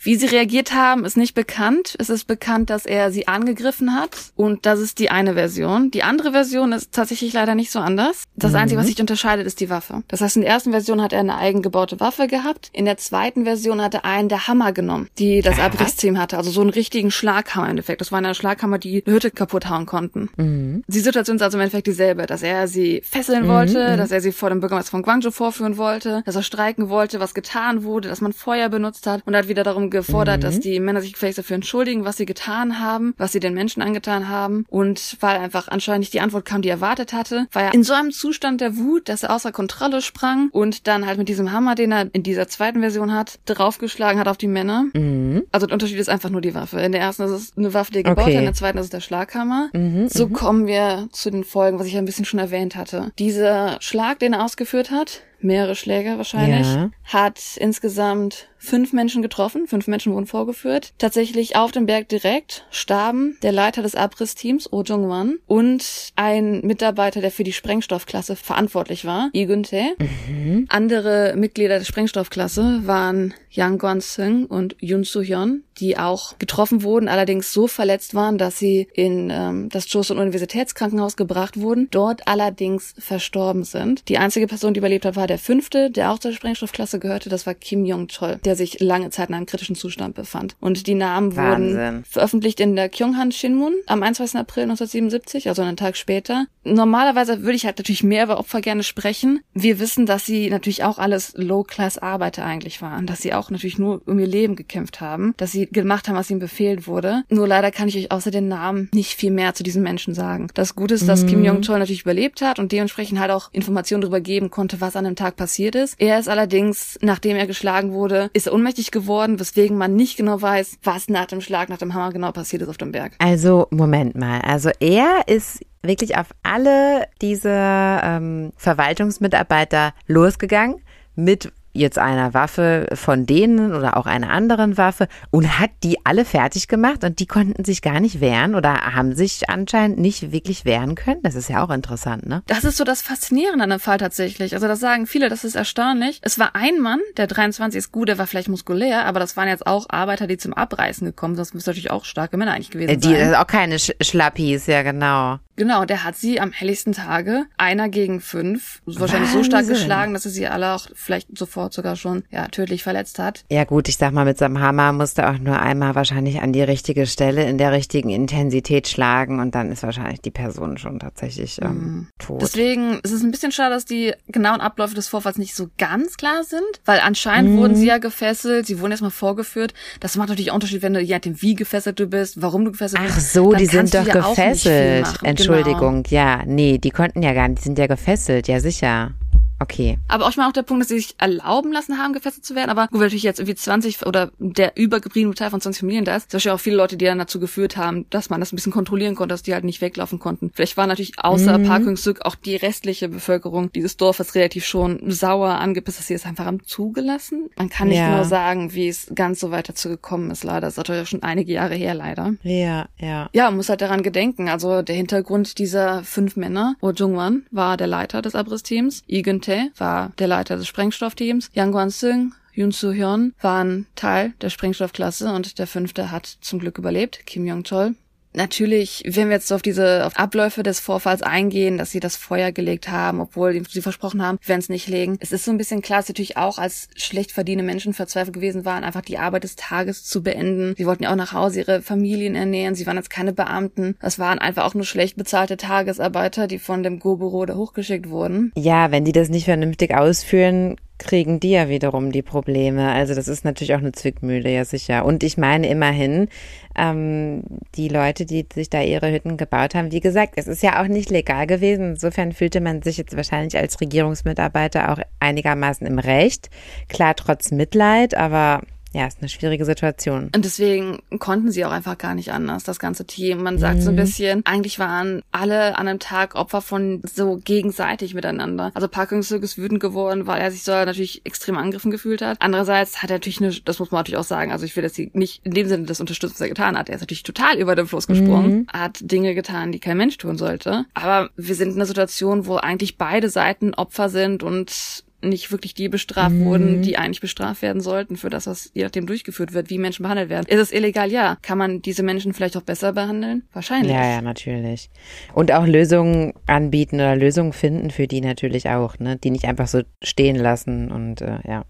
Wie 0.00 0.16
sie 0.16 0.26
reagiert 0.26 0.72
haben, 0.74 1.04
ist 1.04 1.16
nicht 1.16 1.34
bekannt. 1.34 1.94
Es 1.98 2.10
ist 2.10 2.26
bekannt, 2.26 2.70
dass 2.70 2.86
er 2.86 3.12
sie 3.12 3.28
angegriffen 3.28 3.94
hat. 3.94 4.16
Und 4.34 4.66
das 4.66 4.80
ist 4.80 4.98
die 4.98 5.10
eine 5.10 5.34
Version. 5.34 5.90
Die 5.92 6.02
andere 6.02 6.32
Version 6.32 6.72
ist 6.72 6.92
tatsächlich 6.92 7.32
leider 7.32 7.54
nicht 7.54 7.70
so 7.70 7.78
anders. 7.78 8.24
Das 8.34 8.54
Einzige, 8.54 8.80
was 8.80 8.88
sich 8.88 9.00
unterscheidet, 9.00 9.46
ist 9.46 9.60
die 9.60 9.70
Waffe. 9.70 10.02
Das 10.08 10.20
heißt, 10.20 10.36
in 10.36 10.42
der 10.42 10.50
ersten 10.50 10.70
Version 10.70 11.00
hat 11.02 11.12
er 11.12 11.20
eine 11.20 11.36
eigengebaute 11.36 12.00
Waffe 12.00 12.26
gehabt. 12.26 12.70
In 12.72 12.86
der 12.86 12.96
zweiten 12.96 13.44
Version 13.44 13.80
hat 13.80 13.94
er 13.94 14.04
einen 14.04 14.28
der 14.28 14.48
Hammer 14.48 14.72
genommen, 14.72 15.08
die 15.18 15.42
das 15.42 15.58
Was? 15.58 15.64
Abrissteam 15.64 16.18
hatte. 16.18 16.36
Also 16.36 16.50
so 16.50 16.62
einen 16.62 16.70
richtigen 16.70 17.10
Schlaghammer 17.10 17.66
im 17.66 17.70
Endeffekt. 17.72 18.00
Das 18.00 18.10
war 18.10 18.18
eine 18.18 18.34
Schlaghammer, 18.34 18.78
die 18.78 19.04
eine 19.06 19.14
Hütte 19.14 19.30
kaputt 19.30 19.68
hauen 19.68 19.86
konnten. 19.86 20.82
Die 20.86 21.00
Situation 21.00 21.36
ist 21.36 21.42
also 21.42 21.58
im 21.58 21.62
Endeffekt 21.62 21.86
dieselbe, 21.86 22.26
dass 22.26 22.42
er 22.42 22.66
sie 22.68 23.02
fesseln 23.04 23.46
wollte, 23.50 23.92
mhm. 23.92 23.96
dass 23.96 24.10
er 24.10 24.20
sie 24.20 24.32
vor 24.32 24.50
dem 24.50 24.60
Bürgermeister 24.60 24.90
von 24.90 25.02
Guangzhou 25.02 25.30
vorführen 25.30 25.76
wollte, 25.76 26.22
dass 26.26 26.36
er 26.36 26.42
streiken 26.42 26.88
wollte, 26.88 27.20
was 27.20 27.34
getan 27.34 27.84
wurde, 27.84 28.08
dass 28.08 28.20
man 28.20 28.32
Feuer 28.32 28.68
benutzt 28.68 29.06
hat 29.06 29.22
und 29.26 29.36
hat 29.36 29.48
wieder 29.48 29.62
darum 29.62 29.90
gefordert, 29.90 30.38
mhm. 30.38 30.42
dass 30.42 30.60
die 30.60 30.80
Männer 30.80 31.00
sich 31.00 31.12
gefälligst 31.12 31.38
dafür 31.38 31.56
entschuldigen, 31.56 32.04
was 32.04 32.16
sie 32.16 32.26
getan 32.26 32.80
haben, 32.80 33.14
was 33.16 33.32
sie 33.32 33.40
den 33.40 33.54
Menschen 33.54 33.82
angetan 33.82 34.28
haben 34.28 34.64
und 34.68 35.16
weil 35.20 35.38
einfach 35.38 35.68
anscheinend 35.68 36.00
nicht 36.00 36.14
die 36.14 36.20
Antwort 36.20 36.44
kam, 36.44 36.62
die 36.62 36.68
er 36.68 36.80
erwartet 36.80 37.12
hatte, 37.12 37.46
war 37.52 37.64
er 37.64 37.74
in 37.74 37.82
so 37.82 37.92
einem 37.92 38.10
Zustand 38.10 38.60
der 38.60 38.76
Wut, 38.76 39.08
dass 39.08 39.22
er 39.22 39.34
außer 39.34 39.52
Kontrolle 39.52 40.02
sprang 40.02 40.48
und 40.52 40.86
dann 40.86 41.06
halt 41.06 41.18
mit 41.18 41.28
diesem 41.28 41.52
Hammer, 41.52 41.74
den 41.74 41.92
er 41.92 42.08
in 42.12 42.22
dieser 42.22 42.48
zweiten 42.48 42.80
Version 42.80 43.12
hat, 43.12 43.38
draufgeschlagen 43.44 44.18
hat 44.18 44.28
auf 44.28 44.36
die 44.36 44.48
Männer. 44.48 44.86
Mhm. 44.94 45.42
Also 45.52 45.66
der 45.66 45.74
Unterschied 45.74 45.98
ist 45.98 46.08
einfach 46.08 46.30
nur 46.30 46.40
die 46.40 46.54
Waffe. 46.54 46.80
In 46.80 46.92
der 46.92 47.00
ersten 47.00 47.24
ist 47.24 47.30
es 47.30 47.56
eine 47.56 47.74
Waffe, 47.74 47.92
die 47.92 47.98
er 47.98 48.04
gebaut 48.04 48.24
okay. 48.24 48.34
hat, 48.34 48.40
in 48.40 48.44
der 48.44 48.54
zweiten 48.54 48.78
ist 48.78 48.84
es 48.84 48.90
der 48.90 49.00
Schlaghammer. 49.00 49.70
Mhm, 49.72 50.08
so 50.08 50.26
mhm. 50.26 50.32
kommen 50.32 50.66
wir 50.66 51.08
zu 51.12 51.30
den 51.30 51.44
Folgen, 51.44 51.78
was 51.78 51.86
ich 51.86 51.94
ja 51.94 51.98
ein 51.98 52.04
bisschen 52.04 52.24
schon 52.24 52.40
erwähnt 52.40 52.76
hatte. 52.76 53.12
Dieser 53.40 53.78
Schlag, 53.80 54.18
den 54.18 54.34
er 54.34 54.44
ausgeführt 54.44 54.90
hat, 54.90 55.22
mehrere 55.40 55.74
Schläge 55.74 56.16
wahrscheinlich, 56.16 56.66
ja. 56.66 56.90
hat 57.04 57.40
insgesamt 57.56 58.48
fünf 58.60 58.92
Menschen 58.92 59.22
getroffen, 59.22 59.66
fünf 59.66 59.88
Menschen 59.88 60.12
wurden 60.12 60.26
vorgeführt. 60.26 60.92
Tatsächlich 60.98 61.56
auf 61.56 61.72
dem 61.72 61.86
Berg 61.86 62.08
direkt 62.08 62.66
starben 62.70 63.38
der 63.42 63.52
Leiter 63.52 63.82
des 63.82 63.94
Abrissteams, 63.94 64.70
Oh 64.70 64.82
Jung-wan, 64.82 65.38
und 65.46 66.12
ein 66.14 66.60
Mitarbeiter, 66.60 67.22
der 67.22 67.30
für 67.30 67.42
die 67.42 67.54
Sprengstoffklasse 67.54 68.36
verantwortlich 68.36 69.04
war, 69.06 69.30
Lee 69.32 69.46
Gun-tae. 69.46 69.94
Mhm. 70.28 70.66
Andere 70.68 71.34
Mitglieder 71.36 71.78
der 71.78 71.86
Sprengstoffklasse 71.86 72.82
waren 72.86 73.34
Yang 73.50 73.78
Guan-seung 73.78 74.46
und 74.46 74.76
Yoon 74.78 75.04
Soo-hyun, 75.04 75.64
die 75.78 75.98
auch 75.98 76.38
getroffen 76.38 76.82
wurden, 76.82 77.08
allerdings 77.08 77.52
so 77.52 77.66
verletzt 77.66 78.14
waren, 78.14 78.38
dass 78.38 78.58
sie 78.58 78.86
in 78.94 79.30
ähm, 79.30 79.68
das 79.70 79.90
Joseon 79.92 80.18
Universitätskrankenhaus 80.18 81.16
gebracht 81.16 81.58
wurden, 81.58 81.88
dort 81.90 82.28
allerdings 82.28 82.94
verstorben 82.98 83.64
sind. 83.64 84.08
Die 84.08 84.18
einzige 84.18 84.46
Person, 84.46 84.74
die 84.74 84.78
überlebt 84.78 85.04
hat, 85.04 85.16
war 85.16 85.26
der 85.30 85.38
fünfte, 85.38 85.90
der 85.90 86.10
auch 86.10 86.18
zur 86.18 86.32
Sprengstoffklasse 86.32 86.98
gehörte, 86.98 87.28
das 87.28 87.46
war 87.46 87.54
Kim 87.54 87.86
Jong-chol, 87.86 88.40
der 88.44 88.56
sich 88.56 88.80
lange 88.80 89.10
Zeit 89.10 89.28
in 89.28 89.36
einem 89.36 89.46
kritischen 89.46 89.76
Zustand 89.76 90.14
befand. 90.14 90.56
Und 90.60 90.86
die 90.86 90.94
Namen 90.94 91.36
Wahnsinn. 91.36 91.76
wurden 91.76 92.04
veröffentlicht 92.04 92.60
in 92.60 92.74
der 92.76 92.88
Kyunghan 92.88 93.32
Shinmun 93.32 93.74
am 93.86 94.02
21. 94.02 94.38
April 94.38 94.64
1977, 94.64 95.48
also 95.48 95.62
einen 95.62 95.76
Tag 95.76 95.96
später. 95.96 96.46
Normalerweise 96.64 97.42
würde 97.42 97.54
ich 97.54 97.64
halt 97.64 97.78
natürlich 97.78 98.02
mehr 98.02 98.24
über 98.24 98.38
Opfer 98.38 98.60
gerne 98.60 98.82
sprechen. 98.82 99.40
Wir 99.54 99.78
wissen, 99.78 100.04
dass 100.04 100.26
sie 100.26 100.50
natürlich 100.50 100.82
auch 100.84 100.98
alles 100.98 101.32
Low-Class-Arbeiter 101.36 102.44
eigentlich 102.44 102.82
waren, 102.82 103.06
dass 103.06 103.22
sie 103.22 103.32
auch 103.32 103.50
natürlich 103.50 103.78
nur 103.78 104.02
um 104.06 104.18
ihr 104.18 104.26
Leben 104.26 104.56
gekämpft 104.56 105.00
haben, 105.00 105.32
dass 105.36 105.52
sie 105.52 105.66
gemacht 105.66 106.08
haben, 106.08 106.16
was 106.16 106.30
ihnen 106.30 106.40
befehlt 106.40 106.86
wurde. 106.86 107.22
Nur 107.30 107.46
leider 107.46 107.70
kann 107.70 107.88
ich 107.88 107.96
euch 107.96 108.10
außer 108.10 108.30
den 108.30 108.48
Namen 108.48 108.90
nicht 108.92 109.14
viel 109.14 109.30
mehr 109.30 109.54
zu 109.54 109.62
diesen 109.62 109.82
Menschen 109.82 110.12
sagen. 110.12 110.48
Das 110.54 110.74
Gute 110.74 110.94
ist, 110.94 111.08
dass 111.08 111.22
mhm. 111.22 111.28
Kim 111.28 111.44
Jong-chol 111.44 111.78
natürlich 111.78 112.02
überlebt 112.02 112.42
hat 112.42 112.58
und 112.58 112.72
dementsprechend 112.72 113.20
halt 113.20 113.30
auch 113.30 113.48
Informationen 113.52 114.02
darüber 114.02 114.20
geben 114.20 114.50
konnte, 114.50 114.80
was 114.80 114.96
an 114.96 115.04
dem 115.04 115.16
Tag 115.20 115.36
passiert 115.36 115.74
ist. 115.74 116.00
Er 116.00 116.18
ist 116.18 116.28
allerdings, 116.28 116.98
nachdem 117.02 117.36
er 117.36 117.46
geschlagen 117.46 117.92
wurde, 117.92 118.30
ist 118.32 118.46
er 118.46 118.54
ohnmächtig 118.54 118.90
geworden, 118.90 119.38
weswegen 119.38 119.76
man 119.76 119.94
nicht 119.94 120.16
genau 120.16 120.40
weiß, 120.40 120.78
was 120.82 121.08
nach 121.08 121.26
dem 121.26 121.40
Schlag, 121.40 121.68
nach 121.68 121.78
dem 121.78 121.94
Hammer 121.94 122.12
genau 122.12 122.32
passiert 122.32 122.62
ist 122.62 122.68
auf 122.68 122.78
dem 122.78 122.92
Berg. 122.92 123.12
Also, 123.18 123.68
Moment 123.70 124.16
mal. 124.16 124.40
Also 124.40 124.70
er 124.80 125.22
ist 125.26 125.60
wirklich 125.82 126.16
auf 126.16 126.28
alle 126.42 127.06
diese 127.22 127.50
ähm, 127.50 128.52
Verwaltungsmitarbeiter 128.56 129.92
losgegangen 130.06 130.76
mit 131.14 131.52
jetzt 131.72 131.98
einer 131.98 132.34
Waffe 132.34 132.88
von 132.94 133.26
denen 133.26 133.74
oder 133.74 133.96
auch 133.96 134.06
einer 134.06 134.30
anderen 134.30 134.76
Waffe 134.76 135.08
und 135.30 135.58
hat 135.58 135.70
die 135.82 136.04
alle 136.04 136.24
fertig 136.24 136.68
gemacht 136.68 137.04
und 137.04 137.20
die 137.20 137.26
konnten 137.26 137.64
sich 137.64 137.82
gar 137.82 138.00
nicht 138.00 138.20
wehren 138.20 138.54
oder 138.54 138.94
haben 138.94 139.14
sich 139.14 139.48
anscheinend 139.48 139.98
nicht 139.98 140.32
wirklich 140.32 140.64
wehren 140.64 140.94
können. 140.94 141.20
Das 141.22 141.34
ist 141.34 141.48
ja 141.48 141.64
auch 141.64 141.70
interessant, 141.70 142.26
ne? 142.26 142.42
Das 142.46 142.64
ist 142.64 142.76
so 142.76 142.84
das 142.84 143.02
Faszinierende 143.02 143.64
an 143.64 143.70
dem 143.70 143.80
Fall 143.80 143.98
tatsächlich. 143.98 144.54
Also 144.54 144.66
das 144.66 144.80
sagen 144.80 145.06
viele, 145.06 145.28
das 145.28 145.44
ist 145.44 145.54
erstaunlich. 145.54 146.20
Es 146.22 146.38
war 146.38 146.54
ein 146.54 146.80
Mann, 146.80 147.00
der 147.16 147.26
23 147.26 147.78
ist 147.78 147.92
gut, 147.92 148.08
der 148.08 148.18
war 148.18 148.26
vielleicht 148.26 148.48
muskulär, 148.48 149.06
aber 149.06 149.20
das 149.20 149.36
waren 149.36 149.48
jetzt 149.48 149.66
auch 149.66 149.86
Arbeiter, 149.88 150.26
die 150.26 150.38
zum 150.38 150.54
Abreißen 150.54 151.06
gekommen 151.06 151.34
sind. 151.34 151.40
Das 151.40 151.54
müssen 151.54 151.68
natürlich 151.68 151.90
auch 151.90 152.04
starke 152.04 152.36
Männer 152.36 152.52
eigentlich 152.52 152.70
gewesen 152.70 153.00
die, 153.00 153.08
sein. 153.08 153.30
Die, 153.30 153.36
auch 153.36 153.46
keine 153.46 153.78
Sch 153.78 153.92
Schlappis, 154.00 154.66
ja 154.66 154.82
genau. 154.82 155.38
Genau, 155.60 155.84
der 155.84 156.04
hat 156.04 156.16
sie 156.16 156.40
am 156.40 156.52
helllichsten 156.52 156.92
Tage 156.94 157.44
einer 157.58 157.90
gegen 157.90 158.22
fünf 158.22 158.80
wahrscheinlich 158.86 159.28
Wahnsinn. 159.28 159.44
so 159.44 159.44
stark 159.44 159.68
geschlagen, 159.68 160.14
dass 160.14 160.24
er 160.24 160.30
sie 160.30 160.46
alle 160.46 160.72
auch 160.72 160.86
vielleicht 160.94 161.36
sofort 161.36 161.74
sogar 161.74 161.96
schon 161.96 162.22
ja 162.30 162.48
tödlich 162.48 162.82
verletzt 162.82 163.18
hat. 163.18 163.44
Ja 163.50 163.64
gut, 163.64 163.86
ich 163.86 163.98
sag 163.98 164.14
mal, 164.14 164.24
mit 164.24 164.38
seinem 164.38 164.58
Hammer 164.60 164.94
musste 164.94 165.28
auch 165.28 165.36
nur 165.36 165.60
einmal 165.60 165.94
wahrscheinlich 165.94 166.40
an 166.40 166.54
die 166.54 166.62
richtige 166.62 167.06
Stelle 167.06 167.44
in 167.44 167.58
der 167.58 167.72
richtigen 167.72 168.08
Intensität 168.08 168.88
schlagen 168.88 169.38
und 169.38 169.54
dann 169.54 169.70
ist 169.70 169.82
wahrscheinlich 169.82 170.22
die 170.22 170.30
Person 170.30 170.78
schon 170.78 170.98
tatsächlich 170.98 171.60
ähm, 171.60 171.68
mhm. 171.68 172.08
tot. 172.18 172.40
Deswegen 172.40 172.98
ist 173.00 173.12
es 173.12 173.22
ein 173.22 173.30
bisschen 173.30 173.52
schade, 173.52 173.74
dass 173.74 173.84
die 173.84 174.14
genauen 174.28 174.62
Abläufe 174.62 174.94
des 174.94 175.08
Vorfalls 175.08 175.36
nicht 175.36 175.54
so 175.54 175.68
ganz 175.76 176.16
klar 176.16 176.42
sind, 176.42 176.62
weil 176.86 177.00
anscheinend 177.00 177.50
mhm. 177.52 177.58
wurden 177.58 177.74
sie 177.74 177.86
ja 177.86 177.98
gefesselt, 177.98 178.66
sie 178.66 178.80
wurden 178.80 178.92
erstmal 178.92 179.10
vorgeführt. 179.10 179.74
Das 180.00 180.16
macht 180.16 180.30
natürlich 180.30 180.52
auch 180.52 180.54
Unterschied, 180.54 180.80
wenn 180.80 180.94
du 180.94 181.00
je 181.00 181.12
nachdem, 181.12 181.42
wie 181.42 181.54
gefesselt 181.54 182.00
du 182.00 182.06
bist, 182.06 182.40
warum 182.40 182.64
du 182.64 182.70
gefesselt 182.70 183.02
bist. 183.02 183.14
Ach 183.14 183.20
so, 183.20 183.52
die 183.52 183.66
sind 183.66 183.92
doch 183.94 184.08
gefesselt. 184.08 185.06
Entschuldigung, 185.22 185.49
genau. 185.50 185.78
ja, 186.08 186.42
nee, 186.46 186.78
die 186.78 186.90
konnten 186.90 187.22
ja 187.22 187.32
gar 187.32 187.48
nicht, 187.48 187.60
die 187.60 187.64
sind 187.64 187.78
ja 187.78 187.86
gefesselt, 187.86 188.48
ja 188.48 188.60
sicher. 188.60 189.12
Okay. 189.60 189.98
Aber 190.08 190.26
auch 190.26 190.36
mal 190.36 190.48
auch 190.48 190.52
der 190.52 190.62
Punkt, 190.62 190.80
dass 190.80 190.88
sie 190.88 190.98
sich 190.98 191.14
erlauben 191.18 191.70
lassen 191.70 191.98
haben, 191.98 192.14
gefesselt 192.14 192.44
zu 192.46 192.54
werden. 192.54 192.70
Aber 192.70 192.88
gut, 192.88 193.00
natürlich 193.00 193.22
jetzt 193.22 193.38
irgendwie 193.38 193.54
20 193.54 194.06
oder 194.06 194.32
der 194.38 194.76
übergebliebene 194.76 195.34
Teil 195.34 195.50
von 195.50 195.60
20 195.60 195.80
Familien 195.80 196.06
da 196.06 196.16
ist, 196.16 196.30
zum 196.30 196.38
Beispiel 196.38 196.52
auch 196.52 196.60
viele 196.60 196.76
Leute, 196.76 196.96
die 196.96 197.04
dann 197.04 197.18
dazu 197.18 197.38
geführt 197.38 197.76
haben, 197.76 198.06
dass 198.08 198.30
man 198.30 198.40
das 198.40 198.52
ein 198.52 198.56
bisschen 198.56 198.72
kontrollieren 198.72 199.14
konnte, 199.14 199.34
dass 199.34 199.42
die 199.42 199.52
halt 199.52 199.64
nicht 199.64 199.82
weglaufen 199.82 200.18
konnten. 200.18 200.50
Vielleicht 200.54 200.78
war 200.78 200.86
natürlich 200.86 201.18
außer 201.18 201.58
mhm. 201.58 201.66
Park 201.66 201.82
Hyung-suk 201.84 202.22
auch 202.22 202.36
die 202.36 202.56
restliche 202.56 203.10
Bevölkerung 203.10 203.70
dieses 203.70 203.98
Dorfes 203.98 204.34
relativ 204.34 204.64
schon 204.64 205.10
sauer 205.10 205.50
angepisst, 205.50 205.98
dass 205.98 206.06
sie 206.06 206.14
es 206.14 206.24
einfach 206.24 206.46
haben 206.46 206.64
zugelassen. 206.64 207.50
Man 207.56 207.68
kann 207.68 207.88
nicht 207.88 207.98
ja. 207.98 208.10
genau 208.10 208.24
sagen, 208.24 208.72
wie 208.72 208.88
es 208.88 209.12
ganz 209.14 209.40
so 209.40 209.50
weit 209.50 209.68
dazu 209.68 209.90
gekommen 209.90 210.30
ist, 210.30 210.42
leider. 210.42 210.60
Das 210.62 210.78
ist 210.78 210.90
auch 210.90 211.06
schon 211.06 211.22
einige 211.22 211.52
Jahre 211.52 211.74
her, 211.74 211.92
leider. 211.92 212.34
Ja, 212.42 212.86
ja. 212.98 213.28
Ja, 213.34 213.44
man 213.44 213.56
muss 213.56 213.68
halt 213.68 213.82
daran 213.82 214.02
gedenken. 214.02 214.48
Also 214.48 214.80
der 214.80 214.96
Hintergrund 214.96 215.58
dieser 215.58 216.02
fünf 216.02 216.36
Männer, 216.36 216.76
Oh 216.80 216.92
Jung-wan 216.92 217.44
war 217.50 217.76
der 217.76 217.86
Leiter 217.88 218.22
des 218.22 218.34
Abriss-Teams, 218.34 219.02
Igen 219.06 219.42
Tae 219.50 219.72
war 219.78 220.12
der 220.18 220.28
Leiter 220.28 220.56
des 220.56 220.68
Sprengstoffteams. 220.68 221.50
Yang 221.52 221.72
Guan-seung 221.72 222.34
Yoon 222.54 222.70
Soo-hyun 222.70 223.34
waren 223.40 223.86
Teil 223.96 224.32
der 224.40 224.50
Sprengstoffklasse 224.50 225.32
und 225.32 225.58
der 225.58 225.66
fünfte 225.66 226.10
hat 226.12 226.26
zum 226.40 226.60
Glück 226.60 226.78
überlebt, 226.78 227.26
Kim 227.26 227.46
Jong-chol. 227.46 227.94
Natürlich, 228.32 229.02
wenn 229.06 229.28
wir 229.28 229.36
jetzt 229.36 229.52
auf 229.52 229.62
diese 229.62 230.06
auf 230.06 230.16
Abläufe 230.16 230.62
des 230.62 230.78
Vorfalls 230.80 231.22
eingehen, 231.22 231.78
dass 231.78 231.90
sie 231.90 232.00
das 232.00 232.16
Feuer 232.16 232.52
gelegt 232.52 232.88
haben, 232.88 233.20
obwohl 233.20 233.62
sie 233.68 233.82
versprochen 233.82 234.22
haben, 234.22 234.38
werden 234.46 234.60
es 234.60 234.68
nicht 234.68 234.88
legen. 234.88 235.16
Es 235.20 235.32
ist 235.32 235.44
so 235.44 235.50
ein 235.50 235.58
bisschen 235.58 235.82
klar, 235.82 235.98
dass 235.98 236.08
natürlich 236.08 236.36
auch 236.36 236.58
als 236.58 236.88
schlecht 236.96 237.32
verdienende 237.32 237.66
Menschen 237.70 237.92
verzweifelt 237.92 238.34
gewesen 238.34 238.64
waren, 238.64 238.84
einfach 238.84 239.00
die 239.00 239.18
Arbeit 239.18 239.44
des 239.44 239.56
Tages 239.56 240.04
zu 240.04 240.22
beenden. 240.22 240.74
Sie 240.76 240.86
wollten 240.86 241.02
ja 241.02 241.10
auch 241.10 241.16
nach 241.16 241.32
Hause 241.32 241.60
ihre 241.60 241.82
Familien 241.82 242.36
ernähren. 242.36 242.74
Sie 242.74 242.86
waren 242.86 242.96
jetzt 242.96 243.10
keine 243.10 243.32
Beamten. 243.32 243.96
Das 244.00 244.18
waren 244.18 244.38
einfach 244.38 244.64
auch 244.64 244.74
nur 244.74 244.84
schlecht 244.84 245.16
bezahlte 245.16 245.56
Tagesarbeiter, 245.56 246.46
die 246.46 246.58
von 246.58 246.82
dem 246.82 247.00
Go-Büro 247.00 247.46
da 247.46 247.54
hochgeschickt 247.54 248.10
wurden. 248.10 248.52
Ja, 248.56 248.90
wenn 248.92 249.04
die 249.04 249.12
das 249.12 249.28
nicht 249.28 249.44
vernünftig 249.44 249.94
ausführen, 249.94 250.76
kriegen 251.00 251.40
die 251.40 251.50
ja 251.50 251.68
wiederum 251.68 252.12
die 252.12 252.22
Probleme. 252.22 252.92
Also 252.92 253.14
das 253.14 253.26
ist 253.26 253.44
natürlich 253.44 253.74
auch 253.74 253.78
eine 253.78 253.92
Zwickmühle, 253.92 254.50
ja 254.50 254.64
sicher. 254.64 255.04
Und 255.04 255.24
ich 255.24 255.38
meine 255.38 255.66
immerhin, 255.68 256.28
ähm, 256.76 257.42
die 257.74 257.88
Leute, 257.88 258.26
die 258.26 258.46
sich 258.52 258.70
da 258.70 258.82
ihre 258.82 259.10
Hütten 259.10 259.36
gebaut 259.36 259.74
haben, 259.74 259.90
wie 259.90 260.00
gesagt, 260.00 260.34
es 260.36 260.46
ist 260.46 260.62
ja 260.62 260.80
auch 260.80 260.86
nicht 260.86 261.10
legal 261.10 261.46
gewesen. 261.46 261.92
Insofern 261.92 262.32
fühlte 262.32 262.60
man 262.60 262.82
sich 262.82 262.98
jetzt 262.98 263.16
wahrscheinlich 263.16 263.56
als 263.56 263.80
Regierungsmitarbeiter 263.80 264.92
auch 264.92 264.98
einigermaßen 265.18 265.86
im 265.86 265.98
Recht. 265.98 266.50
Klar, 266.88 267.16
trotz 267.16 267.50
Mitleid, 267.50 268.14
aber 268.14 268.60
ja, 268.92 269.06
ist 269.06 269.18
eine 269.20 269.28
schwierige 269.28 269.64
Situation. 269.64 270.30
Und 270.34 270.44
deswegen 270.44 270.98
konnten 271.18 271.52
sie 271.52 271.64
auch 271.64 271.70
einfach 271.70 271.96
gar 271.96 272.14
nicht 272.14 272.32
anders, 272.32 272.64
das 272.64 272.80
ganze 272.80 273.06
Team. 273.06 273.42
Man 273.42 273.58
sagt 273.58 273.76
mhm. 273.76 273.82
so 273.82 273.88
ein 273.90 273.94
mhm. 273.94 274.00
bisschen, 274.00 274.46
eigentlich 274.46 274.78
waren 274.78 275.22
alle 275.30 275.78
an 275.78 275.86
einem 275.86 276.00
Tag 276.00 276.34
Opfer 276.34 276.60
von 276.60 277.00
so 277.04 277.36
gegenseitig 277.36 278.14
miteinander. 278.14 278.72
Also 278.74 278.88
Park 278.88 279.12
Hyung-suk 279.12 279.42
ist 279.42 279.58
wütend 279.58 279.80
geworden, 279.80 280.26
weil 280.26 280.40
er 280.40 280.50
sich 280.50 280.64
so 280.64 280.72
natürlich 280.72 281.24
extrem 281.24 281.56
angegriffen 281.56 281.92
gefühlt 281.92 282.20
hat. 282.20 282.38
Andererseits 282.40 283.02
hat 283.02 283.10
er 283.10 283.16
natürlich 283.16 283.40
eine, 283.40 283.52
das 283.64 283.78
muss 283.78 283.92
man 283.92 284.00
natürlich 284.00 284.18
auch 284.18 284.24
sagen, 284.24 284.50
also 284.50 284.64
ich 284.64 284.74
will 284.74 284.82
das 284.82 284.98
nicht 284.98 285.44
in 285.44 285.52
dem 285.52 285.68
Sinne 285.68 285.84
das 285.84 286.00
unterstützen, 286.00 286.34
was 286.34 286.40
er 286.40 286.48
getan 286.48 286.76
hat. 286.76 286.88
Er 286.88 286.96
ist 286.96 287.02
natürlich 287.02 287.22
total 287.22 287.58
über 287.58 287.76
den 287.76 287.86
Fluss 287.86 288.08
gesprungen, 288.08 288.52
mhm. 288.52 288.66
hat 288.72 288.98
Dinge 289.00 289.34
getan, 289.34 289.70
die 289.70 289.78
kein 289.78 289.96
Mensch 289.96 290.18
tun 290.18 290.36
sollte. 290.36 290.84
Aber 290.94 291.30
wir 291.36 291.54
sind 291.54 291.70
in 291.70 291.74
einer 291.76 291.86
Situation, 291.86 292.46
wo 292.46 292.56
eigentlich 292.56 292.98
beide 292.98 293.28
Seiten 293.28 293.74
Opfer 293.74 294.08
sind 294.08 294.42
und 294.42 295.04
nicht 295.22 295.52
wirklich 295.52 295.74
die 295.74 295.88
bestraft 295.88 296.34
mhm. 296.34 296.44
wurden, 296.44 296.82
die 296.82 296.96
eigentlich 296.96 297.20
bestraft 297.20 297.62
werden 297.62 297.80
sollten 297.80 298.16
für 298.16 298.30
das, 298.30 298.46
was 298.46 298.70
je 298.74 298.84
nachdem 298.84 299.06
durchgeführt 299.06 299.52
wird, 299.52 299.70
wie 299.70 299.78
Menschen 299.78 300.02
behandelt 300.02 300.28
werden. 300.28 300.46
Ist 300.46 300.58
es 300.58 300.72
illegal? 300.72 301.10
Ja. 301.10 301.36
Kann 301.42 301.58
man 301.58 301.82
diese 301.82 302.02
Menschen 302.02 302.32
vielleicht 302.32 302.56
auch 302.56 302.62
besser 302.62 302.92
behandeln? 302.92 303.42
Wahrscheinlich. 303.52 303.92
Ja, 303.92 304.04
ja, 304.04 304.22
natürlich. 304.22 304.90
Und 305.34 305.52
auch 305.52 305.66
Lösungen 305.66 306.32
anbieten 306.46 306.96
oder 306.96 307.16
Lösungen 307.16 307.52
finden 307.52 307.90
für 307.90 308.06
die 308.06 308.20
natürlich 308.20 308.68
auch, 308.68 308.98
ne? 308.98 309.16
Die 309.16 309.30
nicht 309.30 309.44
einfach 309.44 309.68
so 309.68 309.82
stehen 310.02 310.36
lassen 310.36 310.90
und 310.90 311.20
äh, 311.20 311.38
ja. 311.46 311.64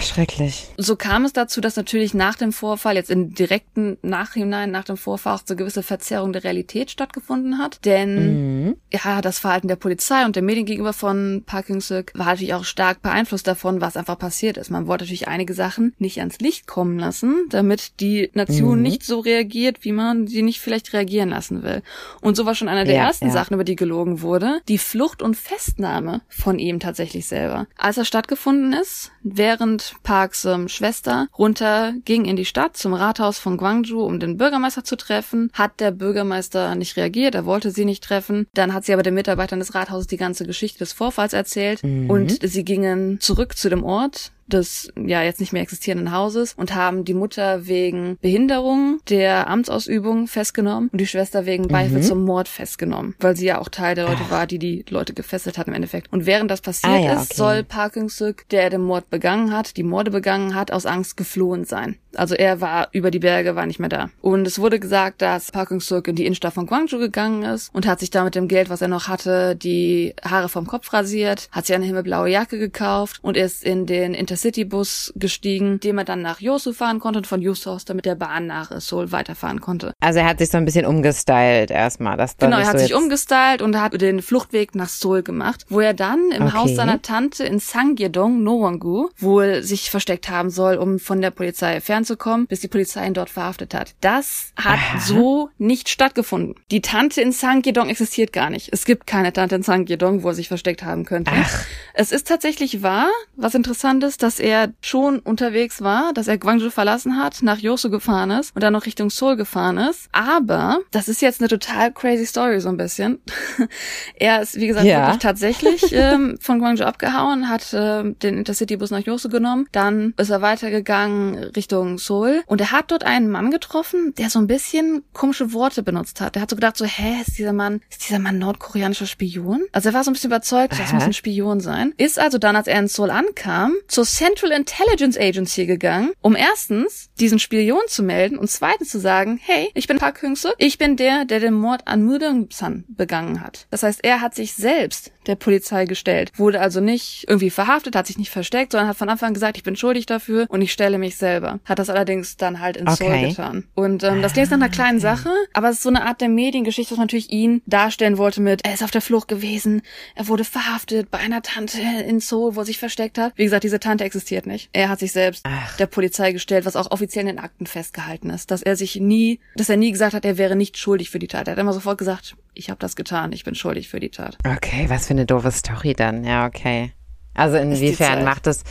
Schrecklich. 0.00 0.68
So 0.76 0.94
kam 0.94 1.24
es 1.24 1.32
dazu, 1.32 1.60
dass 1.60 1.74
natürlich 1.74 2.14
nach 2.14 2.36
dem 2.36 2.52
Vorfall, 2.52 2.94
jetzt 2.94 3.10
im 3.10 3.34
direkten 3.34 3.98
Nachhinein 4.02 4.70
nach 4.70 4.84
dem 4.84 4.96
Vorfall 4.96 5.34
auch 5.34 5.42
so 5.44 5.56
gewisse 5.56 5.82
Verzerrung 5.82 6.32
der 6.32 6.44
Realität 6.44 6.92
stattgefunden 6.92 7.58
hat. 7.58 7.84
Denn 7.84 8.66
mhm. 8.66 8.76
ja, 8.92 9.20
das 9.20 9.40
Verhalten 9.40 9.66
der 9.66 9.76
Polizei 9.76 10.24
und 10.24 10.36
der 10.36 10.44
Medien 10.44 10.64
gegenüber 10.64 10.92
von 10.92 11.42
Park 11.44 11.68
Hyung-suk 11.68 12.12
war 12.14 12.26
natürlich 12.26 12.54
auch 12.54 12.64
stark 12.64 13.02
beeinflusst 13.02 13.48
davon, 13.48 13.80
was 13.80 13.96
einfach 13.96 14.18
passiert 14.18 14.58
ist. 14.58 14.70
Man 14.70 14.86
wollte 14.86 15.04
natürlich 15.04 15.26
einige 15.26 15.54
Sachen 15.54 15.92
nicht 15.98 16.20
ans 16.20 16.38
Licht 16.38 16.68
kommen 16.68 16.98
lassen, 16.98 17.46
damit 17.50 17.98
die 17.98 18.30
Nation 18.34 18.76
mhm. 18.76 18.82
nicht 18.82 19.02
so 19.02 19.18
reagiert, 19.18 19.84
wie 19.84 19.92
man 19.92 20.28
sie 20.28 20.42
nicht 20.42 20.60
vielleicht 20.60 20.92
reagieren 20.92 21.30
lassen 21.30 21.64
will. 21.64 21.82
Und 22.20 22.36
so 22.36 22.46
war 22.46 22.54
schon 22.54 22.68
einer 22.68 22.84
der 22.84 22.94
ja, 22.94 23.06
ersten 23.06 23.26
ja. 23.26 23.32
Sachen, 23.32 23.54
über 23.54 23.64
die 23.64 23.76
gelogen 23.76 24.22
wurde, 24.22 24.60
die 24.68 24.78
Flucht 24.78 25.20
und 25.20 25.36
Festnahme 25.36 26.20
von 26.28 26.60
ihm 26.60 26.78
tatsächlich 26.78 27.26
selber. 27.26 27.66
Als 27.76 27.98
er 27.98 28.04
stattgefunden 28.04 28.72
ist, 28.72 29.10
während 29.48 29.94
Parks 30.02 30.44
ähm, 30.44 30.68
Schwester 30.68 31.26
runter 31.38 31.94
ging 32.04 32.26
in 32.26 32.36
die 32.36 32.44
Stadt 32.44 32.76
zum 32.76 32.92
Rathaus 32.92 33.38
von 33.38 33.56
Gwangju, 33.56 34.02
um 34.02 34.20
den 34.20 34.36
Bürgermeister 34.36 34.84
zu 34.84 34.94
treffen, 34.94 35.50
hat 35.54 35.80
der 35.80 35.90
Bürgermeister 35.90 36.74
nicht 36.74 36.98
reagiert, 36.98 37.34
er 37.34 37.46
wollte 37.46 37.70
sie 37.70 37.86
nicht 37.86 38.04
treffen. 38.04 38.46
Dann 38.52 38.74
hat 38.74 38.84
sie 38.84 38.92
aber 38.92 39.02
den 39.02 39.14
Mitarbeitern 39.14 39.58
des 39.58 39.74
Rathauses 39.74 40.06
die 40.06 40.18
ganze 40.18 40.44
Geschichte 40.44 40.80
des 40.80 40.92
Vorfalls 40.92 41.32
erzählt 41.32 41.82
mhm. 41.82 42.10
und 42.10 42.38
sie 42.42 42.62
gingen 42.62 43.20
zurück 43.20 43.56
zu 43.56 43.70
dem 43.70 43.84
Ort, 43.84 44.32
des 44.48 44.92
ja 44.96 45.22
jetzt 45.22 45.40
nicht 45.40 45.52
mehr 45.52 45.62
existierenden 45.62 46.12
Hauses 46.12 46.54
und 46.56 46.74
haben 46.74 47.04
die 47.04 47.14
Mutter 47.14 47.66
wegen 47.66 48.18
Behinderung 48.20 49.00
der 49.08 49.48
Amtsausübung 49.48 50.26
festgenommen 50.26 50.88
und 50.92 51.00
die 51.00 51.06
Schwester 51.06 51.46
wegen 51.46 51.68
Beihilfe 51.68 51.98
mhm. 51.98 52.02
zum 52.02 52.24
Mord 52.24 52.48
festgenommen, 52.48 53.14
weil 53.20 53.36
sie 53.36 53.46
ja 53.46 53.58
auch 53.58 53.68
Teil 53.68 53.94
der 53.94 54.06
Leute 54.06 54.22
Ach. 54.26 54.30
war, 54.30 54.46
die 54.46 54.58
die 54.58 54.84
Leute 54.88 55.14
gefesselt 55.14 55.58
hat 55.58 55.68
im 55.68 55.74
Endeffekt. 55.74 56.12
Und 56.12 56.26
während 56.26 56.50
das 56.50 56.60
passiert 56.60 56.92
ah, 56.92 56.98
ja, 56.98 57.20
ist, 57.20 57.34
soll 57.34 57.62
Park 57.64 57.96
Hyung-suk, 57.96 58.48
der 58.48 58.70
den 58.70 58.82
Mord 58.82 59.10
begangen 59.10 59.52
hat, 59.52 59.76
die 59.76 59.82
Morde 59.82 60.10
begangen 60.10 60.54
hat, 60.54 60.70
aus 60.70 60.86
Angst 60.86 61.16
geflohen 61.16 61.64
sein. 61.64 61.96
Also 62.14 62.34
er 62.34 62.60
war 62.60 62.88
über 62.92 63.10
die 63.10 63.18
Berge, 63.18 63.54
war 63.54 63.66
nicht 63.66 63.78
mehr 63.78 63.88
da. 63.88 64.10
Und 64.22 64.46
es 64.46 64.58
wurde 64.58 64.80
gesagt, 64.80 65.22
dass 65.22 65.52
Park 65.52 65.70
Hyung-suk 65.70 66.08
in 66.08 66.16
die 66.16 66.24
Innenstadt 66.24 66.54
von 66.54 66.66
Gwangju 66.66 66.98
gegangen 66.98 67.42
ist 67.42 67.74
und 67.74 67.86
hat 67.86 68.00
sich 68.00 68.10
da 68.10 68.24
mit 68.24 68.34
dem 68.34 68.48
Geld, 68.48 68.70
was 68.70 68.80
er 68.80 68.88
noch 68.88 69.08
hatte, 69.08 69.56
die 69.56 70.14
Haare 70.24 70.48
vom 70.48 70.66
Kopf 70.66 70.92
rasiert, 70.92 71.48
hat 71.52 71.66
sich 71.66 71.76
eine 71.76 71.84
himmelblaue 71.84 72.30
Jacke 72.30 72.58
gekauft 72.58 73.18
und 73.22 73.36
ist 73.36 73.62
in 73.62 73.86
den 73.86 74.14
Inter 74.14 74.37
Intercity-Bus 74.38 75.12
gestiegen, 75.16 75.80
dem 75.80 75.98
er 75.98 76.04
dann 76.04 76.22
nach 76.22 76.40
Yosu 76.40 76.72
fahren 76.72 77.00
konnte 77.00 77.18
und 77.18 77.26
von 77.26 77.42
Yosu 77.42 77.70
aus 77.70 77.84
dann 77.84 77.96
mit 77.96 78.06
der 78.06 78.14
Bahn 78.14 78.46
nach 78.46 78.70
Seoul 78.80 79.10
weiterfahren 79.10 79.60
konnte. 79.60 79.92
Also 80.00 80.20
er 80.20 80.26
hat 80.26 80.38
sich 80.38 80.50
so 80.50 80.58
ein 80.58 80.64
bisschen 80.64 80.86
umgestylt 80.86 81.70
erstmal. 81.70 82.16
Das 82.16 82.36
genau, 82.36 82.58
er 82.58 82.66
hat 82.66 82.78
so 82.78 82.86
sich 82.86 82.94
umgestylt 82.94 83.62
und 83.62 83.80
hat 83.80 84.00
den 84.00 84.22
Fluchtweg 84.22 84.74
nach 84.74 84.88
Seoul 84.88 85.22
gemacht, 85.22 85.66
wo 85.68 85.80
er 85.80 85.94
dann 85.94 86.30
im 86.30 86.44
okay. 86.44 86.52
Haus 86.52 86.74
seiner 86.74 87.02
Tante 87.02 87.44
in 87.44 87.58
Sangyedong, 87.58 88.42
Nowongu, 88.42 89.08
wohl 89.18 89.62
sich 89.62 89.90
versteckt 89.90 90.28
haben 90.28 90.50
soll, 90.50 90.76
um 90.76 90.98
von 90.98 91.20
der 91.20 91.30
Polizei 91.30 91.80
fernzukommen, 91.80 92.46
bis 92.46 92.60
die 92.60 92.68
Polizei 92.68 93.06
ihn 93.06 93.14
dort 93.14 93.30
verhaftet 93.30 93.74
hat. 93.74 93.94
Das 94.00 94.52
hat 94.56 94.78
Aha. 94.78 95.00
so 95.00 95.50
nicht 95.58 95.88
stattgefunden. 95.88 96.54
Die 96.70 96.80
Tante 96.80 97.20
in 97.20 97.32
Sangyedong 97.32 97.88
existiert 97.88 98.32
gar 98.32 98.50
nicht. 98.50 98.68
Es 98.72 98.84
gibt 98.84 99.06
keine 99.06 99.32
Tante 99.32 99.56
in 99.56 99.62
Sangyedong, 99.62 100.22
wo 100.22 100.28
er 100.28 100.34
sich 100.34 100.48
versteckt 100.48 100.84
haben 100.84 101.04
könnte. 101.04 101.32
Ach. 101.34 101.64
Es 101.94 102.12
ist 102.12 102.28
tatsächlich 102.28 102.82
wahr, 102.82 103.08
was 103.36 103.54
interessant 103.54 104.04
ist, 104.04 104.22
dass 104.28 104.40
er 104.40 104.74
schon 104.82 105.20
unterwegs 105.20 105.80
war, 105.80 106.12
dass 106.12 106.28
er 106.28 106.36
Gwangju 106.36 106.68
verlassen 106.68 107.16
hat, 107.16 107.38
nach 107.40 107.56
Yosu 107.56 107.88
gefahren 107.88 108.30
ist 108.30 108.54
und 108.54 108.62
dann 108.62 108.74
noch 108.74 108.84
Richtung 108.84 109.08
Seoul 109.08 109.36
gefahren 109.36 109.78
ist. 109.78 110.10
Aber 110.12 110.80
das 110.90 111.08
ist 111.08 111.22
jetzt 111.22 111.40
eine 111.40 111.48
total 111.48 111.90
crazy 111.92 112.26
Story 112.26 112.60
so 112.60 112.68
ein 112.68 112.76
bisschen. 112.76 113.22
er 114.16 114.42
ist, 114.42 114.56
wie 114.56 114.66
gesagt, 114.66 114.84
ja. 114.84 115.06
wirklich 115.06 115.22
tatsächlich 115.22 115.92
ähm, 115.92 116.36
von 116.42 116.58
Gwangju 116.58 116.84
abgehauen, 116.84 117.48
hat 117.48 117.72
äh, 117.72 118.12
den 118.22 118.36
Intercity-Bus 118.36 118.90
nach 118.90 119.00
Yosu 119.00 119.30
genommen, 119.30 119.66
dann 119.72 120.12
ist 120.18 120.28
er 120.28 120.42
weitergegangen 120.42 121.44
Richtung 121.56 121.96
Seoul 121.96 122.42
und 122.44 122.60
er 122.60 122.70
hat 122.70 122.90
dort 122.90 123.04
einen 123.04 123.30
Mann 123.30 123.50
getroffen, 123.50 124.12
der 124.18 124.28
so 124.28 124.40
ein 124.40 124.46
bisschen 124.46 125.04
komische 125.14 125.54
Worte 125.54 125.82
benutzt 125.82 126.20
hat. 126.20 126.34
Der 126.34 126.42
hat 126.42 126.50
so 126.50 126.56
gedacht 126.56 126.76
so, 126.76 126.84
hä, 126.84 127.22
ist 127.26 127.38
dieser 127.38 127.54
Mann, 127.54 127.80
ist 127.88 128.06
dieser 128.06 128.18
Mann 128.18 128.38
nordkoreanischer 128.38 129.06
Spion? 129.06 129.62
Also 129.72 129.88
er 129.88 129.94
war 129.94 130.04
so 130.04 130.10
ein 130.10 130.12
bisschen 130.12 130.30
überzeugt, 130.30 130.78
das 130.78 130.92
muss 130.92 131.04
ein 131.04 131.14
Spion 131.14 131.60
sein. 131.60 131.94
Ist 131.96 132.18
also 132.18 132.36
dann, 132.36 132.54
als 132.54 132.66
er 132.66 132.78
in 132.78 132.88
Seoul 132.88 133.10
ankam, 133.10 133.72
zur 133.86 134.04
Central 134.18 134.50
Intelligence 134.50 135.16
Agency 135.16 135.64
gegangen, 135.64 136.10
um 136.20 136.34
erstens 136.34 137.08
diesen 137.20 137.38
Spion 137.38 137.82
zu 137.86 138.02
melden 138.02 138.36
und 138.36 138.50
zweitens 138.50 138.88
zu 138.90 138.98
sagen, 138.98 139.38
hey, 139.40 139.70
ich 139.74 139.86
bin 139.86 139.98
Park 139.98 140.22
Hyung-suk, 140.22 140.56
ich 140.58 140.76
bin 140.76 140.96
der, 140.96 141.24
der 141.24 141.38
den 141.38 141.54
Mord 141.54 141.82
an 141.86 142.02
Mudong 142.02 142.48
San 142.50 142.84
begangen 142.88 143.40
hat. 143.40 143.68
Das 143.70 143.84
heißt, 143.84 144.00
er 144.02 144.20
hat 144.20 144.34
sich 144.34 144.54
selbst 144.54 145.12
der 145.28 145.36
Polizei 145.36 145.84
gestellt, 145.84 146.32
wurde 146.34 146.60
also 146.60 146.80
nicht 146.80 147.26
irgendwie 147.28 147.50
verhaftet, 147.50 147.94
hat 147.94 148.08
sich 148.08 148.18
nicht 148.18 148.30
versteckt, 148.30 148.72
sondern 148.72 148.88
hat 148.88 148.96
von 148.96 149.08
Anfang 149.08 149.28
an 149.28 149.34
gesagt, 149.34 149.56
ich 149.56 149.62
bin 149.62 149.76
schuldig 149.76 150.06
dafür 150.06 150.46
und 150.48 150.62
ich 150.62 150.72
stelle 150.72 150.98
mich 150.98 151.16
selber. 151.16 151.60
Hat 151.64 151.78
das 151.78 151.88
allerdings 151.88 152.36
dann 152.36 152.58
halt 152.58 152.76
in 152.76 152.88
okay. 152.88 152.96
Seoul 152.96 153.28
getan. 153.28 153.64
Und 153.76 154.02
ähm, 154.02 154.20
das 154.20 154.32
klingt 154.32 154.50
nach 154.50 154.56
einer 154.56 154.68
kleinen 154.68 154.98
ah. 154.98 155.02
Sache, 155.02 155.30
aber 155.52 155.68
es 155.68 155.76
ist 155.76 155.82
so 155.84 155.90
eine 155.90 156.04
Art 156.04 156.20
der 156.20 156.28
Mediengeschichte, 156.28 156.92
was 156.92 156.98
natürlich 156.98 157.30
ihn 157.30 157.62
darstellen 157.66 158.18
wollte 158.18 158.40
mit, 158.40 158.64
er 158.64 158.74
ist 158.74 158.82
auf 158.82 158.90
der 158.90 159.02
Flucht 159.02 159.28
gewesen, 159.28 159.82
er 160.16 160.26
wurde 160.26 160.42
verhaftet 160.42 161.10
bei 161.10 161.18
einer 161.18 161.42
Tante 161.42 161.78
in 162.04 162.18
Seoul, 162.18 162.56
wo 162.56 162.60
er 162.60 162.66
sich 162.66 162.78
versteckt 162.78 163.18
hat. 163.18 163.32
Wie 163.36 163.44
gesagt, 163.44 163.62
diese 163.62 163.78
Tante 163.78 164.07
existiert 164.08 164.46
nicht. 164.46 164.70
Er 164.72 164.88
hat 164.88 164.98
sich 164.98 165.12
selbst 165.12 165.42
Ach. 165.46 165.76
der 165.76 165.86
Polizei 165.86 166.32
gestellt, 166.32 166.64
was 166.64 166.76
auch 166.76 166.90
offiziell 166.90 167.28
in 167.28 167.36
den 167.36 167.38
Akten 167.38 167.66
festgehalten 167.66 168.30
ist, 168.30 168.50
dass 168.50 168.62
er 168.62 168.74
sich 168.74 168.96
nie, 168.96 169.38
dass 169.54 169.68
er 169.68 169.76
nie 169.76 169.92
gesagt 169.92 170.14
hat, 170.14 170.24
er 170.24 170.38
wäre 170.38 170.56
nicht 170.56 170.78
schuldig 170.78 171.10
für 171.10 171.18
die 171.18 171.28
Tat. 171.28 171.46
Er 171.46 171.52
hat 171.52 171.58
immer 171.58 171.72
sofort 171.72 171.98
gesagt, 171.98 172.36
ich 172.54 172.70
habe 172.70 172.80
das 172.80 172.96
getan, 172.96 173.32
ich 173.32 173.44
bin 173.44 173.54
schuldig 173.54 173.88
für 173.88 174.00
die 174.00 174.08
Tat. 174.08 174.38
Okay, 174.44 174.86
was 174.88 175.06
für 175.06 175.12
eine 175.12 175.26
doofe 175.26 175.52
Story 175.52 175.92
dann. 175.92 176.24
Ja, 176.24 176.46
okay. 176.46 176.92
Also 177.34 177.56
inwiefern 177.56 178.24
macht 178.24 178.46
es 178.46 178.64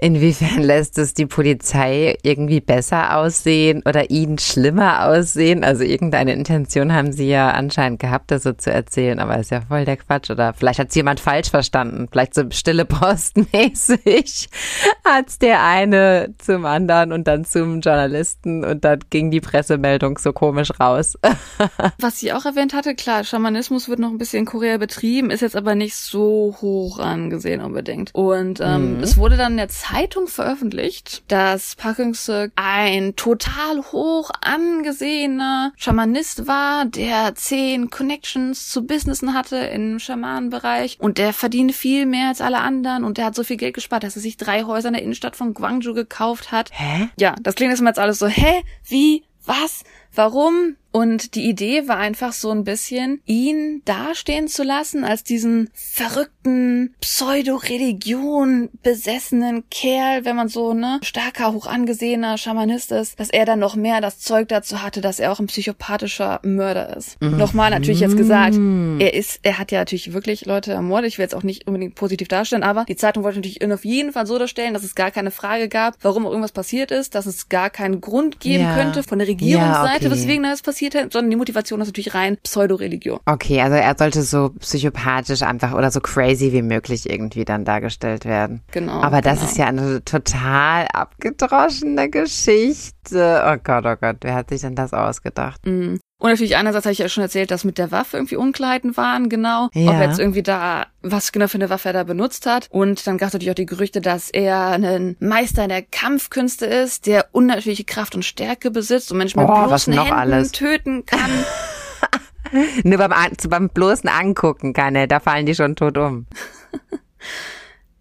Inwiefern 0.00 0.62
lässt 0.62 0.98
es 0.98 1.14
die 1.14 1.26
Polizei 1.26 2.16
irgendwie 2.22 2.60
besser 2.60 3.16
aussehen 3.16 3.82
oder 3.84 4.10
ihn 4.10 4.38
schlimmer 4.38 5.06
aussehen? 5.06 5.64
Also 5.64 5.82
irgendeine 5.82 6.32
Intention 6.32 6.92
haben 6.92 7.12
sie 7.12 7.28
ja 7.28 7.50
anscheinend 7.50 7.98
gehabt, 7.98 8.30
das 8.30 8.44
so 8.44 8.52
zu 8.52 8.70
erzählen, 8.70 9.18
aber 9.18 9.38
ist 9.38 9.50
ja 9.50 9.62
voll 9.62 9.84
der 9.84 9.96
Quatsch. 9.96 10.30
Oder 10.30 10.54
vielleicht 10.54 10.78
hat 10.78 10.90
es 10.90 10.94
jemand 10.94 11.18
falsch 11.18 11.50
verstanden. 11.50 12.06
Vielleicht 12.10 12.34
so 12.34 12.44
stille 12.50 12.84
Postenmäßig 12.84 14.48
hat 15.04 15.42
der 15.42 15.64
eine 15.64 16.34
zum 16.38 16.64
anderen 16.64 17.12
und 17.12 17.26
dann 17.26 17.44
zum 17.44 17.80
Journalisten 17.80 18.64
und 18.64 18.84
dann 18.84 19.00
ging 19.10 19.30
die 19.30 19.40
Pressemeldung 19.40 20.18
so 20.18 20.32
komisch 20.32 20.70
raus. 20.78 21.18
Was 21.98 22.20
sie 22.20 22.32
auch 22.32 22.44
erwähnt 22.44 22.72
hatte, 22.72 22.94
klar, 22.94 23.24
Schamanismus 23.24 23.88
wird 23.88 23.98
noch 23.98 24.10
ein 24.10 24.18
bisschen 24.18 24.40
in 24.40 24.46
Korea 24.46 24.78
betrieben, 24.78 25.30
ist 25.30 25.40
jetzt 25.40 25.56
aber 25.56 25.74
nicht 25.74 25.96
so 25.96 26.56
hoch 26.60 26.98
angesehen 26.98 27.60
unbedingt. 27.60 28.14
Und 28.14 28.60
ähm, 28.60 28.96
mhm. 28.96 29.02
es 29.02 29.16
wurde 29.16 29.36
dann 29.36 29.58
jetzt 29.58 29.87
Zeitung 29.90 30.26
veröffentlicht, 30.26 31.22
dass 31.28 31.74
Park 31.74 31.96
Hyung-suk 31.96 32.50
ein 32.56 33.16
total 33.16 33.78
hoch 33.90 34.30
angesehener 34.42 35.72
Schamanist 35.76 36.46
war, 36.46 36.84
der 36.84 37.34
zehn 37.34 37.88
Connections 37.88 38.68
zu 38.68 38.86
Businessen 38.86 39.32
hatte 39.32 39.56
im 39.56 39.98
Schamanenbereich 39.98 40.98
und 41.00 41.16
der 41.16 41.32
verdient 41.32 41.72
viel 41.72 42.04
mehr 42.04 42.28
als 42.28 42.42
alle 42.42 42.58
anderen 42.58 43.02
und 43.02 43.16
der 43.16 43.24
hat 43.24 43.34
so 43.34 43.44
viel 43.44 43.56
Geld 43.56 43.74
gespart, 43.74 44.02
dass 44.02 44.16
er 44.16 44.22
sich 44.22 44.36
drei 44.36 44.64
Häuser 44.64 44.88
in 44.88 44.94
der 44.94 45.02
Innenstadt 45.02 45.36
von 45.36 45.54
Gwangju 45.54 45.94
gekauft 45.94 46.52
hat. 46.52 46.70
Hä? 46.72 47.08
Ja, 47.18 47.34
das 47.42 47.54
klingt 47.54 47.72
jetzt 47.78 47.98
alles 47.98 48.18
so, 48.18 48.26
hä? 48.26 48.62
Wie? 48.86 49.24
Was? 49.46 49.84
Warum? 50.14 50.76
Und 50.90 51.34
die 51.34 51.48
Idee 51.48 51.86
war 51.86 51.98
einfach 51.98 52.32
so 52.32 52.50
ein 52.50 52.64
bisschen, 52.64 53.20
ihn 53.26 53.82
dastehen 53.84 54.48
zu 54.48 54.62
lassen 54.62 55.04
als 55.04 55.22
diesen 55.22 55.70
verrückten, 55.74 56.94
Pseudo-Religion 57.00 58.70
besessenen 58.82 59.68
Kerl, 59.70 60.24
wenn 60.24 60.36
man 60.36 60.48
so, 60.48 60.72
ne, 60.72 60.98
starker, 61.02 61.52
hoch 61.52 61.66
angesehener 61.66 62.38
Schamanist 62.38 62.92
ist, 62.92 63.20
dass 63.20 63.30
er 63.30 63.44
dann 63.44 63.58
noch 63.58 63.76
mehr 63.76 64.00
das 64.00 64.18
Zeug 64.18 64.48
dazu 64.48 64.82
hatte, 64.82 65.00
dass 65.00 65.20
er 65.20 65.32
auch 65.32 65.40
ein 65.40 65.46
psychopathischer 65.46 66.40
Mörder 66.42 66.96
ist. 66.96 67.20
Mhm. 67.20 67.36
Nochmal 67.36 67.70
natürlich 67.70 68.00
jetzt 68.00 68.16
gesagt, 68.16 68.56
er 68.98 69.14
ist, 69.14 69.40
er 69.42 69.58
hat 69.58 69.72
ja 69.72 69.80
natürlich 69.80 70.12
wirklich 70.12 70.46
Leute 70.46 70.72
ermordet. 70.72 71.08
Ich 71.08 71.18
will 71.18 71.24
jetzt 71.24 71.34
auch 71.34 71.42
nicht 71.42 71.66
unbedingt 71.66 71.94
positiv 71.94 72.28
darstellen, 72.28 72.62
aber 72.62 72.84
die 72.84 72.96
Zeitung 72.96 73.24
wollte 73.24 73.38
natürlich 73.38 73.64
auf 73.70 73.84
jeden 73.84 74.12
Fall 74.12 74.26
so 74.26 74.38
darstellen, 74.38 74.74
dass 74.74 74.84
es 74.84 74.94
gar 74.94 75.10
keine 75.10 75.30
Frage 75.30 75.68
gab, 75.68 75.96
warum 76.02 76.24
irgendwas 76.24 76.52
passiert 76.52 76.90
ist, 76.90 77.14
dass 77.14 77.26
es 77.26 77.48
gar 77.48 77.70
keinen 77.70 78.00
Grund 78.00 78.40
geben 78.40 78.64
ja. 78.64 78.74
könnte 78.74 79.02
von 79.02 79.18
der 79.18 79.28
Regierungsseite, 79.28 80.04
ja, 80.04 80.10
okay. 80.10 80.10
weswegen 80.10 80.42
das 80.42 80.62
passiert 80.62 80.87
hätte, 80.94 81.08
sondern 81.12 81.30
die 81.30 81.36
Motivation 81.36 81.80
ist 81.80 81.88
natürlich 81.88 82.14
rein 82.14 82.38
Pseudo-Religion. 82.42 83.20
Okay, 83.26 83.60
also 83.60 83.76
er 83.76 83.94
sollte 83.96 84.22
so 84.22 84.50
psychopathisch 84.60 85.42
einfach 85.42 85.72
oder 85.72 85.90
so 85.90 86.00
crazy 86.00 86.52
wie 86.52 86.62
möglich 86.62 87.08
irgendwie 87.08 87.44
dann 87.44 87.64
dargestellt 87.64 88.24
werden. 88.24 88.62
Genau. 88.72 89.00
Aber 89.02 89.20
das 89.20 89.38
genau. 89.38 89.50
ist 89.50 89.58
ja 89.58 89.66
eine 89.66 90.04
total 90.04 90.86
abgedroschene 90.92 92.10
Geschichte. 92.10 93.42
Oh 93.46 93.56
Gott, 93.62 93.84
oh 93.86 93.96
Gott, 94.00 94.16
wer 94.22 94.34
hat 94.34 94.50
sich 94.50 94.60
denn 94.60 94.74
das 94.74 94.92
ausgedacht? 94.92 95.66
Mhm. 95.66 96.00
Und 96.20 96.30
natürlich 96.30 96.56
einerseits 96.56 96.84
habe 96.84 96.92
ich 96.92 96.98
ja 96.98 97.08
schon 97.08 97.22
erzählt, 97.22 97.52
dass 97.52 97.62
mit 97.62 97.78
der 97.78 97.92
Waffe 97.92 98.16
irgendwie 98.16 98.34
Unkleiden 98.34 98.96
waren, 98.96 99.28
genau. 99.28 99.68
Ja. 99.72 99.92
Ob 99.92 100.00
jetzt 100.00 100.18
irgendwie 100.18 100.42
da, 100.42 100.86
was 101.00 101.30
genau 101.30 101.46
für 101.46 101.58
eine 101.58 101.70
Waffe 101.70 101.90
er 101.90 101.92
da 101.92 102.02
benutzt 102.02 102.44
hat. 102.44 102.66
Und 102.72 103.06
dann 103.06 103.18
gab 103.18 103.28
es 103.28 103.34
natürlich 103.34 103.52
auch 103.52 103.56
die 103.56 103.66
Gerüchte, 103.66 104.00
dass 104.00 104.28
er 104.28 104.70
ein 104.70 105.16
Meister 105.20 105.62
in 105.62 105.68
der 105.68 105.82
Kampfkünste 105.82 106.66
ist, 106.66 107.06
der 107.06 107.28
unnatürliche 107.30 107.84
Kraft 107.84 108.16
und 108.16 108.24
Stärke 108.24 108.72
besitzt 108.72 109.12
und 109.12 109.18
Menschen 109.18 109.40
mit 109.40 109.48
oh, 109.48 109.66
bloßen 109.66 109.92
Händen 109.92 110.12
alles? 110.12 110.50
töten 110.50 111.06
kann. 111.06 111.30
Nur 112.82 112.98
beim, 112.98 113.12
beim 113.48 113.68
bloßen 113.68 114.08
Angucken 114.08 114.72
kann 114.72 114.96
er, 114.96 115.06
da 115.06 115.20
fallen 115.20 115.46
die 115.46 115.54
schon 115.54 115.76
tot 115.76 115.98
um. 115.98 116.26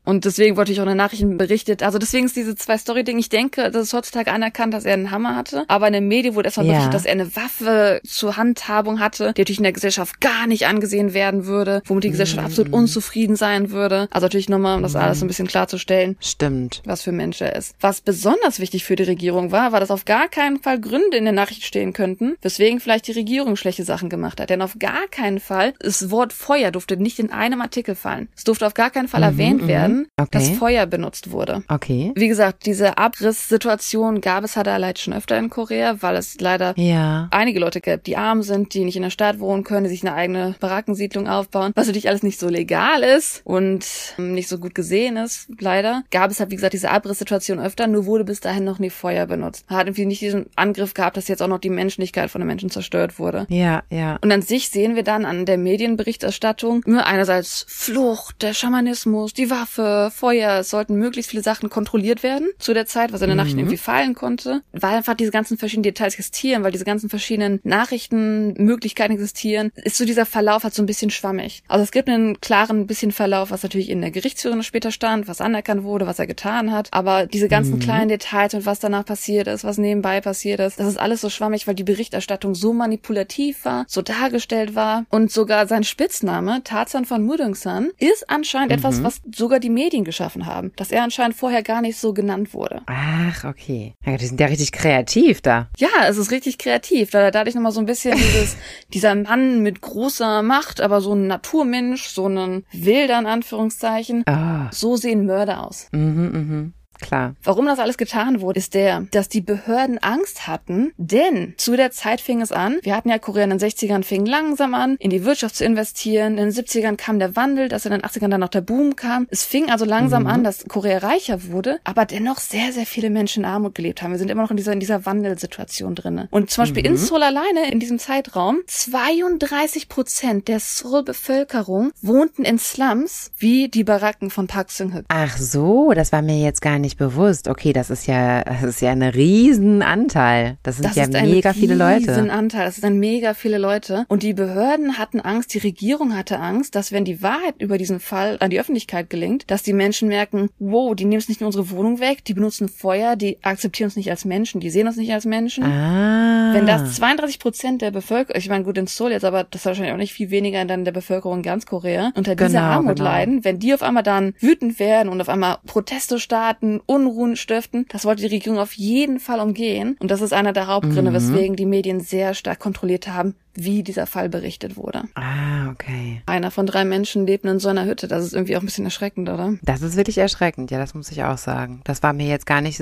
Und 0.07 0.23
deswegen 0.23 0.55
wurde 0.55 0.71
ich 0.71 0.79
auch 0.79 0.83
in 0.83 0.87
den 0.89 0.97
Nachrichten 0.97 1.37
berichtet. 1.37 1.83
Also 1.83 1.97
deswegen 1.97 2.27
ist 2.27 2.37
diese 2.37 2.55
zwei 2.55 2.77
Story-Ding. 2.77 3.19
Ich 3.19 3.27
denke, 3.27 3.71
das 3.71 3.83
ist 3.87 3.93
heutzutage 3.93 4.31
anerkannt, 4.31 4.73
dass 4.73 4.85
er 4.85 4.93
einen 4.93 5.11
Hammer 5.11 5.35
hatte. 5.35 5.65
Aber 5.67 5.85
in 5.87 5.91
den 5.91 6.07
Medien 6.07 6.33
wurde 6.33 6.47
erstmal 6.47 6.65
Ja. 6.65 6.71
berichtet, 6.73 6.93
dass 6.93 7.03
er 7.05 7.11
eine 7.11 7.35
Waffe 7.35 7.99
zur 8.07 8.37
Handhabung 8.37 9.01
hatte, 9.01 9.33
die 9.33 9.41
natürlich 9.41 9.57
in 9.57 9.63
der 9.63 9.73
Gesellschaft 9.73 10.21
gar 10.21 10.47
nicht 10.47 10.65
angesehen 10.65 11.13
werden 11.13 11.45
würde, 11.45 11.81
womit 11.87 12.05
die 12.05 12.11
Gesellschaft 12.11 12.39
absolut 12.41 12.71
unzufrieden 12.71 13.35
sein 13.35 13.71
würde. 13.71 14.07
Also 14.11 14.25
natürlich 14.27 14.47
nochmal, 14.47 14.77
um 14.77 14.81
das 14.81 14.95
alles 14.95 15.19
so 15.19 15.25
ein 15.25 15.27
bisschen 15.27 15.47
klarzustellen 15.47 16.15
Stimmt. 16.21 16.81
was 16.85 17.01
für 17.01 17.09
ein 17.09 17.17
Mensch 17.17 17.41
er 17.41 17.57
ist. 17.57 17.75
Was 17.81 17.99
besonders 17.99 18.61
wichtig 18.61 18.85
für 18.85 18.95
die 18.95 19.03
Regierung 19.03 19.51
war, 19.51 19.73
war, 19.73 19.81
dass 19.81 19.91
auf 19.91 20.05
gar 20.05 20.29
keinen 20.29 20.61
Fall 20.61 20.79
Gründe 20.79 21.17
in 21.17 21.25
der 21.25 21.33
Nachricht 21.33 21.65
stehen 21.65 21.91
könnten, 21.91 22.35
weswegen 22.41 22.79
vielleicht 22.79 23.07
die 23.07 23.11
Regierung 23.11 23.57
schlechte 23.57 23.83
Sachen 23.83 24.07
gemacht 24.07 24.39
hat. 24.39 24.49
Denn 24.51 24.61
auf 24.61 24.79
gar 24.79 25.07
keinen 25.11 25.41
Fall, 25.41 25.73
das 25.79 26.09
Wort 26.11 26.31
Feuer 26.31 26.71
durfte 26.71 26.95
nicht 26.95 27.19
in 27.19 27.29
einem 27.29 27.59
Artikel 27.59 27.93
fallen. 27.93 28.29
Es 28.37 28.45
durfte 28.45 28.65
auf 28.65 28.73
gar 28.73 28.89
keinen 28.89 29.09
Fall 29.09 29.23
erwähnt 29.23 29.67
werden, 29.67 29.96
Okay. 30.17 30.29
dass 30.31 30.49
Feuer 30.49 30.85
benutzt 30.85 31.31
wurde. 31.31 31.63
Okay. 31.67 32.11
Wie 32.15 32.27
gesagt, 32.27 32.65
diese 32.65 32.97
Abrisssituation 32.97 34.21
gab 34.21 34.43
es 34.43 34.55
halt 34.55 34.67
leider 34.67 34.97
schon 34.99 35.13
öfter 35.13 35.37
in 35.37 35.49
Korea, 35.49 36.01
weil 36.01 36.15
es 36.15 36.39
leider 36.39 36.73
Ja. 36.77 37.27
einige 37.31 37.59
Leute 37.59 37.81
gibt, 37.81 38.07
die 38.07 38.17
arm 38.17 38.41
sind, 38.43 38.73
die 38.73 38.83
nicht 38.83 38.95
in 38.95 39.03
der 39.03 39.09
Stadt 39.09 39.39
wohnen 39.39 39.63
können, 39.63 39.83
die 39.85 39.89
sich 39.89 40.03
eine 40.05 40.13
eigene 40.15 40.55
Barackensiedlung 40.59 41.27
aufbauen, 41.27 41.71
was 41.75 41.87
natürlich 41.87 42.09
alles 42.09 42.23
nicht 42.23 42.39
so 42.39 42.49
legal 42.49 43.03
ist 43.03 43.41
und 43.43 43.85
ähm, 44.17 44.33
nicht 44.33 44.47
so 44.49 44.57
gut 44.57 44.75
gesehen 44.75 45.17
ist, 45.17 45.47
leider. 45.59 46.03
Gab 46.11 46.31
es 46.31 46.39
halt, 46.39 46.51
wie 46.51 46.55
gesagt, 46.55 46.73
diese 46.73 46.91
Abrisssituation 46.91 47.59
öfter, 47.59 47.87
nur 47.87 48.05
wurde 48.05 48.23
bis 48.23 48.39
dahin 48.39 48.63
noch 48.63 48.79
nie 48.79 48.89
Feuer 48.89 49.25
benutzt. 49.25 49.65
Hat 49.67 49.87
irgendwie 49.87 50.05
nicht 50.05 50.21
diesen 50.21 50.47
Angriff 50.55 50.93
gehabt, 50.93 51.17
dass 51.17 51.27
jetzt 51.27 51.41
auch 51.41 51.47
noch 51.47 51.59
die 51.59 51.69
Menschlichkeit 51.69 52.29
von 52.31 52.41
den 52.41 52.47
Menschen 52.47 52.69
zerstört 52.69 53.19
wurde. 53.19 53.45
Ja, 53.49 53.83
ja. 53.89 54.17
Und 54.21 54.31
an 54.31 54.41
sich 54.41 54.69
sehen 54.69 54.95
wir 54.95 55.03
dann 55.03 55.25
an 55.25 55.45
der 55.45 55.57
Medienberichterstattung 55.57 56.81
nur 56.85 57.05
einerseits 57.05 57.65
Flucht, 57.67 58.41
der 58.41 58.53
Schamanismus, 58.53 59.33
die 59.33 59.49
Waffe, 59.49 59.86
Feuer. 60.11 60.59
Es 60.59 60.69
sollten 60.69 60.95
möglichst 60.95 61.31
viele 61.31 61.43
Sachen 61.43 61.69
kontrolliert 61.69 62.23
werden 62.23 62.49
zu 62.59 62.73
der 62.73 62.85
Zeit, 62.85 63.13
was 63.13 63.21
in 63.21 63.27
der 63.27 63.35
Nachrichten 63.35 63.59
irgendwie 63.59 63.77
fallen 63.77 64.13
konnte, 64.15 64.61
weil 64.71 64.95
einfach 64.95 65.15
diese 65.15 65.31
ganzen 65.31 65.57
verschiedenen 65.57 65.83
Details 65.83 66.13
existieren, 66.13 66.63
weil 66.63 66.71
diese 66.71 66.85
ganzen 66.85 67.09
verschiedenen 67.09 67.59
Nachrichtenmöglichkeiten 67.63 69.13
existieren, 69.13 69.71
ist 69.75 69.97
so 69.97 70.05
dieser 70.05 70.25
Verlauf 70.25 70.63
halt 70.63 70.73
so 70.73 70.83
ein 70.83 70.87
bisschen 70.87 71.09
schwammig. 71.09 71.63
Also 71.67 71.83
es 71.83 71.91
gibt 71.91 72.09
einen 72.09 72.39
klaren 72.41 72.87
bisschen 72.87 73.11
Verlauf, 73.11 73.51
was 73.51 73.63
natürlich 73.63 73.89
in 73.89 74.01
der 74.01 74.11
Gerichtsführung 74.11 74.63
später 74.63 74.91
stand, 74.91 75.27
was 75.27 75.41
anerkannt 75.41 75.83
wurde, 75.83 76.07
was 76.07 76.19
er 76.19 76.27
getan 76.27 76.71
hat, 76.71 76.89
aber 76.91 77.25
diese 77.25 77.47
ganzen 77.47 77.79
kleinen 77.79 78.09
Details 78.09 78.53
und 78.53 78.65
was 78.65 78.79
danach 78.79 79.05
passiert 79.05 79.47
ist, 79.47 79.63
was 79.63 79.77
nebenbei 79.77 80.21
passiert 80.21 80.59
ist, 80.59 80.79
das 80.79 80.87
ist 80.87 80.99
alles 80.99 81.21
so 81.21 81.29
schwammig, 81.29 81.67
weil 81.67 81.75
die 81.75 81.83
Berichterstattung 81.83 82.55
so 82.55 82.73
manipulativ 82.73 83.65
war, 83.65 83.85
so 83.87 84.01
dargestellt 84.01 84.75
war. 84.75 85.05
Und 85.09 85.31
sogar 85.31 85.67
sein 85.67 85.83
Spitzname, 85.83 86.63
Tarzan 86.63 87.05
von 87.05 87.23
Mudungsan, 87.23 87.91
ist 87.97 88.29
anscheinend 88.29 88.71
etwas, 88.71 89.03
was 89.03 89.21
sogar 89.33 89.59
die 89.59 89.69
Medien 89.77 90.03
geschaffen 90.03 90.47
haben, 90.47 90.71
dass 90.75 90.91
er 90.91 91.03
anscheinend 91.03 91.35
vorher 91.35 91.61
gar 91.61 91.81
nicht 91.81 91.99
so 91.99 92.13
genannt 92.13 92.53
wurde. 92.53 92.81
Ach, 92.87 93.43
okay. 93.43 93.93
Ja, 94.03 94.17
die 94.17 94.25
sind 94.25 94.39
ja 94.39 94.47
richtig 94.47 94.71
kreativ 94.71 95.41
da. 95.41 95.69
Ja, 95.77 96.07
es 96.07 96.17
ist 96.17 96.31
richtig 96.31 96.57
kreativ, 96.57 97.11
da 97.11 97.29
dadurch 97.29 97.55
nochmal 97.55 97.71
so 97.71 97.79
ein 97.79 97.85
bisschen 97.85 98.17
dieses, 98.17 98.57
dieser 98.91 99.13
Mann 99.13 99.61
mit 99.61 99.81
großer 99.81 100.41
Macht, 100.41 100.81
aber 100.81 100.99
so 100.99 101.13
ein 101.13 101.27
Naturmensch, 101.27 102.07
so 102.07 102.27
ein 102.27 102.65
wilder 102.71 103.19
in 103.19 103.27
Anführungszeichen. 103.27 104.23
Ah. 104.25 104.69
So 104.71 104.95
sehen 104.95 105.25
Mörder 105.27 105.65
aus. 105.67 105.89
Mhm, 105.91 106.31
mhm. 106.31 106.73
Klar. 106.99 107.35
Warum 107.43 107.65
das 107.65 107.79
alles 107.79 107.97
getan 107.97 108.41
wurde, 108.41 108.59
ist 108.59 108.73
der, 108.73 109.01
dass 109.11 109.29
die 109.29 109.41
Behörden 109.41 109.97
Angst 109.99 110.47
hatten, 110.47 110.93
denn 110.97 111.53
zu 111.57 111.75
der 111.75 111.91
Zeit 111.91 112.21
fing 112.21 112.41
es 112.41 112.51
an, 112.51 112.79
wir 112.81 112.95
hatten 112.95 113.09
ja 113.09 113.19
Korea 113.19 113.43
in 113.43 113.51
den 113.51 113.59
60ern 113.59 114.03
fing 114.03 114.25
langsam 114.25 114.73
an, 114.73 114.95
in 114.99 115.09
die 115.09 115.23
Wirtschaft 115.23 115.55
zu 115.55 115.65
investieren, 115.65 116.37
in 116.37 116.49
den 116.49 116.51
70ern 116.51 116.95
kam 116.95 117.19
der 117.19 117.35
Wandel, 117.35 117.69
dass 117.69 117.85
in 117.85 117.91
den 117.91 118.01
80ern 118.01 118.29
dann 118.29 118.39
noch 118.39 118.49
der 118.49 118.61
Boom 118.61 118.95
kam. 118.95 119.27
Es 119.29 119.43
fing 119.43 119.69
also 119.69 119.85
langsam 119.85 120.27
an, 120.27 120.43
dass 120.43 120.65
Korea 120.67 120.99
reicher 120.99 121.49
wurde, 121.49 121.79
aber 121.83 122.05
dennoch 122.05 122.39
sehr, 122.39 122.71
sehr 122.71 122.85
viele 122.85 123.09
Menschen 123.09 123.43
in 123.43 123.49
Armut 123.49 123.75
gelebt 123.75 124.01
haben. 124.01 124.11
Wir 124.11 124.19
sind 124.19 124.31
immer 124.31 124.43
noch 124.43 124.51
in 124.51 124.57
dieser, 124.57 124.73
in 124.73 124.79
dieser 124.79 125.05
Wandelsituation 125.05 125.95
drinne. 125.95 126.27
Und 126.31 126.49
zum 126.49 126.63
Beispiel 126.63 126.85
in 126.85 126.97
Seoul 126.97 127.23
alleine, 127.23 127.71
in 127.71 127.79
diesem 127.79 127.99
Zeitraum, 127.99 128.59
32 128.67 129.89
Prozent 129.89 130.47
der 130.47 130.59
Seoul-Bevölkerung 130.59 131.91
wohnten 132.01 132.43
in 132.43 132.59
Slums, 132.59 133.31
wie 133.37 133.67
die 133.67 133.83
Baracken 133.83 134.29
von 134.29 134.47
Park 134.47 134.71
Seung-hyuk. 134.71 135.05
Ach 135.09 135.37
so, 135.37 135.93
das 135.93 136.11
war 136.11 136.21
mir 136.21 136.39
jetzt 136.39 136.61
gar 136.61 136.79
nicht 136.79 136.86
bewusst. 136.95 137.49
Okay, 137.49 137.73
das 137.73 137.89
ist 137.89 138.07
ja, 138.07 138.43
das 138.43 138.63
ist 138.63 138.81
ja 138.81 138.91
ein 138.91 139.03
Riesenanteil. 139.03 140.57
Das 140.63 140.77
sind 140.77 140.85
Das 140.85 140.95
ja 140.95 141.07
mega 141.07 141.53
viele 141.53 141.75
Leute. 141.75 142.07
Riesenanteil. 142.11 142.65
Das 142.65 142.77
sind 142.77 142.99
mega 142.99 143.33
viele 143.33 143.57
Leute. 143.57 144.05
Und 144.07 144.23
die 144.23 144.33
Behörden 144.33 144.97
hatten 144.97 145.19
Angst, 145.19 145.53
die 145.53 145.59
Regierung 145.59 146.15
hatte 146.15 146.39
Angst, 146.39 146.75
dass 146.75 146.91
wenn 146.91 147.03
die 147.05 147.21
Wahrheit 147.21 147.55
über 147.59 147.77
diesen 147.77 147.99
Fall 147.99 148.37
an 148.39 148.49
die 148.49 148.59
Öffentlichkeit 148.59 149.09
gelingt, 149.09 149.49
dass 149.51 149.63
die 149.63 149.73
Menschen 149.73 150.07
merken, 150.07 150.49
wow, 150.59 150.95
die 150.95 151.05
nehmen 151.05 151.19
es 151.19 151.27
nicht 151.29 151.41
in 151.41 151.47
unsere 151.47 151.69
Wohnung 151.71 151.99
weg, 151.99 152.23
die 152.25 152.33
benutzen 152.33 152.69
Feuer, 152.69 153.15
die 153.15 153.37
akzeptieren 153.43 153.87
uns 153.87 153.95
nicht 153.95 154.09
als 154.11 154.25
Menschen, 154.25 154.61
die 154.61 154.69
sehen 154.69 154.87
uns 154.87 154.97
nicht 154.97 155.11
als 155.13 155.25
Menschen. 155.25 155.63
Ah. 155.63 156.53
Wenn 156.53 156.65
das 156.65 156.95
32 156.95 157.39
Prozent 157.39 157.81
der 157.81 157.91
Bevölkerung, 157.91 158.37
ich 158.39 158.49
meine, 158.49 158.63
gut 158.63 158.77
in 158.77 158.87
Seoul 158.87 159.11
jetzt, 159.11 159.25
aber 159.25 159.43
das 159.43 159.61
ist 159.61 159.65
wahrscheinlich 159.65 159.93
auch 159.93 159.97
nicht 159.97 160.13
viel 160.13 160.29
weniger 160.29 160.63
dann 160.65 160.85
der 160.85 160.91
Bevölkerung 160.91 161.37
in 161.37 161.43
ganz 161.43 161.65
Korea, 161.65 162.11
unter 162.15 162.35
dieser 162.35 162.47
Genau, 162.47 162.61
Armut 162.61 162.95
genau. 162.97 163.09
leiden, 163.09 163.43
wenn 163.43 163.59
die 163.59 163.73
auf 163.73 163.83
einmal 163.83 164.03
dann 164.03 164.33
wütend 164.39 164.79
werden 164.79 165.09
und 165.09 165.21
auf 165.21 165.29
einmal 165.29 165.57
Proteste 165.65 166.19
starten, 166.19 166.76
Unruhen 166.85 167.35
stiften, 167.35 167.85
das 167.89 168.05
wollte 168.05 168.21
die 168.21 168.35
Regierung 168.35 168.59
auf 168.59 168.73
jeden 168.73 169.19
Fall 169.19 169.39
umgehen. 169.39 169.97
Und 169.99 170.11
das 170.11 170.21
ist 170.21 170.33
einer 170.33 170.53
der 170.53 170.67
Hauptgründe, 170.67 171.11
Mhm. 171.11 171.15
weswegen 171.15 171.55
die 171.55 171.65
Medien 171.65 171.99
sehr 171.99 172.33
stark 172.33 172.59
kontrolliert 172.59 173.07
haben, 173.07 173.35
wie 173.57 173.83
dieser 173.83 174.05
Fall 174.05 174.29
berichtet 174.29 174.77
wurde. 174.77 175.03
Ah, 175.15 175.69
okay. 175.71 176.21
Einer 176.25 176.51
von 176.51 176.65
drei 176.65 176.85
Menschen 176.85 177.25
lebt 177.25 177.45
in 177.45 177.59
so 177.59 177.69
einer 177.69 177.85
Hütte. 177.85 178.07
Das 178.07 178.23
ist 178.23 178.33
irgendwie 178.33 178.55
auch 178.55 178.61
ein 178.61 178.65
bisschen 178.65 178.85
erschreckend, 178.85 179.29
oder? 179.29 179.55
Das 179.63 179.81
ist 179.81 179.95
wirklich 179.97 180.17
erschreckend, 180.19 180.69
ja, 180.71 180.77
das 180.77 180.93
muss 180.93 181.11
ich 181.11 181.23
auch 181.23 181.37
sagen. 181.37 181.81
Das 181.83 182.03
war 182.03 182.13
mir 182.13 182.27
jetzt 182.27 182.45
gar 182.45 182.61
nicht 182.61 182.81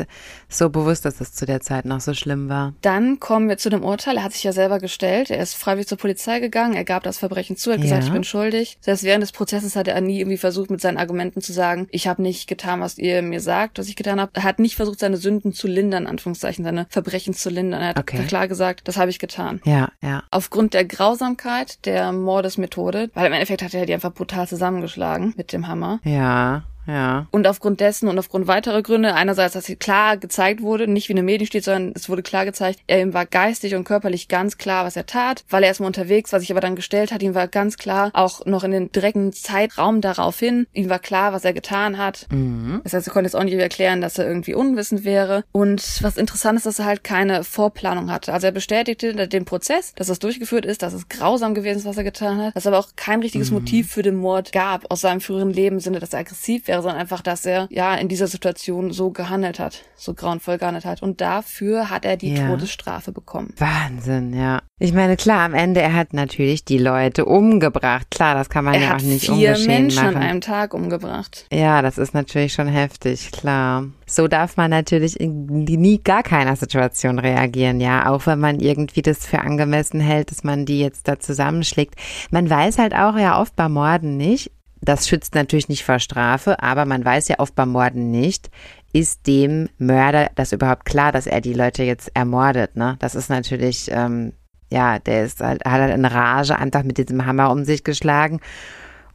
so 0.50 0.70
bewusst, 0.70 1.06
dass 1.06 1.22
es 1.22 1.34
zu 1.34 1.46
der 1.46 1.62
Zeit 1.62 1.86
noch 1.86 2.02
so 2.02 2.14
schlimm 2.14 2.50
war. 2.50 2.74
Dann 2.82 3.20
kommen 3.20 3.48
wir 3.50 3.58
zu 3.58 3.70
dem 3.70 3.84
Urteil. 3.84 4.18
Er 4.18 4.24
hat 4.24 4.34
sich 4.34 4.44
ja 4.44 4.52
selber 4.52 4.80
gestellt. 4.80 5.30
Er 5.30 5.42
ist 5.42 5.56
freiwillig 5.56 5.88
zur 5.88 5.98
Polizei 5.98 6.40
gegangen. 6.40 6.74
Er 6.74 6.84
gab 6.84 7.04
das 7.04 7.18
Verbrechen 7.18 7.56
zu. 7.58 7.70
Er 7.70 7.76
hat 7.76 7.82
gesagt, 7.82 8.02
Ja. 8.04 8.08
ich 8.08 8.14
bin 8.14 8.24
schuldig. 8.24 8.78
Selbst 8.82 9.04
während 9.04 9.24
des 9.24 9.32
Prozesses 9.32 9.76
hat 9.76 9.88
er 9.88 10.02
nie 10.02 10.20
irgendwie 10.20 10.38
versucht, 10.38 10.70
mit 10.70 10.82
seinen 10.82 10.98
Argumenten 10.98 11.42
zu 11.42 11.54
sagen, 11.54 11.88
ich 11.92 12.08
habe 12.08 12.22
nicht 12.22 12.48
getan, 12.48 12.82
was 12.82 12.98
ihr 12.98 13.22
mir 13.22 13.40
sagt, 13.40 13.80
was 13.80 13.88
ich 13.88 13.96
getan 13.96 14.20
habe. 14.20 14.32
Er 14.34 14.44
hat 14.44 14.60
nicht 14.60 14.76
versucht, 14.76 15.00
seine 15.00 15.18
Sünden 15.18 15.54
zu 15.54 15.68
lindern, 15.68 16.04
in 16.04 16.10
Anführungszeichen, 16.10 16.66
seine 16.66 16.86
Verbrechen 16.90 17.34
zu 17.34 17.50
lindern. 17.50 17.82
Er 17.82 17.88
hat 17.90 18.00
Okay. 18.00 18.24
klar 18.28 18.48
gesagt, 18.48 18.88
das 18.88 18.98
habe 18.98 19.10
ich 19.10 19.20
getan. 19.20 19.62
Ja, 19.66 19.90
ja. 20.02 20.24
Aufgrund 20.32 20.65
der 20.74 20.86
Grausamkeit 20.86 21.86
der 21.86 22.12
Mordesmethode, 22.12 23.10
weil 23.14 23.28
im 23.28 23.34
Endeffekt 23.34 23.62
hat 23.62 23.74
er 23.74 23.86
die 23.86 23.94
einfach 23.94 24.14
brutal 24.14 24.48
zusammengeschlagen 24.48 25.34
mit 25.38 25.54
dem 25.54 25.68
Hammer. 25.68 26.00
Ja, 26.04 26.64
ja. 26.88 27.28
Und 27.32 27.48
aufgrund 27.48 27.80
dessen 27.80 28.08
und 28.08 28.20
aufgrund 28.20 28.48
weiterer 28.48 28.82
Gründe, 28.82 29.14
einerseits, 29.14 29.54
dass 29.54 29.66
hier 29.66 29.76
klar 29.76 30.18
gezeigt 30.18 30.62
wurde, 30.62 30.88
nicht 30.88 31.10
wie 31.10 31.14
in 31.14 31.18
den 31.18 31.26
Medien 31.26 31.48
steht, 31.48 31.64
sondern 31.64 31.94
es 31.96 32.10
wurde 32.10 32.24
klar 32.24 32.46
gezeigt, 32.46 32.80
er 32.88 33.02
ihm 33.02 33.14
war 33.14 33.26
geistig 33.26 33.76
und 33.76 33.84
körperlich 33.84 34.28
ganz 34.28 34.58
klar, 34.58 34.86
was 34.86 34.96
er 34.96 35.06
tat, 35.06 35.44
weil 35.50 35.64
er 35.64 35.70
erstmal 35.70 35.88
unterwegs 35.88 36.32
war, 36.32 36.40
sich 36.40 36.52
aber 36.52 36.62
dann 36.62 36.76
gestellt 36.76 37.12
hat, 37.12 37.24
ihm 37.24 37.36
war 37.36 37.48
ganz 37.48 37.78
klar, 37.78 38.12
auch 38.14 38.46
noch 38.46 38.64
in 38.64 38.72
den 38.72 38.92
direkten 38.92 39.34
Zeitraum 39.34 40.02
darauf 40.02 40.40
hin, 40.40 40.68
ihm 40.74 40.90
war 40.90 41.00
klar, 41.00 41.34
was 41.34 41.46
er 41.46 41.54
getan 41.54 41.98
hat. 41.98 42.28
Mhm. 42.32 42.82
Das 42.84 42.94
heißt, 42.94 43.08
er 43.08 43.14
konnte 43.14 43.28
jetzt 43.28 43.36
auch 43.36 43.44
nicht 43.44 43.56
erklären, 43.56 44.02
dass 44.02 44.18
er 44.18 44.28
irgendwie 44.28 44.54
unwissend 44.54 45.04
wäre. 45.04 45.44
Und 45.52 46.00
was 46.02 46.18
interessant 46.18 46.58
ist, 46.58 46.66
dass 46.66 46.80
er 46.80 46.86
halt 46.86 47.04
keine 47.04 47.44
Vorplanung 47.44 48.12
hatte. 48.12 48.34
Also 48.34 48.48
er 48.48 48.52
bestätigte 48.52 49.28
den 49.28 49.46
Prozess, 49.46 49.94
dass 49.96 50.08
das 50.08 50.20
durchgeführt 50.20 50.66
ist, 50.66 50.82
dass 50.82 50.94
es 50.94 51.10
grausam 51.10 51.54
gewesen 51.54 51.80
ist, 51.80 51.86
was 51.86 51.98
er 51.98 52.04
getan 52.04 52.38
hat, 52.38 52.56
dass 52.56 52.64
es 52.64 52.68
aber 52.68 52.80
auch 52.80 52.90
kein 52.96 53.22
richtiges 53.22 53.52
Motiv 53.52 53.92
für 53.92 54.02
den 54.02 54.16
Mord 54.16 54.52
gab 54.52 54.92
aus 54.92 55.02
seinem 55.02 55.22
früheren 55.22 55.52
Leben, 55.52 55.78
im 55.78 55.80
Sinne, 55.80 56.00
dass 56.00 56.14
er 56.14 56.20
aggressiv 56.20 56.68
wäre, 56.68 56.75
sondern 56.82 57.00
einfach, 57.02 57.22
dass 57.22 57.46
er 57.46 57.68
ja 57.70 57.96
in 57.96 58.08
dieser 58.08 58.28
Situation 58.28 58.92
so 58.92 59.12
gehandelt 59.12 59.60
hat, 59.60 59.84
so 59.96 60.14
grauenvoll 60.14 60.58
gehandelt 60.58 60.86
hat. 60.86 61.02
Und 61.02 61.22
dafür 61.22 61.90
hat 61.90 62.06
er 62.06 62.18
die 62.18 62.34
Ja. 62.34 62.48
Todesstrafe 62.48 63.12
bekommen. 63.12 63.54
Wahnsinn, 63.58 64.34
ja. 64.34 64.62
Ich 64.78 64.92
meine, 64.94 65.16
klar, 65.16 65.46
am 65.46 65.54
Ende, 65.54 65.82
er 65.82 65.94
hat 65.94 66.14
natürlich 66.14 66.66
die 66.66 66.78
Leute 66.78 67.24
umgebracht. 67.26 68.08
Klar, 68.12 68.36
das 68.36 68.50
kann 68.50 68.66
man 68.66 68.74
Er 68.74 68.82
ja 68.82 68.90
hat 68.90 68.96
auch 69.02 69.06
nicht 69.06 69.26
vier 69.26 69.34
ungeschehen 69.52 69.68
Menschen 69.68 70.04
machen. 70.04 70.18
an 70.18 70.22
einem 70.24 70.42
Tag 70.42 70.74
umgebracht. 70.74 71.46
Ja, 71.52 71.82
das 71.82 71.98
ist 71.98 72.14
natürlich 72.14 72.52
schon 72.54 72.68
heftig, 72.68 73.32
klar. 73.32 73.86
So 74.08 74.28
darf 74.28 74.58
man 74.58 74.70
natürlich 74.72 75.18
in 75.20 75.46
nie 75.64 76.02
gar 76.04 76.24
keiner 76.24 76.56
Situation 76.58 77.20
reagieren, 77.20 77.80
ja. 77.80 78.08
Auch 78.10 78.26
wenn 78.28 78.40
man 78.40 78.60
irgendwie 78.60 79.02
das 79.02 79.26
für 79.26 79.40
angemessen 79.40 80.00
hält, 80.02 80.30
dass 80.32 80.44
man 80.44 80.66
die 80.66 80.80
jetzt 80.80 81.08
da 81.08 81.20
zusammenschlägt. 81.20 81.96
Man 82.30 82.50
weiß 82.50 82.78
halt 82.78 82.94
auch 82.94 83.18
ja 83.18 83.40
oft 83.40 83.56
bei 83.56 83.70
Morden 83.70 84.18
nicht, 84.18 84.52
das 84.86 85.08
schützt 85.08 85.36
natürlich 85.36 85.70
nicht 85.70 85.84
vor 85.84 86.00
Strafe, 86.00 86.62
aber 86.62 86.86
man 86.86 87.04
weiß 87.04 87.28
ja 87.28 87.40
oft 87.40 87.56
beim 87.56 87.70
Morden 87.70 88.12
nicht, 88.12 88.50
ist 88.94 89.28
dem 89.28 89.70
Mörder 89.78 90.30
das 90.36 90.54
überhaupt 90.54 90.86
klar, 90.86 91.12
dass 91.12 91.28
er 91.28 91.42
die 91.42 91.54
Leute 91.54 91.84
jetzt 91.84 92.12
ermordet, 92.14 92.76
ne? 92.76 92.96
Das 93.00 93.16
ist 93.16 93.30
natürlich, 93.30 93.90
ähm, 93.92 94.34
ja, 94.72 95.00
der 95.00 95.26
ist 95.26 95.42
halt, 95.42 95.66
hat 95.66 95.82
halt 95.82 95.94
in 95.94 96.06
Rage 96.06 96.58
einfach 96.58 96.84
mit 96.84 96.98
diesem 96.98 97.26
Hammer 97.26 97.52
um 97.52 97.66
sich 97.66 97.84
geschlagen 97.84 98.40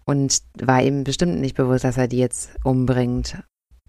und 0.05 0.41
war 0.61 0.83
ihm 0.83 1.05
bestimmt 1.05 1.41
nicht 1.41 1.57
bewusst, 1.57 1.85
dass 1.85 1.97
er 1.97 2.09
die 2.09 2.18
jetzt 2.18 2.51
umbringt. 2.64 3.39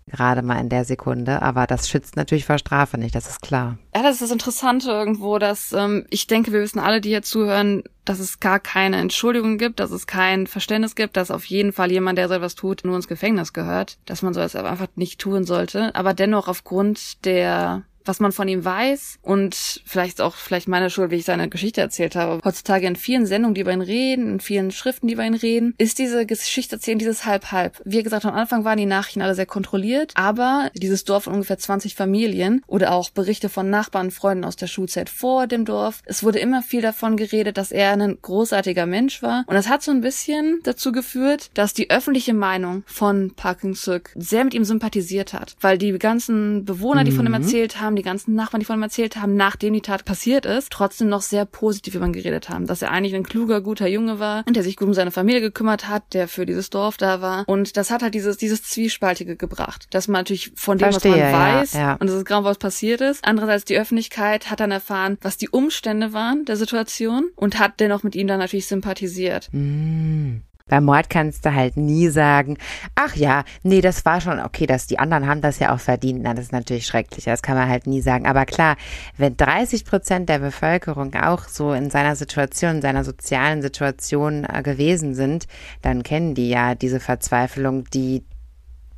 Gerade 0.07 0.41
mal 0.41 0.59
in 0.59 0.69
der 0.69 0.85
Sekunde. 0.85 1.41
Aber 1.41 1.67
das 1.67 1.89
schützt 1.89 2.15
natürlich 2.15 2.45
vor 2.45 2.57
Strafe 2.57 2.97
nicht, 2.97 3.15
das 3.15 3.27
ist 3.27 3.41
klar. 3.41 3.77
Ja, 3.95 4.03
das 4.03 4.15
ist 4.15 4.21
das 4.23 4.31
Interessante 4.31 4.89
irgendwo, 4.89 5.37
dass 5.37 5.73
ähm, 5.73 6.05
ich 6.09 6.27
denke, 6.27 6.51
wir 6.51 6.61
wissen 6.61 6.79
alle, 6.79 7.01
die 7.01 7.09
hier 7.09 7.21
zuhören, 7.21 7.83
dass 8.05 8.19
es 8.19 8.39
gar 8.39 8.59
keine 8.59 8.97
Entschuldigung 8.97 9.57
gibt, 9.57 9.79
dass 9.79 9.91
es 9.91 10.07
kein 10.07 10.47
Verständnis 10.47 10.95
gibt, 10.95 11.17
dass 11.17 11.31
auf 11.31 11.45
jeden 11.45 11.71
Fall 11.71 11.91
jemand, 11.91 12.17
der 12.17 12.27
so 12.27 12.33
etwas 12.33 12.55
tut, 12.55 12.81
nur 12.83 12.95
ins 12.95 13.07
Gefängnis 13.07 13.53
gehört, 13.53 13.97
dass 14.05 14.21
man 14.21 14.33
so 14.33 14.39
etwas 14.39 14.55
einfach 14.63 14.87
nicht 14.95 15.19
tun 15.19 15.43
sollte. 15.43 15.93
Aber 15.95 16.13
dennoch 16.13 16.47
aufgrund 16.47 17.25
der 17.25 17.83
was 18.05 18.19
man 18.19 18.31
von 18.31 18.47
ihm 18.47 18.63
weiß 18.63 19.19
und 19.21 19.81
vielleicht 19.85 20.21
auch 20.21 20.35
vielleicht 20.35 20.67
meine 20.67 20.89
Schuld, 20.89 21.11
wie 21.11 21.15
ich 21.15 21.25
seine 21.25 21.49
Geschichte 21.49 21.81
erzählt 21.81 22.15
habe. 22.15 22.41
Heutzutage 22.43 22.87
in 22.87 22.95
vielen 22.95 23.25
Sendungen, 23.25 23.55
die 23.55 23.61
über 23.61 23.73
ihn 23.73 23.81
reden, 23.81 24.33
in 24.33 24.39
vielen 24.39 24.71
Schriften, 24.71 25.07
die 25.07 25.13
über 25.13 25.25
ihn 25.25 25.33
reden, 25.33 25.73
ist 25.77 25.99
diese 25.99 26.25
Geschichte 26.25 26.75
erzählen 26.75 26.99
dieses 26.99 27.25
halb-halb. 27.25 27.81
Wie 27.85 28.03
gesagt, 28.03 28.25
am 28.25 28.33
Anfang 28.33 28.65
waren 28.65 28.77
die 28.77 28.85
Nachrichten 28.85 29.21
alle 29.21 29.35
sehr 29.35 29.45
kontrolliert, 29.45 30.11
aber 30.15 30.69
dieses 30.75 31.03
Dorf 31.03 31.23
von 31.23 31.33
ungefähr 31.33 31.57
20 31.57 31.95
Familien 31.95 32.63
oder 32.67 32.91
auch 32.91 33.09
Berichte 33.09 33.49
von 33.49 33.69
Nachbarn, 33.69 34.11
Freunden 34.11 34.45
aus 34.45 34.55
der 34.55 34.67
Schulzeit 34.67 35.09
vor 35.09 35.47
dem 35.47 35.65
Dorf, 35.65 36.01
es 36.05 36.23
wurde 36.23 36.39
immer 36.39 36.61
viel 36.61 36.81
davon 36.81 37.17
geredet, 37.17 37.57
dass 37.57 37.71
er 37.71 37.91
ein 37.91 38.17
großartiger 38.21 38.85
Mensch 38.85 39.21
war 39.21 39.43
und 39.47 39.55
das 39.55 39.69
hat 39.69 39.83
so 39.83 39.91
ein 39.91 40.01
bisschen 40.01 40.59
dazu 40.63 40.91
geführt, 40.91 41.51
dass 41.53 41.73
die 41.73 41.89
öffentliche 41.89 42.33
Meinung 42.33 42.83
von 42.85 43.31
Park 43.35 43.63
Hyung-suk 43.63 44.09
sehr 44.15 44.43
mit 44.43 44.53
ihm 44.53 44.63
sympathisiert 44.63 45.33
hat, 45.33 45.55
weil 45.61 45.77
die 45.77 45.91
ganzen 45.97 46.65
Bewohner, 46.65 47.03
die 47.03 47.11
von 47.11 47.25
ihm 47.25 47.31
mhm. 47.31 47.43
erzählt 47.43 47.79
haben, 47.79 47.90
haben, 47.91 47.95
die 47.95 48.03
ganzen 48.03 48.35
Nachbarn, 48.35 48.61
die 48.61 48.65
von 48.65 48.79
ihm 48.79 48.83
erzählt 48.83 49.17
haben, 49.17 49.35
nachdem 49.35 49.73
die 49.73 49.81
Tat 49.81 50.05
passiert 50.05 50.45
ist, 50.45 50.71
trotzdem 50.71 51.09
noch 51.09 51.21
sehr 51.21 51.45
positiv 51.45 51.95
über 51.95 52.05
ihn 52.05 52.13
geredet 52.13 52.49
haben, 52.49 52.65
dass 52.65 52.81
er 52.81 52.91
eigentlich 52.91 53.13
ein 53.13 53.23
kluger, 53.23 53.61
guter 53.61 53.87
Junge 53.87 54.19
war 54.19 54.43
und 54.47 54.55
der 54.55 54.63
sich 54.63 54.77
gut 54.77 54.87
um 54.87 54.93
seine 54.93 55.11
Familie 55.11 55.41
gekümmert 55.41 55.87
hat, 55.87 56.13
der 56.13 56.27
für 56.27 56.45
dieses 56.45 56.69
Dorf 56.69 56.97
da 56.97 57.21
war. 57.21 57.43
Und 57.47 57.77
das 57.77 57.91
hat 57.91 58.01
halt 58.01 58.13
dieses, 58.13 58.37
dieses 58.37 58.63
Zwiespaltige 58.63 59.35
gebracht, 59.35 59.87
dass 59.91 60.07
man 60.07 60.21
natürlich 60.21 60.53
von 60.55 60.77
dem, 60.77 60.91
Verstehe, 60.91 61.11
was 61.11 61.19
man 61.19 61.31
weiß, 61.31 61.73
ja, 61.73 61.79
ja. 61.79 61.93
und 61.93 62.07
das 62.07 62.15
ist 62.15 62.25
genau, 62.25 62.43
was 62.43 62.57
passiert 62.57 63.01
ist. 63.01 63.23
Andererseits 63.25 63.65
die 63.65 63.77
Öffentlichkeit 63.77 64.49
hat 64.49 64.59
dann 64.59 64.71
erfahren, 64.71 65.17
was 65.21 65.37
die 65.37 65.49
Umstände 65.49 66.13
waren 66.13 66.45
der 66.45 66.55
Situation 66.55 67.29
und 67.35 67.59
hat 67.59 67.79
dennoch 67.79 68.03
mit 68.03 68.15
ihm 68.15 68.27
dann 68.27 68.39
natürlich 68.39 68.67
sympathisiert. 68.67 69.49
Mm. 69.51 70.41
Beim 70.72 70.86
Mord 70.86 71.09
kannst 71.09 71.45
du 71.45 71.53
halt 71.53 71.76
nie 71.76 72.07
sagen, 72.07 72.57
ach 72.95 73.13
ja, 73.17 73.43
nee, 73.61 73.82
das 73.82 74.05
war 74.05 74.22
schon 74.22 74.39
okay, 74.39 74.65
dass 74.65 74.88
die 74.88 74.99
anderen 74.99 75.28
haben 75.28 75.41
das 75.41 75.59
ja 75.59 75.76
auch 75.76 75.82
verdient. 75.82 76.22
Na, 76.24 76.34
das 76.34 76.45
ist 76.45 76.51
natürlich 76.53 76.86
schrecklich. 76.86 77.26
Das 77.26 77.41
kann 77.41 77.57
man 77.57 77.67
halt 77.67 77.88
nie 77.88 77.99
sagen. 77.99 78.26
Aber 78.26 78.45
klar, 78.45 78.78
wenn 79.17 79.36
30 79.36 79.84
Prozent 79.84 80.30
der 80.30 80.39
Bevölkerung 80.39 81.13
auch 81.15 81.49
so 81.49 81.74
in 81.74 81.89
seiner 81.89 82.15
Situation, 82.15 82.78
in 82.78 82.82
seiner 82.82 83.03
sozialen 83.03 83.61
Situation 83.61 84.45
äh, 84.45 84.63
gewesen 84.63 85.13
sind, 85.13 85.45
dann 85.82 86.03
kennen 86.03 86.36
die 86.36 86.47
ja 86.47 86.74
diese 86.74 87.01
Verzweiflung, 87.01 87.84
die 87.93 88.24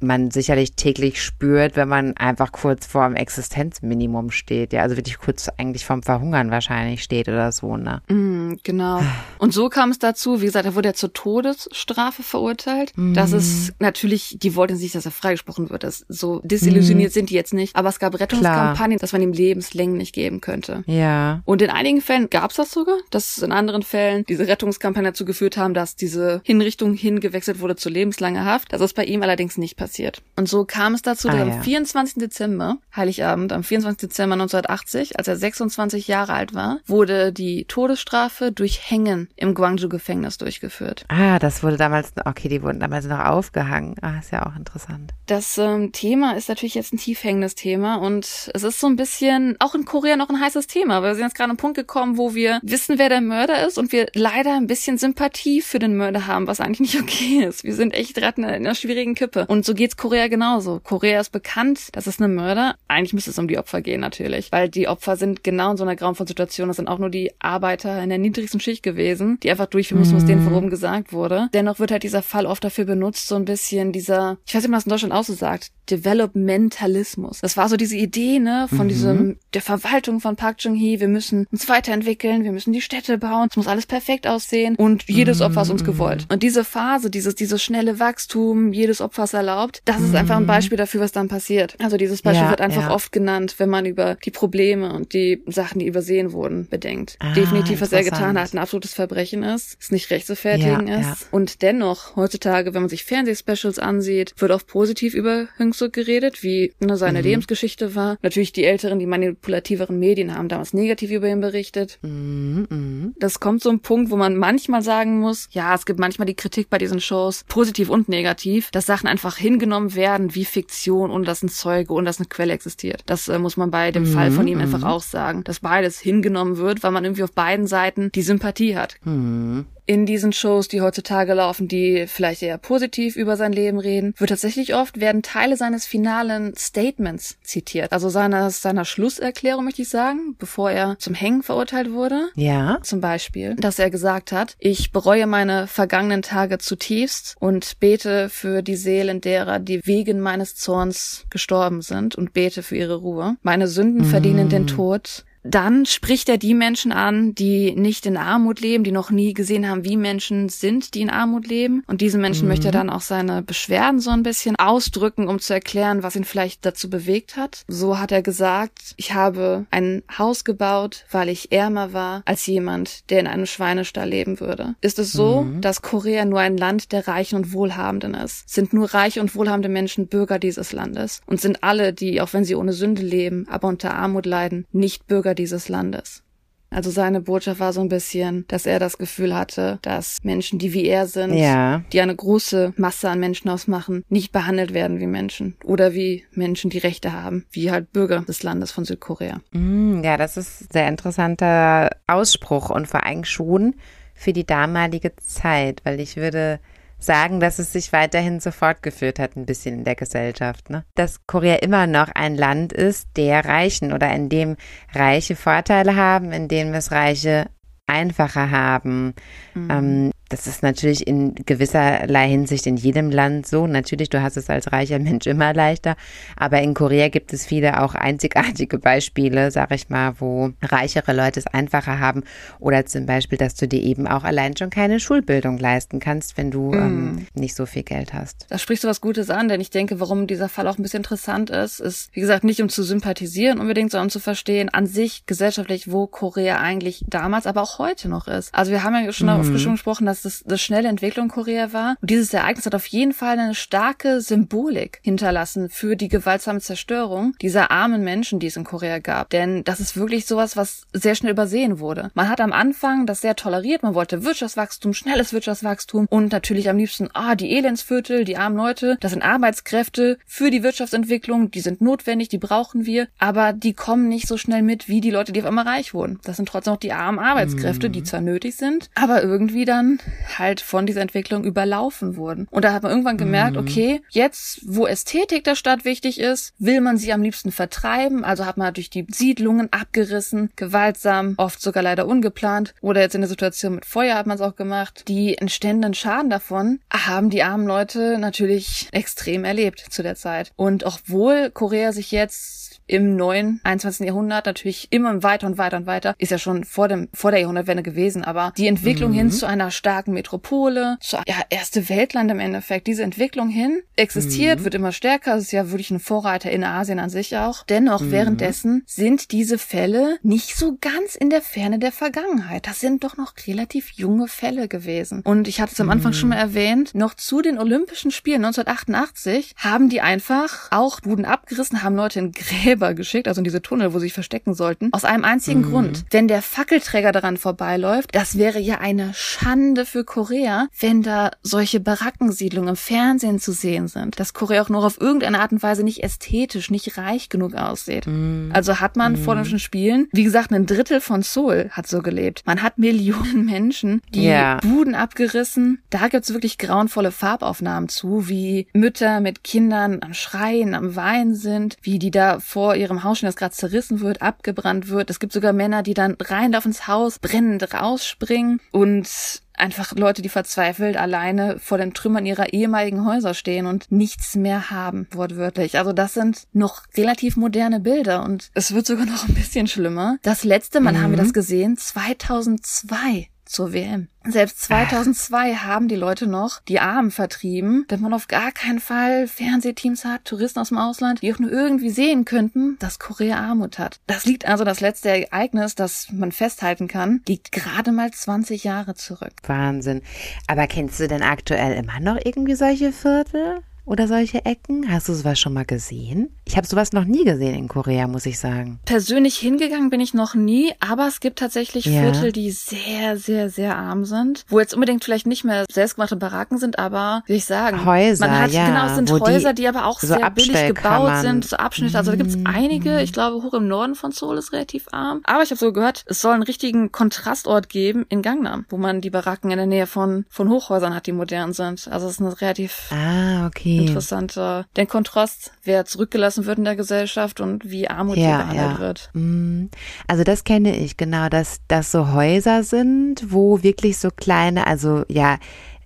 man 0.04 0.32
sicherlich 0.32 0.76
täglich 0.76 1.22
spürt, 1.22 1.76
wenn 1.76 1.88
man 1.88 2.16
einfach 2.18 2.52
kurz 2.52 2.86
vorm 2.86 3.16
Existenzminimum 3.16 4.32
steht. 4.32 4.74
Ja, 4.74 4.82
also 4.82 4.98
wirklich 4.98 5.18
kurz 5.18 5.50
eigentlich 5.58 5.86
vorm 5.86 6.04
Verhungern 6.04 6.52
wahrscheinlich 6.52 7.04
steht 7.04 7.28
oder 7.30 7.52
so, 7.52 7.78
ne? 7.78 8.02
Mm, 8.10 8.56
genau. 8.64 9.02
Und 9.38 9.54
so 9.54 9.70
kam 9.70 9.92
es 9.92 10.00
dazu, 10.00 10.42
wie 10.42 10.46
gesagt, 10.46 10.66
er 10.66 10.76
wurde 10.76 10.90
ja 10.90 10.94
zur 10.94 11.14
Todesstrafe 11.14 12.24
verurteilt. 12.24 12.92
Mm. 12.96 13.14
Das 13.14 13.32
ist 13.32 13.74
natürlich, 13.80 14.38
die 14.42 14.56
wollten 14.56 14.78
nicht, 14.78 14.96
dass 14.96 15.06
er 15.06 15.12
freigesprochen 15.12 15.70
wird. 15.70 15.84
Das, 15.84 16.06
so 16.10 16.42
desillusioniert 16.44 17.12
mm. 17.12 17.14
sind 17.14 17.30
die 17.30 17.36
jetzt 17.36 17.54
nicht. 17.54 17.76
Aber 17.76 17.90
es 17.90 18.00
gab 18.00 18.20
Rettungskampagnen, 18.20 19.00
dass 19.00 19.14
man 19.14 19.22
ihm 19.22 19.32
lebenslänglich 19.32 20.14
geben 20.14 20.42
könnte. 20.42 20.84
Ja. 20.86 21.42
Und 21.46 21.62
in 21.62 21.70
einigen 21.70 22.02
Fällen 22.02 22.30
gab 22.30 22.52
es 22.52 22.58
das 22.58 22.72
sogar, 22.72 22.98
dass 23.10 23.38
in 23.38 23.52
anderen 23.52 23.84
Fällen 23.84 24.26
diese 24.28 24.48
Rettungskampagnen 24.48 25.12
dazu 25.12 25.26
geführt 25.26 25.58
haben, 25.58 25.74
dass 25.74 25.96
diese 25.96 26.42
Hinrichtung 26.44 26.94
hingewechselt 26.94 27.60
wurde 27.60 27.76
zu 27.76 27.90
lebenslanger 27.90 28.46
Haft. 28.46 28.74
Das 28.74 28.82
ist 28.82 28.94
bei 28.94 29.06
ihm 29.06 29.24
allerdings 29.24 29.58
nicht 29.58 29.78
passiert 29.78 29.93
passiert. 29.94 30.22
Und 30.36 30.50
so 30.50 30.66
kam 30.66 30.96
es 30.96 31.04
dazu, 31.04 31.28
dass 31.28 31.38
ah, 31.38 31.46
ja. 31.46 31.54
am 31.54 31.62
24. 31.62 32.16
Dezember, 32.16 32.78
Heiligabend, 32.96 33.54
am 33.54 33.64
24. 33.64 34.10
Dezember 34.10 34.34
1980, 34.34 35.20
als 35.20 35.28
er 35.28 35.36
26 35.36 36.08
Jahre 36.08 36.34
alt 36.34 36.56
war, 36.56 36.80
wurde 36.88 37.32
die 37.32 37.66
Todesstrafe 37.66 38.52
durch 38.52 38.90
Hängen 38.90 39.30
im 39.36 39.54
Guangzhou-Gefängnis 39.54 40.40
durchgeführt. 40.40 41.06
Ah, 41.10 41.38
das 41.38 41.62
wurde 41.62 41.78
damals, 41.78 42.14
okay, 42.26 42.50
die 42.50 42.64
wurden 42.64 42.80
damals 42.80 43.06
noch 43.06 43.20
aufgehangen. 43.20 43.96
Ah, 44.02 44.18
ist 44.20 44.32
ja 44.32 44.46
auch 44.48 44.56
interessant. 44.56 45.12
Das 45.28 45.58
ähm, 45.60 45.92
Thema 45.92 46.36
ist 46.36 46.50
natürlich 46.50 46.74
jetzt 46.74 46.94
ein 46.94 46.98
tief 46.98 47.24
hängendes 47.24 47.54
Thema 47.54 47.96
und 47.96 48.26
es 48.26 48.64
ist 48.64 48.80
so 48.80 48.88
ein 48.88 48.96
bisschen, 48.96 49.56
auch 49.60 49.76
in 49.76 49.86
Korea 49.86 50.16
noch 50.16 50.30
ein 50.30 50.40
heißes 50.40 50.66
Thema. 50.66 51.04
Wir 51.04 51.14
sind 51.14 51.26
jetzt 51.26 51.36
gerade 51.36 51.46
an 51.46 51.52
einen 51.52 51.58
Punkt 51.58 51.78
gekommen, 51.78 52.18
wo 52.18 52.34
wir 52.34 52.60
wissen, 52.64 52.98
wer 52.98 53.10
der 53.10 53.22
Mörder 53.22 53.68
ist 53.68 53.78
und 53.78 53.92
wir 53.92 54.08
leider 54.16 54.56
ein 54.56 54.66
bisschen 54.66 54.98
Sympathie 54.98 55.62
für 55.62 55.78
den 55.78 55.96
Mörder 55.96 56.26
haben, 56.26 56.48
was 56.48 56.60
eigentlich 56.60 56.94
nicht 56.94 57.02
okay 57.02 57.46
ist. 57.46 57.64
Wir 57.64 57.76
sind 57.76 57.94
echt 57.94 58.16
gerade 58.16 58.42
in 58.42 58.46
einer 58.46 58.76
schwierigen 58.76 59.14
Kippe. 59.14 59.46
Und 59.48 59.64
so 59.64 59.76
geht's 59.84 59.98
Korea 59.98 60.30
genauso. 60.30 60.80
Korea 60.82 61.20
ist 61.20 61.34
bekannt, 61.34 61.90
das 61.92 62.08
ist 62.08 62.22
eine 62.22 62.34
Mörder. 62.34 62.76
Eigentlich 62.88 63.12
müsste 63.12 63.32
es 63.32 63.38
um 63.38 63.50
die 63.50 63.58
Opfer 63.58 63.82
gehen 63.82 64.00
natürlich, 64.00 64.50
weil 64.50 64.70
die 64.70 64.88
Opfer 64.88 65.18
sind 65.18 65.44
genau 65.44 65.72
in 65.72 65.78
so 65.78 65.84
einer 65.84 65.98
grauenvollen 65.98 66.30
Situation. 66.30 66.70
Das 66.70 66.78
sind 66.78 66.88
auch 66.88 67.00
nur 67.00 67.10
die 67.10 67.34
Arbeiter 67.40 68.02
in 68.02 68.08
der 68.08 68.18
niedrigsten 68.18 68.62
Schicht 68.62 68.82
gewesen, 68.82 69.40
die 69.44 69.52
einfach 69.52 69.66
durchführen 69.66 70.00
mussten, 70.00 70.16
was 70.16 70.24
denen 70.24 70.42
vorum 70.42 70.66
mhm. 70.66 70.70
gesagt 70.70 71.12
wurde. 71.12 71.50
Dennoch 71.54 71.80
wird 71.80 71.92
halt 71.92 72.04
dieser 72.04 72.22
Fall 72.22 72.46
oft 72.46 72.64
dafür 72.64 72.86
benutzt, 72.86 73.28
so 73.28 73.36
ein 73.36 73.44
bisschen 73.44 73.92
dieser, 73.92 74.38
ich 74.46 74.56
weiß 74.56 74.64
nicht, 74.64 74.72
was 74.72 74.86
in 74.86 74.90
Deutschland 74.90 75.14
auch 75.14 75.26
so 75.26 75.34
sagt, 75.34 75.72
Developmentalismus. 75.90 77.42
Das 77.42 77.58
war 77.58 77.68
so 77.68 77.76
diese 77.76 77.98
Idee, 77.98 78.40
ne, 78.40 78.68
von 78.70 78.86
mhm. 78.86 78.90
diesem, 78.90 79.38
der 79.54 79.62
Verwaltung 79.62 80.22
von 80.22 80.36
Park 80.36 80.60
Chung-hee. 80.60 81.02
Wir 81.02 81.10
müssen 81.10 81.46
uns 81.52 81.68
weiterentwickeln, 81.68 82.46
wir 82.46 82.52
müssen 82.52 82.72
die 82.72 82.82
Städte 82.82 83.18
bauen, 83.18 83.50
es 83.52 83.58
muss 83.58 83.68
alles 83.68 83.86
perfekt 83.86 84.28
aussehen 84.28 84.76
und 84.78 85.10
jedes 85.10 85.42
Opfer 85.42 85.64
ist 85.64 85.70
uns 85.70 85.82
mhm. 85.82 85.88
gewollt. 85.88 86.26
Und 86.32 86.42
diese 86.42 86.64
Phase, 86.64 87.10
dieses, 87.10 87.36
dieses 87.36 87.62
schnelle 87.62 88.00
Wachstum, 88.00 88.72
jedes 88.72 89.02
Opfer 89.02 89.26
ist 89.26 89.34
erlaubt, 89.34 89.63
das 89.86 90.02
ist 90.02 90.16
einfach 90.16 90.38
ein 90.38 90.44
mhm. 90.44 90.48
Beispiel 90.48 90.78
dafür, 90.78 91.02
was 91.02 91.12
dann 91.12 91.28
passiert. 91.28 91.76
Also 91.80 91.98
dieses 91.98 92.22
Beispiel 92.22 92.44
ja, 92.44 92.50
wird 92.50 92.62
einfach 92.62 92.84
ja. 92.84 92.94
oft 92.94 93.12
genannt, 93.12 93.56
wenn 93.58 93.70
man 93.70 93.86
über 93.86 94.16
die 94.24 94.32
Probleme 94.32 94.94
und 94.94 95.14
die 95.14 95.44
Sachen, 95.48 95.80
die 95.80 95.88
übersehen 95.88 96.32
wurden, 96.32 96.68
bedenkt. 96.68 97.18
Ah, 97.20 97.34
Definitiv, 97.34 97.82
was 97.82 97.92
er 97.92 98.04
getan 98.04 98.40
hat, 98.40 98.54
ein 98.54 98.60
absolutes 98.60 98.94
Verbrechen 98.94 99.44
ist, 99.44 99.78
es 99.80 99.92
nicht 99.92 100.10
recht 100.12 100.28
zu 100.28 100.36
fertigen 100.36 100.88
ja, 100.88 101.00
ist. 101.00 101.28
Und 101.32 101.62
dennoch, 101.62 102.16
heutzutage, 102.16 102.74
wenn 102.74 102.84
man 102.84 102.90
sich 102.90 103.04
Fernsehspecials 103.04 103.80
ansieht, 103.80 104.34
wird 104.38 104.52
oft 104.52 104.68
positiv 104.68 105.14
über 105.14 105.48
Hüngsuk 105.58 105.94
geredet, 105.94 106.44
wie 106.44 106.74
ne, 106.80 106.98
seine 106.98 107.20
mhm. 107.20 107.26
Lebensgeschichte 107.26 107.96
war. 107.96 108.18
Natürlich 108.22 108.54
die 108.54 108.64
älteren, 108.64 109.00
die 109.00 109.06
manipulativeren 109.06 110.00
Medien 110.00 110.36
haben 110.36 110.48
damals 110.48 110.74
negativ 110.74 111.12
über 111.12 111.28
ihn 111.28 111.42
berichtet. 111.42 112.00
Mhm, 112.02 112.68
mh. 112.70 113.12
Das 113.18 113.40
kommt 113.40 113.62
so 113.62 113.70
ein 113.70 113.80
Punkt, 113.80 114.12
wo 114.12 114.16
man 114.16 114.36
manchmal 114.36 114.82
sagen 114.82 115.20
muss, 115.20 115.48
ja, 115.52 115.74
es 115.76 115.86
gibt 115.86 116.00
manchmal 116.00 116.26
die 116.26 116.36
Kritik 116.36 116.70
bei 116.70 116.78
diesen 116.78 117.00
Shows, 117.00 117.44
positiv 117.48 117.90
und 117.90 118.10
negativ, 118.10 118.72
dass 118.72 118.86
Sachen 118.86 119.08
einfach 119.08 119.38
hingenommen 119.54 119.94
werden 119.94 120.34
wie 120.36 120.46
Fiktion, 120.46 121.12
ohne 121.12 121.26
dass 121.26 121.44
ein 121.44 121.50
Zeuge, 121.50 121.94
ohne 121.94 122.06
dass 122.06 122.20
eine 122.20 122.28
Quelle 122.28 122.54
existiert. 122.54 123.04
Das 123.06 123.28
äh, 123.28 123.38
muss 123.38 123.56
man 123.58 123.72
bei 123.72 123.92
dem 123.92 124.04
mhm, 124.04 124.14
Fall 124.14 124.32
von 124.32 124.48
ihm 124.48 124.60
einfach 124.60 124.80
mhm. 124.80 124.86
auch 124.86 125.02
sagen, 125.02 125.44
dass 125.44 125.60
beides 125.60 126.00
hingenommen 126.00 126.58
wird, 126.58 126.84
weil 126.84 126.92
man 126.92 127.06
irgendwie 127.06 127.24
auf 127.24 127.32
beiden 127.32 127.68
Seiten 127.68 128.12
die 128.12 128.24
Sympathie 128.24 128.76
hat. 128.76 128.98
Mhm 129.04 129.66
in 129.86 130.06
diesen 130.06 130.34
Shows, 130.34 130.68
die 130.68 130.82
heutzutage 130.82 131.34
laufen, 131.34 131.68
die 131.68 132.06
vielleicht 132.08 132.42
eher 132.42 132.58
positiv 132.58 133.16
über 133.16 133.36
sein 133.36 133.52
Leben 133.52 133.80
reden, 133.80 134.14
wird 134.18 134.30
tatsächlich 134.30 134.76
oft, 134.76 135.00
werden 135.00 135.22
Teile 135.22 135.58
seines 135.58 135.86
finalen 135.86 136.56
Statements 136.56 137.38
zitiert. 137.44 137.92
Also 137.92 138.10
seiner, 138.10 138.50
seiner 138.50 138.86
Schlusserklärung, 138.86 139.66
möchte 139.66 139.82
ich 139.82 139.90
sagen, 139.90 140.36
bevor 140.40 140.72
er 140.72 140.98
zum 141.00 141.14
Hängen 141.14 141.44
verurteilt 141.44 141.92
wurde. 141.92 142.30
Ja. 142.36 142.80
Zum 142.84 143.02
Beispiel, 143.02 143.56
dass 143.56 143.80
er 143.80 143.90
gesagt 143.90 144.32
hat, 144.32 144.56
ich 144.60 144.92
bereue 144.92 145.28
meine 145.28 145.68
vergangenen 145.68 146.22
Tage 146.22 146.58
zutiefst 146.58 147.36
und 147.40 147.80
bete 147.80 148.30
für 148.30 148.62
die 148.62 148.76
Seelen 148.76 149.22
derer, 149.22 149.60
die 149.60 149.86
wegen 149.86 150.20
meines 150.20 150.56
Zorns 150.56 151.26
gestorben 151.30 151.82
sind 151.82 152.16
und 152.16 152.34
bete 152.34 152.64
für 152.64 152.78
ihre 152.78 152.96
Ruhe. 152.96 153.36
Meine 153.42 153.68
Sünden 153.68 154.08
mm. 154.08 154.10
verdienen 154.10 154.50
den 154.50 154.68
Tod 154.68 155.26
dann 155.44 155.86
spricht 155.86 156.30
er 156.30 156.38
die 156.38 156.54
Menschen 156.54 156.92
an, 156.92 157.36
die 157.36 157.76
nicht 157.76 158.06
in 158.06 158.18
Armut 158.18 158.62
leben, 158.62 158.84
die 158.84 158.92
noch 158.92 159.12
nie 159.12 159.34
gesehen 159.34 159.68
haben, 159.70 159.84
wie 159.84 159.98
Menschen 159.98 160.50
sind, 160.50 160.94
die 160.94 161.02
in 161.02 161.10
Armut 161.10 161.48
leben. 161.48 161.84
Und 161.88 162.02
diesen 162.02 162.22
Menschen 162.22 162.44
mhm. 162.44 162.50
möchte 162.50 162.68
er 162.70 162.72
dann 162.72 162.90
auch 162.90 163.02
seine 163.02 163.42
Beschwerden 163.42 164.00
so 164.00 164.10
ein 164.12 164.24
bisschen 164.24 164.56
ausdrücken, 164.56 165.28
um 165.28 165.40
zu 165.40 165.54
erklären, 165.54 166.04
was 166.04 166.16
ihn 166.16 166.24
vielleicht 166.24 166.66
dazu 166.66 166.90
bewegt 166.90 167.36
hat. 167.36 167.64
So 167.68 168.00
hat 168.00 168.12
er 168.12 168.22
gesagt, 168.22 168.94
ich 168.98 169.14
habe 169.14 169.66
ein 169.70 170.04
Haus 170.18 170.44
gebaut, 170.44 171.06
weil 171.12 171.30
ich 171.30 171.52
ärmer 171.52 171.94
war 171.94 172.24
als 172.26 172.46
jemand, 172.46 173.10
der 173.10 173.20
in 173.20 173.28
einem 173.28 173.46
Schweinestall 173.46 174.10
leben 174.10 174.40
würde. 174.40 174.76
Ist 174.82 175.00
es 175.00 175.12
so, 175.12 175.42
mhm. 175.42 175.62
dass 175.62 175.82
Korea 175.82 176.26
nur 176.26 176.40
ein 176.40 176.58
Land 176.58 176.92
der 176.92 177.08
Reichen 177.08 177.36
und 177.36 177.54
Wohlhabenden 177.54 178.14
ist? 178.14 178.50
Sind 178.50 178.74
nur 178.74 178.94
reiche 178.94 179.20
und 179.20 179.36
wohlhabende 179.36 179.70
Menschen 179.70 180.08
Bürger 180.08 180.40
dieses 180.40 180.72
Landes? 180.72 181.22
Und 181.26 181.42
sind 181.42 181.64
alle, 181.64 181.94
die, 181.94 182.22
auch 182.22 182.34
wenn 182.34 182.46
sie 182.46 182.56
ohne 182.56 182.74
Sünde 182.74 183.02
leben, 183.02 183.46
aber 183.50 183.68
unter 183.68 183.94
Armut 183.94 184.26
leiden, 184.26 184.66
nicht 184.72 185.08
Bürger 185.08 185.33
Bürger 185.34 185.36
dieses 185.36 185.70
Landes. 185.70 186.24
Also 186.70 186.90
seine 186.90 187.22
Botschaft 187.22 187.60
war 187.60 187.72
so 187.72 187.82
ein 187.82 187.90
bisschen, 187.90 188.46
dass 188.48 188.66
er 188.66 188.80
das 188.80 188.98
Gefühl 188.98 189.36
hatte, 189.36 189.78
dass 189.84 190.18
Menschen, 190.24 190.58
die 190.58 190.74
wie 190.74 190.88
er 190.88 191.06
sind, 191.06 191.36
ja. 191.36 191.84
die 191.94 192.02
eine 192.02 192.16
große 192.16 192.74
Masse 192.78 193.10
an 193.12 193.20
Menschen 193.20 193.50
ausmachen, 193.50 194.04
nicht 194.10 194.32
behandelt 194.32 194.74
werden 194.74 195.00
wie 195.00 195.06
Menschen 195.06 195.56
oder 195.64 195.94
wie 195.94 196.26
Menschen, 196.32 196.72
die 196.72 196.80
Rechte 196.80 197.12
haben, 197.14 197.46
wie 197.52 197.70
halt 197.70 197.94
Bürger 197.94 198.22
des 198.22 198.42
Landes 198.42 198.72
von 198.72 198.86
Südkorea. 198.86 199.40
Mm, 199.52 200.02
ja, 200.04 200.18
das 200.18 200.36
ist 200.36 200.62
ein 200.62 200.68
sehr 200.72 200.88
interessanter 200.88 201.92
Ausspruch 202.08 202.72
und 202.72 202.88
vor 202.88 203.06
allem 203.06 203.24
schon 203.24 203.76
für 204.16 204.34
die 204.34 204.46
damalige 204.46 205.16
Zeit, 205.18 205.82
weil 205.84 206.00
ich 206.00 206.16
würde 206.16 206.60
sagen, 207.04 207.40
dass 207.40 207.60
es 207.60 207.74
sich 207.74 207.94
weiterhin 207.94 208.40
so 208.40 208.52
fortgeführt 208.52 209.20
hat, 209.20 209.36
ein 209.36 209.46
bisschen 209.46 209.80
in 209.80 209.84
der 209.84 209.96
Gesellschaft. 209.96 210.70
Ne? 210.70 210.86
Dass 210.96 211.26
Korea 211.28 211.56
immer 211.56 211.88
noch 211.88 212.10
ein 212.14 212.36
Land 212.36 212.74
ist 212.74 213.10
der 213.16 213.46
Reichen 213.46 213.94
oder 213.94 214.12
in 214.14 214.30
dem 214.30 214.56
Reiche 214.94 215.36
Vorteile 215.36 215.96
haben, 215.96 216.32
in 216.32 216.48
dem 216.48 216.74
es 216.74 216.92
Reiche 216.92 217.48
einfacher 217.88 218.52
haben. 218.52 219.14
Mhm. 219.54 219.70
Ähm, 219.70 220.12
das 220.34 220.48
ist 220.48 220.64
natürlich 220.64 221.06
in 221.06 221.36
gewisserlei 221.36 222.28
Hinsicht 222.28 222.66
in 222.66 222.76
jedem 222.76 223.12
Land 223.12 223.46
so. 223.46 223.68
Natürlich, 223.68 224.10
du 224.10 224.20
hast 224.24 224.36
es 224.36 224.50
als 224.50 224.72
reicher 224.72 224.98
Mensch 224.98 225.28
immer 225.28 225.54
leichter. 225.54 225.96
Aber 226.36 226.60
in 226.60 226.74
Korea 226.74 227.10
gibt 227.10 227.34
es 227.34 227.46
viele 227.46 227.84
auch 227.84 227.94
einzigartige 227.94 228.80
Beispiele, 228.80 229.52
sag 229.52 229.72
ich 229.72 229.90
mal, 229.90 230.16
wo 230.18 230.50
reichere 230.64 231.14
Leute 231.14 231.40
es 231.40 231.46
einfacher 231.46 232.00
haben. 232.00 232.24
Oder 232.60 232.88
zum 232.88 233.06
Beispiel, 233.06 233.38
dass 233.38 233.54
du 233.54 233.68
dir 233.68 233.80
eben 233.84 234.08
auch 234.08 234.24
allein 234.24 234.58
schon 234.58 234.72
keine 234.72 235.00
Schulbildung 235.00 235.60
leisten 235.60 236.00
kannst, 236.00 236.36
wenn 236.36 236.50
du 236.50 236.72
mm. 236.72 236.74
ähm, 236.74 237.28
nicht 237.36 237.54
so 237.56 237.68
viel 237.68 237.84
Geld 237.84 238.16
hast. 238.16 238.48
Da 238.50 238.58
sprichst 238.58 238.84
du 238.84 238.88
was 238.88 239.02
Gutes 239.02 239.30
an, 239.30 239.50
denn 239.50 239.62
ich 239.62 239.70
denke, 239.70 240.00
warum 240.00 240.26
dieser 240.26 240.50
Fall 240.50 240.68
auch 240.68 240.80
ein 240.80 240.82
bisschen 240.82 241.02
interessant 241.02 241.52
ist, 241.52 241.80
ist, 241.80 242.10
wie 242.14 242.22
gesagt, 242.22 242.44
nicht 242.44 242.60
um 242.60 242.70
zu 242.70 242.82
sympathisieren 242.82 243.60
unbedingt, 243.60 243.92
sondern 243.92 244.08
um 244.08 244.10
zu 244.10 244.20
verstehen, 244.20 244.70
an 244.70 244.88
sich 244.88 245.28
gesellschaftlich, 245.28 245.92
wo 245.92 246.08
Korea 246.08 246.60
eigentlich 246.60 247.06
damals, 247.08 247.46
aber 247.46 247.62
auch 247.62 247.78
heute 247.78 248.10
noch 248.10 248.28
ist. 248.28 248.52
Also 248.56 248.72
wir 248.72 248.82
haben 248.82 248.96
ja 248.96 249.14
schon 249.14 249.28
mm. 249.28 249.60
schon 249.60 249.74
gesprochen, 249.74 250.08
dass 250.08 250.23
das 250.24 250.44
eine 250.46 250.58
schnelle 250.58 250.90
Entwicklung 250.90 251.28
Korea 251.28 251.74
war. 251.74 251.96
Und 252.02 252.10
dieses 252.10 252.34
Ereignis 252.34 252.66
hat 252.66 252.76
auf 252.76 252.86
jeden 252.88 253.14
Fall 253.14 253.38
eine 253.40 253.56
starke 253.56 254.22
Symbolik 254.22 255.00
hinterlassen 255.04 255.70
für 255.70 255.96
die 255.96 256.08
gewaltsame 256.08 256.60
Zerstörung 256.60 257.36
dieser 257.42 257.72
armen 257.72 258.04
Menschen, 258.04 258.40
die 258.40 258.48
es 258.48 258.58
in 258.58 258.64
Korea 258.64 259.00
gab. 259.00 259.30
Denn 259.30 259.64
das 259.64 259.80
ist 259.80 259.98
wirklich 259.98 260.26
sowas, 260.26 260.58
was 260.58 260.84
sehr 260.94 261.16
schnell 261.16 261.32
übersehen 261.32 261.80
wurde. 261.80 262.12
Man 262.14 262.30
hat 262.30 262.42
am 262.42 262.54
Anfang 262.54 263.06
das 263.06 263.22
sehr 263.22 263.36
toleriert. 263.36 263.84
Man 263.84 263.96
wollte 263.96 264.24
Wirtschaftswachstum, 264.24 264.94
schnelles 264.94 265.34
Wirtschaftswachstum 265.34 266.08
und 266.10 266.32
natürlich 266.32 266.70
am 266.70 266.78
liebsten, 266.78 267.10
ah, 267.14 267.36
die 267.36 267.52
Elendsviertel, 267.56 268.26
die 268.26 268.38
armen 268.38 268.58
Leute, 268.58 268.98
das 269.00 269.12
sind 269.12 269.22
Arbeitskräfte 269.22 270.18
für 270.26 270.50
die 270.50 270.64
Wirtschaftsentwicklung, 270.64 271.52
die 271.52 271.62
sind 271.62 271.82
notwendig, 271.82 272.30
die 272.30 272.38
brauchen 272.38 272.86
wir, 272.86 273.08
aber 273.20 273.54
die 273.54 273.74
kommen 273.74 274.08
nicht 274.10 274.28
so 274.28 274.38
schnell 274.38 274.62
mit 274.62 274.88
wie 274.88 275.02
die 275.02 275.12
Leute, 275.12 275.32
die 275.32 275.42
auf 275.42 275.48
einmal 275.48 275.68
reich 275.68 275.94
wurden. 275.94 276.20
Das 276.24 276.38
sind 276.38 276.48
trotzdem 276.48 276.74
noch 276.74 276.80
die 276.80 276.94
armen 276.94 277.20
Arbeitskräfte, 277.20 277.90
mhm. 277.90 277.94
die 277.94 278.04
zwar 278.04 278.22
nötig 278.22 278.56
sind, 278.56 278.90
aber 278.96 279.24
irgendwie 279.24 279.66
dann 279.66 280.00
halt 280.38 280.62
von 280.62 280.86
dieser 280.86 281.02
Entwicklung 281.02 281.44
überlaufen 281.44 282.16
wurden. 282.16 282.48
Und 282.50 282.66
da 282.66 282.74
hat 282.74 282.84
man 282.84 282.92
irgendwann 282.92 283.18
gemerkt, 283.18 283.54
mhm. 283.56 283.62
okay, 283.62 284.02
jetzt, 284.10 284.62
wo 284.66 284.86
Ästhetik 284.88 285.44
der 285.44 285.56
Stadt 285.56 285.86
wichtig 285.86 286.20
ist, 286.20 286.54
will 286.60 286.82
man 286.82 286.98
sie 286.98 287.14
am 287.14 287.22
liebsten 287.22 287.52
vertreiben. 287.52 288.24
Also 288.24 288.46
hat 288.46 288.58
man 288.58 288.74
durch 288.74 288.90
die 288.90 289.06
Siedlungen 289.10 289.72
abgerissen, 289.72 290.50
gewaltsam, 290.56 291.36
oft 291.38 291.62
sogar 291.62 291.84
leider 291.84 292.08
ungeplant. 292.08 292.74
Oder 292.82 293.02
jetzt 293.02 293.16
in 293.16 293.22
der 293.22 293.30
Situation 293.30 293.76
mit 293.76 293.86
Feuer 293.86 294.16
hat 294.16 294.28
man 294.28 294.36
es 294.36 294.42
auch 294.42 294.56
gemacht. 294.56 295.06
Die 295.08 295.38
entstehenden 295.38 295.94
Schaden 295.94 296.30
davon 296.30 296.80
haben 296.92 297.30
die 297.30 297.44
armen 297.44 297.68
Leute 297.68 298.18
natürlich 298.18 298.88
extrem 298.92 299.44
erlebt 299.46 299.86
zu 299.90 300.04
der 300.04 300.16
Zeit. 300.16 300.52
Und 300.56 300.84
obwohl 300.84 301.52
Korea 301.52 301.92
sich 301.92 302.12
jetzt 302.12 302.63
im 302.94 303.16
neuen 303.16 303.60
21. 303.64 304.06
Jahrhundert 304.06 304.46
natürlich 304.46 304.88
immer 304.92 305.24
weiter 305.24 305.48
und 305.48 305.58
weiter 305.58 305.78
und 305.78 305.88
weiter. 305.88 306.14
Ist 306.20 306.32
ja 306.32 306.38
schon 306.38 306.64
vor 306.64 306.88
dem, 306.88 307.10
vor 307.12 307.32
der 307.32 307.40
Jahrhundertwende 307.40 307.82
gewesen, 307.82 308.24
aber 308.24 308.54
die 308.56 308.68
Entwicklung 308.68 309.12
mhm. 309.12 309.16
hin 309.16 309.32
zu 309.32 309.48
einer 309.48 309.72
starken 309.72 310.14
Metropole, 310.14 310.98
zu, 311.00 311.18
ja, 311.28 311.36
erste 311.50 311.90
Weltland 311.90 312.30
im 312.30 312.40
Endeffekt, 312.40 312.86
diese 312.86 313.02
Entwicklung 313.02 313.50
hin 313.50 313.82
existiert, 313.96 314.60
mhm. 314.60 314.64
wird 314.66 314.76
immer 314.76 314.92
stärker. 314.92 315.36
Ist 315.38 315.52
ja 315.52 315.72
wirklich 315.72 315.90
ein 315.90 316.00
Vorreiter 316.00 316.52
in 316.52 316.64
Asien 316.64 317.00
an 317.00 317.10
sich 317.10 317.36
auch. 317.36 317.64
Dennoch 317.64 318.02
mhm. 318.02 318.12
währenddessen 318.12 318.84
sind 318.86 319.32
diese 319.32 319.58
Fälle 319.58 320.20
nicht 320.22 320.56
so 320.56 320.78
ganz 320.80 321.16
in 321.16 321.32
der 321.32 321.42
Ferne 321.42 321.80
der 321.80 321.92
Vergangenheit. 321.92 322.68
Das 322.68 322.80
sind 322.80 323.04
doch 323.04 323.18
noch 323.18 323.34
relativ 323.48 323.94
junge 323.94 324.28
Fälle 324.28 324.68
gewesen. 324.68 325.22
Und 325.24 325.48
ich 325.48 325.60
hatte 325.60 325.74
es 325.74 325.82
am 325.82 325.90
Anfang 325.90 326.14
schon 326.14 326.30
mal 326.30 326.36
mhm. 326.36 326.52
erwähnt, 326.52 326.94
noch 326.94 327.16
zu 327.16 327.42
den 327.42 327.58
Olympischen 327.58 328.12
Spielen 328.12 328.46
1988 328.46 329.56
haben 329.58 329.90
die 329.90 330.02
einfach 330.02 330.68
auch 330.70 331.00
Buden 331.00 331.26
abgerissen, 331.26 331.82
haben 331.82 331.96
Leute 331.96 332.20
in 332.20 332.32
Gräber 332.32 332.83
Gräber 332.84 332.94
geschickt, 332.94 333.28
also 333.28 333.40
in 333.40 333.44
diese 333.44 333.62
Tunnel, 333.62 333.94
wo 333.94 334.00
sie 334.00 334.06
sich 334.06 334.14
verstecken 334.14 334.54
sollten. 334.54 334.92
Aus 334.92 335.06
einem 335.06 335.24
einzigen 335.24 335.62
mhm. 335.62 335.72
Grund. 335.72 336.06
Wenn 336.12 336.28
der 336.28 336.42
Fackelträger 336.42 337.12
daran 337.12 337.38
vorbeiläuft, 337.38 338.14
das 338.14 338.38
wäre 338.38 338.60
ja 338.60 338.80
eine 338.80 339.14
Schande 339.14 339.86
für 339.86 340.04
Korea, 340.04 340.68
wenn 340.80 341.02
da 341.02 341.32
solche 341.42 341.80
Barackensiedlungen 341.80 342.70
im 342.70 342.76
Fernsehen 342.76 343.40
zu 343.40 343.52
sehen 343.52 343.88
sind. 343.88 344.20
Dass 344.20 344.34
Korea 344.34 344.62
auch 344.62 344.70
nur 344.70 344.86
auf 344.86 345.00
irgendeine 345.00 345.40
Art 345.40 345.52
und 345.52 345.64
Weise 345.64 345.84
nicht 345.84 346.04
ästhetisch, 346.04 346.70
nicht 346.72 346.98
reich 346.98 347.30
genug 347.30 347.56
aussieht. 347.56 348.08
Mhm. 348.08 348.52
Also 348.54 348.80
hat 348.80 348.96
man 348.96 349.14
mhm. 349.14 349.18
vor 349.18 349.36
den 349.36 349.60
Spielen, 349.60 350.08
wie 350.12 350.24
gesagt, 350.24 350.52
ein 350.52 350.66
Drittel 350.66 351.02
von 351.02 351.22
Seoul 351.22 351.70
hat 351.72 351.88
so 351.88 352.02
gelebt. 352.02 352.44
Man 352.46 352.62
hat 352.62 352.78
Millionen 352.78 353.46
Menschen, 353.54 354.02
die 354.14 354.26
yeah. 354.26 354.60
Buden 354.62 354.96
abgerissen. 354.96 355.82
Da 355.90 356.08
gibt's 356.08 356.34
wirklich 356.34 356.58
grauenvolle 356.58 357.12
Farbaufnahmen 357.12 357.90
zu, 357.90 358.28
wie 358.30 358.68
Mütter 358.74 359.20
mit 359.20 359.44
Kindern 359.44 360.00
am 360.02 360.14
Schreien, 360.14 360.76
am 360.76 360.96
Weinen 360.96 361.36
sind, 361.36 361.78
wie 361.82 362.00
die 362.00 362.12
da 362.12 362.40
vor 362.40 362.63
vor 362.64 362.76
ihrem 362.76 363.04
Haus 363.04 363.18
stehen, 363.18 363.28
das 363.28 363.36
gerade 363.36 363.54
zerrissen 363.54 364.00
wird, 364.00 364.22
abgebrannt 364.22 364.88
wird. 364.88 365.10
Es 365.10 365.20
gibt 365.20 365.34
sogar 365.34 365.52
Männer, 365.52 365.84
die 365.84 365.94
dann 365.94 366.16
reinlaufen 366.18 366.72
ins 366.72 366.88
Haus, 366.88 367.20
brennend 367.20 367.74
rausspringen 367.74 368.62
und 368.72 369.10
einfach 369.54 369.94
Leute, 369.98 370.22
die 370.22 370.30
verzweifelt 370.30 370.96
alleine 370.96 371.60
vor 371.60 371.78
den 371.78 371.94
Trümmern 371.94 372.26
ihrer 372.26 372.54
ehemaligen 372.54 373.06
Häuser 373.06 373.34
stehen 373.34 373.66
und 373.66 373.92
nichts 373.92 374.38
mehr 374.38 374.72
haben, 374.72 375.08
wortwörtlich. 375.12 375.78
Also 375.78 375.92
das 375.92 376.14
sind 376.14 376.44
noch 376.54 376.84
relativ 376.96 377.36
moderne 377.36 377.82
Bilder 377.82 378.24
und 378.24 378.50
es 378.54 378.74
wird 378.74 378.86
sogar 378.86 379.08
noch 379.08 379.28
ein 379.28 379.34
bisschen 379.34 379.68
schlimmer. 379.68 380.16
Das 380.22 380.46
letzte 380.46 380.80
Mal 380.80 380.94
mhm. 380.94 381.02
haben 381.02 381.12
wir 381.12 381.18
das 381.18 381.34
gesehen, 381.34 381.76
2002 381.76 383.28
zur 383.54 383.74
WM. 383.74 384.08
Selbst 384.26 384.62
2002 384.62 385.54
Ach. 385.54 385.64
haben 385.66 385.88
die 385.88 385.96
Leute 385.96 386.28
noch 386.28 386.62
die 386.62 386.80
Armen 386.80 387.12
vertrieben, 387.12 387.86
damit 387.88 388.04
man 388.04 388.14
auf 388.14 388.28
gar 388.28 388.52
keinen 388.52 388.80
Fall 388.80 389.28
Fernsehteams 389.28 390.06
hat, 390.06 390.26
Touristen 390.26 390.60
aus 390.60 390.70
dem 390.70 390.78
Ausland, 390.78 391.22
die 391.22 391.34
auch 391.34 391.40
nur 391.40 391.52
irgendwie 391.52 391.90
sehen 391.90 392.26
könnten, 392.26 392.78
dass 392.80 393.00
Korea 393.00 393.38
Armut 393.38 393.80
hat. 393.80 394.00
Das 394.08 394.26
liegt 394.26 394.46
also 394.48 394.64
das 394.64 394.80
letzte 394.80 395.10
Ereignis, 395.10 395.76
das 395.76 396.08
man 396.12 396.32
festhalten 396.32 396.88
kann, 396.88 397.22
liegt 397.28 397.52
gerade 397.52 397.92
mal 397.92 398.12
20 398.12 398.64
Jahre 398.64 398.96
zurück. 398.96 399.34
Wahnsinn. 399.46 400.02
Aber 400.48 400.68
kennst 400.68 401.00
du 401.00 401.08
denn 401.08 401.22
aktuell 401.22 401.74
immer 401.74 402.00
noch 402.00 402.18
irgendwie 402.24 402.56
solche 402.56 402.92
Viertel? 402.92 403.62
Oder 403.86 404.08
solche 404.08 404.46
Ecken? 404.46 404.92
Hast 404.92 405.10
du 405.10 405.14
sowas 405.14 405.40
schon 405.40 405.54
mal 405.54 405.66
gesehen? 405.66 406.30
Ich 406.46 406.58
habe 406.58 406.68
sowas 406.68 406.94
noch 406.94 407.06
nie 407.06 407.24
gesehen 407.24 407.56
in 407.56 407.68
Korea, 407.68 408.08
muss 408.08 408.26
ich 408.26 408.40
sagen. 408.40 408.80
Persönlich 408.86 409.38
hingegangen 409.38 409.90
bin 409.90 410.00
ich 410.00 410.14
noch 410.14 410.36
nie, 410.36 410.74
aber 410.80 411.08
es 411.08 411.20
gibt 411.20 411.40
tatsächlich 411.40 411.86
ja. 411.86 412.02
Viertel, 412.02 412.32
die 412.32 412.52
sehr, 412.52 413.18
sehr, 413.18 413.50
sehr 413.50 413.78
arm 413.78 414.06
sind, 414.06 414.46
wo 414.50 414.60
jetzt 414.60 414.74
unbedingt 414.74 415.04
vielleicht 415.04 415.28
nicht 415.28 415.44
mehr 415.44 415.66
selbstgemachte 415.72 416.16
Baracken 416.16 416.58
sind, 416.58 416.80
aber 416.80 417.24
wie 417.28 417.34
ich 417.34 417.46
sagen, 417.46 417.86
Häuser, 417.86 418.28
man 418.28 418.40
hat 418.40 418.52
ja, 418.52 418.68
genau, 418.68 418.86
es 418.88 418.96
sind 418.96 419.12
Häuser, 419.12 419.54
die, 419.54 419.64
die, 419.64 419.68
aber 419.68 419.86
auch 419.86 420.00
so 420.00 420.08
sehr 420.08 420.30
billig 420.32 420.76
gebaut 420.76 421.22
sind, 421.22 421.46
so 421.46 421.58
Abschnitte. 421.58 421.98
Also 421.98 422.12
da 422.12 422.18
gibt's 422.18 422.38
mhm. 422.38 422.48
einige. 422.48 423.02
Ich 423.02 423.14
glaube, 423.14 423.44
hoch 423.44 423.54
im 423.54 423.68
Norden 423.68 423.96
von 423.96 424.12
Seoul 424.12 424.38
ist 424.38 424.54
relativ 424.54 424.88
arm. 424.92 425.22
Aber 425.26 425.44
ich 425.44 425.50
habe 425.50 425.60
so 425.60 425.74
gehört, 425.74 426.06
es 426.08 426.22
soll 426.22 426.34
einen 426.34 426.44
richtigen 426.44 426.92
Kontrastort 426.92 427.70
geben 427.70 428.06
in 428.10 428.22
Gangnam, 428.22 428.66
wo 428.70 428.78
man 428.78 429.02
die 429.02 429.10
Baracken 429.10 429.52
in 429.52 429.58
der 429.58 429.68
Nähe 429.68 429.88
von 429.88 430.26
von 430.30 430.50
Hochhäusern 430.50 430.96
hat, 430.96 431.08
die 431.08 431.12
modern 431.12 431.54
sind. 431.54 431.88
Also 431.90 432.08
es 432.08 432.14
ist 432.14 432.22
eine 432.22 432.40
relativ 432.42 432.92
ah, 432.92 433.48
okay. 433.48 433.73
Interessanter, 433.80 434.66
den 434.78 434.88
Kontrast, 434.88 435.52
wer 435.64 435.86
zurückgelassen 435.86 436.46
wird 436.46 436.58
in 436.58 436.64
der 436.64 436.76
Gesellschaft 436.76 437.40
und 437.40 437.70
wie 437.70 437.90
Armut 437.90 438.18
ja, 438.18 438.38
behandelt 438.38 438.72
ja. 438.74 438.80
wird. 438.80 439.10
Mhm. 439.14 439.70
Also 440.08 440.24
das 440.24 440.44
kenne 440.44 440.76
ich, 440.76 440.98
genau, 440.98 441.30
dass 441.30 441.62
das 441.68 441.92
so 441.92 442.14
Häuser 442.14 442.64
sind, 442.64 443.32
wo 443.32 443.64
wirklich 443.64 443.98
so 443.98 444.10
kleine, 444.16 444.68
also 444.68 445.04
ja, 445.08 445.38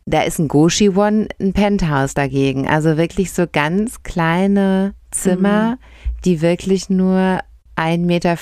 da 0.06 0.22
ist 0.22 0.40
ein 0.40 0.48
Goshi 0.48 0.90
One, 0.90 1.28
ein 1.40 1.54
Penthouse 1.54 2.14
dagegen. 2.14 2.68
Also 2.68 2.98
wirklich 2.98 3.34
so 3.34 3.46
ganz 3.52 4.04
kleine 4.04 4.94
Zimmer, 5.12 5.72
mhm. 5.72 6.22
die 6.24 6.42
wirklich 6.42 6.90
nur 6.90 7.42
1,50 7.78 8.06
Meter 8.06 8.36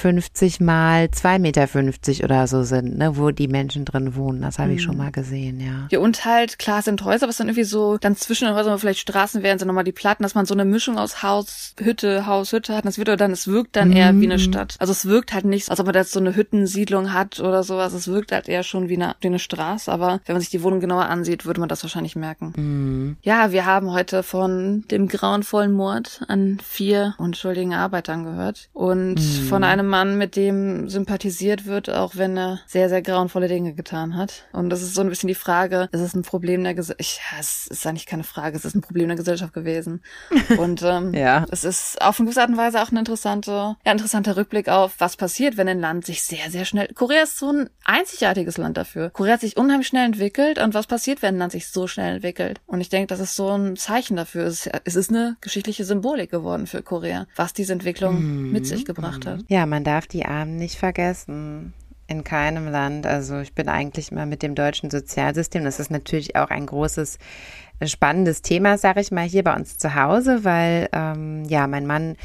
mal 0.63 1.05
2,50 1.05 1.39
Meter 1.39 2.23
oder 2.23 2.47
so 2.47 2.63
sind, 2.63 2.97
ne, 2.97 3.17
wo 3.17 3.31
die 3.31 3.49
Menschen 3.49 3.83
drin 3.83 4.15
wohnen. 4.15 4.41
Das 4.41 4.59
habe 4.59 4.73
ich 4.73 4.81
schon 4.81 4.95
mhm. 4.95 5.03
mal 5.03 5.11
gesehen, 5.11 5.59
ja. 5.59 5.87
Ja, 5.91 5.99
und 5.99 6.23
halt, 6.23 6.57
klar 6.57 6.81
sind 6.81 7.03
Häuser, 7.03 7.27
was 7.27 7.37
dann 7.37 7.47
irgendwie 7.47 7.65
so, 7.65 7.97
dann 7.97 8.15
zwischen 8.15 8.45
den 8.45 8.55
Häusern 8.55 8.79
vielleicht 8.79 8.99
Straßen 8.99 9.43
wären, 9.43 9.59
sind 9.59 9.67
nochmal 9.67 9.83
die 9.83 9.91
Platten, 9.91 10.23
dass 10.23 10.35
man 10.35 10.45
so 10.45 10.53
eine 10.53 10.63
Mischung 10.63 10.97
aus 10.97 11.21
Haus, 11.21 11.75
Hütte, 11.77 12.25
Haus, 12.25 12.53
Hütte 12.53 12.75
hat. 12.75 12.85
Das 12.85 12.97
wird 12.97 13.09
dann, 13.19 13.31
es 13.31 13.47
wirkt 13.47 13.75
dann 13.75 13.91
eher 13.91 14.17
wie 14.19 14.25
eine 14.25 14.35
mhm. 14.35 14.39
Stadt. 14.39 14.75
Also 14.79 14.91
es 14.91 15.05
wirkt 15.05 15.33
halt 15.33 15.45
nicht, 15.45 15.69
als 15.69 15.79
ob 15.79 15.85
man 15.85 15.93
da 15.93 15.99
jetzt 15.99 16.13
so 16.13 16.19
eine 16.19 16.35
Hüttensiedlung 16.35 17.11
hat 17.11 17.41
oder 17.41 17.63
sowas. 17.63 17.93
Es 17.93 18.07
wirkt 18.07 18.31
halt 18.31 18.47
eher 18.47 18.63
schon 18.63 18.87
wie 18.87 18.95
eine, 18.95 19.15
wie 19.19 19.27
eine 19.27 19.39
Straße, 19.39 19.91
aber 19.91 20.21
wenn 20.25 20.33
man 20.33 20.41
sich 20.41 20.49
die 20.49 20.63
Wohnung 20.63 20.79
genauer 20.79 21.05
ansieht, 21.05 21.45
würde 21.45 21.59
man 21.59 21.67
das 21.67 21.83
wahrscheinlich 21.83 22.15
merken. 22.15 22.53
Mhm. 22.55 23.17
Ja, 23.21 23.51
wir 23.51 23.65
haben 23.65 23.91
heute 23.91 24.23
von 24.23 24.85
dem 24.89 25.09
grauenvollen 25.09 25.73
Mord 25.73 26.21
an 26.27 26.59
vier 26.63 27.15
unschuldigen 27.17 27.73
Arbeitern 27.73 28.23
gehört. 28.23 28.69
Und 28.73 29.24
mm. 29.25 29.47
von 29.47 29.63
einem 29.63 29.87
Mann, 29.87 30.17
mit 30.17 30.35
dem 30.35 30.89
sympathisiert 30.89 31.65
wird, 31.65 31.89
auch 31.89 32.15
wenn 32.15 32.37
er 32.37 32.59
sehr, 32.67 32.89
sehr 32.89 33.01
grauenvolle 33.01 33.47
Dinge 33.47 33.73
getan 33.73 34.15
hat. 34.15 34.43
Und 34.51 34.69
das 34.69 34.81
ist 34.81 34.95
so 34.95 35.01
ein 35.01 35.09
bisschen 35.09 35.27
die 35.27 35.35
Frage, 35.35 35.89
ist 35.91 36.01
es 36.01 36.15
ein 36.15 36.21
Problem 36.21 36.63
der 36.63 36.73
Gesellschaft? 36.73 37.21
Ja, 37.31 37.39
es 37.39 37.67
ist 37.67 37.85
eigentlich 37.87 38.05
keine 38.05 38.23
Frage, 38.23 38.57
es 38.57 38.65
ist 38.65 38.75
ein 38.75 38.81
Problem 38.81 39.07
der 39.07 39.17
Gesellschaft 39.17 39.53
gewesen. 39.53 40.01
Und 40.57 40.81
ähm, 40.83 41.13
ja. 41.13 41.45
es 41.51 41.63
ist 41.63 42.01
auf 42.01 42.19
eine 42.19 42.25
gewisse 42.25 42.41
Art 42.41 42.49
und 42.49 42.57
Weise 42.57 42.81
auch 42.81 42.91
ein 42.91 42.97
interessante, 42.97 43.51
ja, 43.85 43.91
interessanter 43.91 44.37
Rückblick 44.37 44.69
auf, 44.69 44.95
was 44.99 45.15
passiert, 45.17 45.57
wenn 45.57 45.67
ein 45.67 45.79
Land 45.79 46.05
sich 46.05 46.23
sehr, 46.23 46.49
sehr 46.49 46.65
schnell. 46.65 46.89
Korea 46.93 47.23
ist 47.23 47.37
so 47.37 47.51
ein 47.51 47.69
einzigartiges 47.83 48.57
Land 48.57 48.77
dafür. 48.77 49.09
Korea 49.09 49.33
hat 49.33 49.41
sich 49.41 49.57
unheimlich 49.57 49.87
schnell 49.87 50.05
entwickelt 50.05 50.59
und 50.59 50.73
was 50.73 50.87
passiert, 50.87 51.21
wenn 51.21 51.35
ein 51.35 51.39
Land 51.39 51.51
sich 51.51 51.67
so 51.67 51.87
schnell 51.87 52.15
entwickelt? 52.15 52.61
Und 52.65 52.81
ich 52.81 52.89
denke, 52.89 53.07
das 53.07 53.19
ist 53.19 53.35
so 53.35 53.49
ein 53.49 53.75
Zeichen 53.75 54.17
dafür. 54.17 54.45
Es 54.45 54.67
ist 54.67 55.09
eine 55.09 55.37
geschichtliche 55.41 55.85
Symbolik 55.85 56.31
geworden 56.31 56.67
für 56.67 56.81
Korea, 56.81 57.27
was 57.35 57.53
diese 57.53 57.73
Entwicklung 57.73 58.21
mhm. 58.21 58.51
mit 58.51 58.65
sich 58.65 58.85
gebracht 58.85 59.14
hat. 59.25 59.39
Ja, 59.47 59.65
man 59.65 59.83
darf 59.83 60.07
die 60.07 60.25
Armen 60.25 60.57
nicht 60.57 60.77
vergessen. 60.77 61.73
In 62.07 62.23
keinem 62.23 62.67
Land. 62.67 63.07
Also 63.07 63.39
ich 63.39 63.53
bin 63.55 63.67
eigentlich 63.67 64.11
immer 64.11 64.27
mit 64.27 64.43
dem 64.43 64.53
deutschen 64.53 64.91
Sozialsystem. 64.91 65.63
Das 65.63 65.79
ist 65.79 65.89
natürlich 65.89 66.35
auch 66.35 66.51
ein 66.51 66.67
großes, 66.67 67.17
spannendes 67.83 68.43
Thema, 68.43 68.77
sage 68.77 69.01
ich 69.01 69.11
mal, 69.11 69.27
hier 69.27 69.43
bei 69.43 69.55
uns 69.55 69.79
zu 69.79 69.95
Hause, 69.95 70.43
weil 70.43 70.87
ähm, 70.93 71.45
ja, 71.45 71.65
mein 71.65 71.87
Mann 71.87 72.15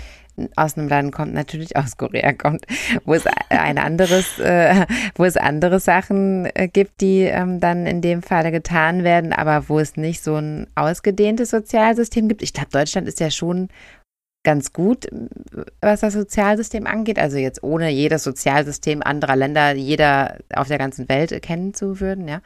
aus 0.56 0.76
einem 0.76 0.88
Land 0.88 1.12
kommt, 1.12 1.34
natürlich 1.34 1.76
aus 1.76 1.96
Korea 1.96 2.32
kommt, 2.38 2.66
wo 3.04 3.14
es 3.14 3.24
ein 3.48 3.78
anderes, 3.78 4.38
äh, 4.38 4.86
wo 5.14 5.24
es 5.24 5.36
andere 5.36 5.80
Sachen 5.80 6.46
äh, 6.54 6.68
gibt, 6.68 7.00
die 7.00 7.22
ähm, 7.22 7.60
dann 7.60 7.86
in 7.86 8.00
dem 8.00 8.22
Falle 8.22 8.50
getan 8.50 9.04
werden, 9.04 9.32
aber 9.32 9.68
wo 9.68 9.78
es 9.78 9.96
nicht 9.96 10.22
so 10.22 10.36
ein 10.36 10.66
ausgedehntes 10.74 11.50
Sozialsystem 11.50 12.28
gibt. 12.28 12.42
Ich 12.42 12.52
glaube, 12.52 12.70
Deutschland 12.70 13.08
ist 13.08 13.20
ja 13.20 13.30
schon 13.30 13.68
ganz 14.42 14.72
gut, 14.72 15.06
was 15.80 16.00
das 16.00 16.14
Sozialsystem 16.14 16.86
angeht. 16.86 17.18
Also 17.18 17.36
jetzt 17.36 17.62
ohne 17.62 17.90
jedes 17.90 18.24
Sozialsystem 18.24 19.02
anderer 19.02 19.36
Länder, 19.36 19.74
jeder 19.74 20.38
auf 20.54 20.68
der 20.68 20.78
ganzen 20.78 21.08
Welt 21.08 21.42
kennen 21.42 21.74
zu 21.74 22.00
würden, 22.00 22.26
ja. 22.26 22.40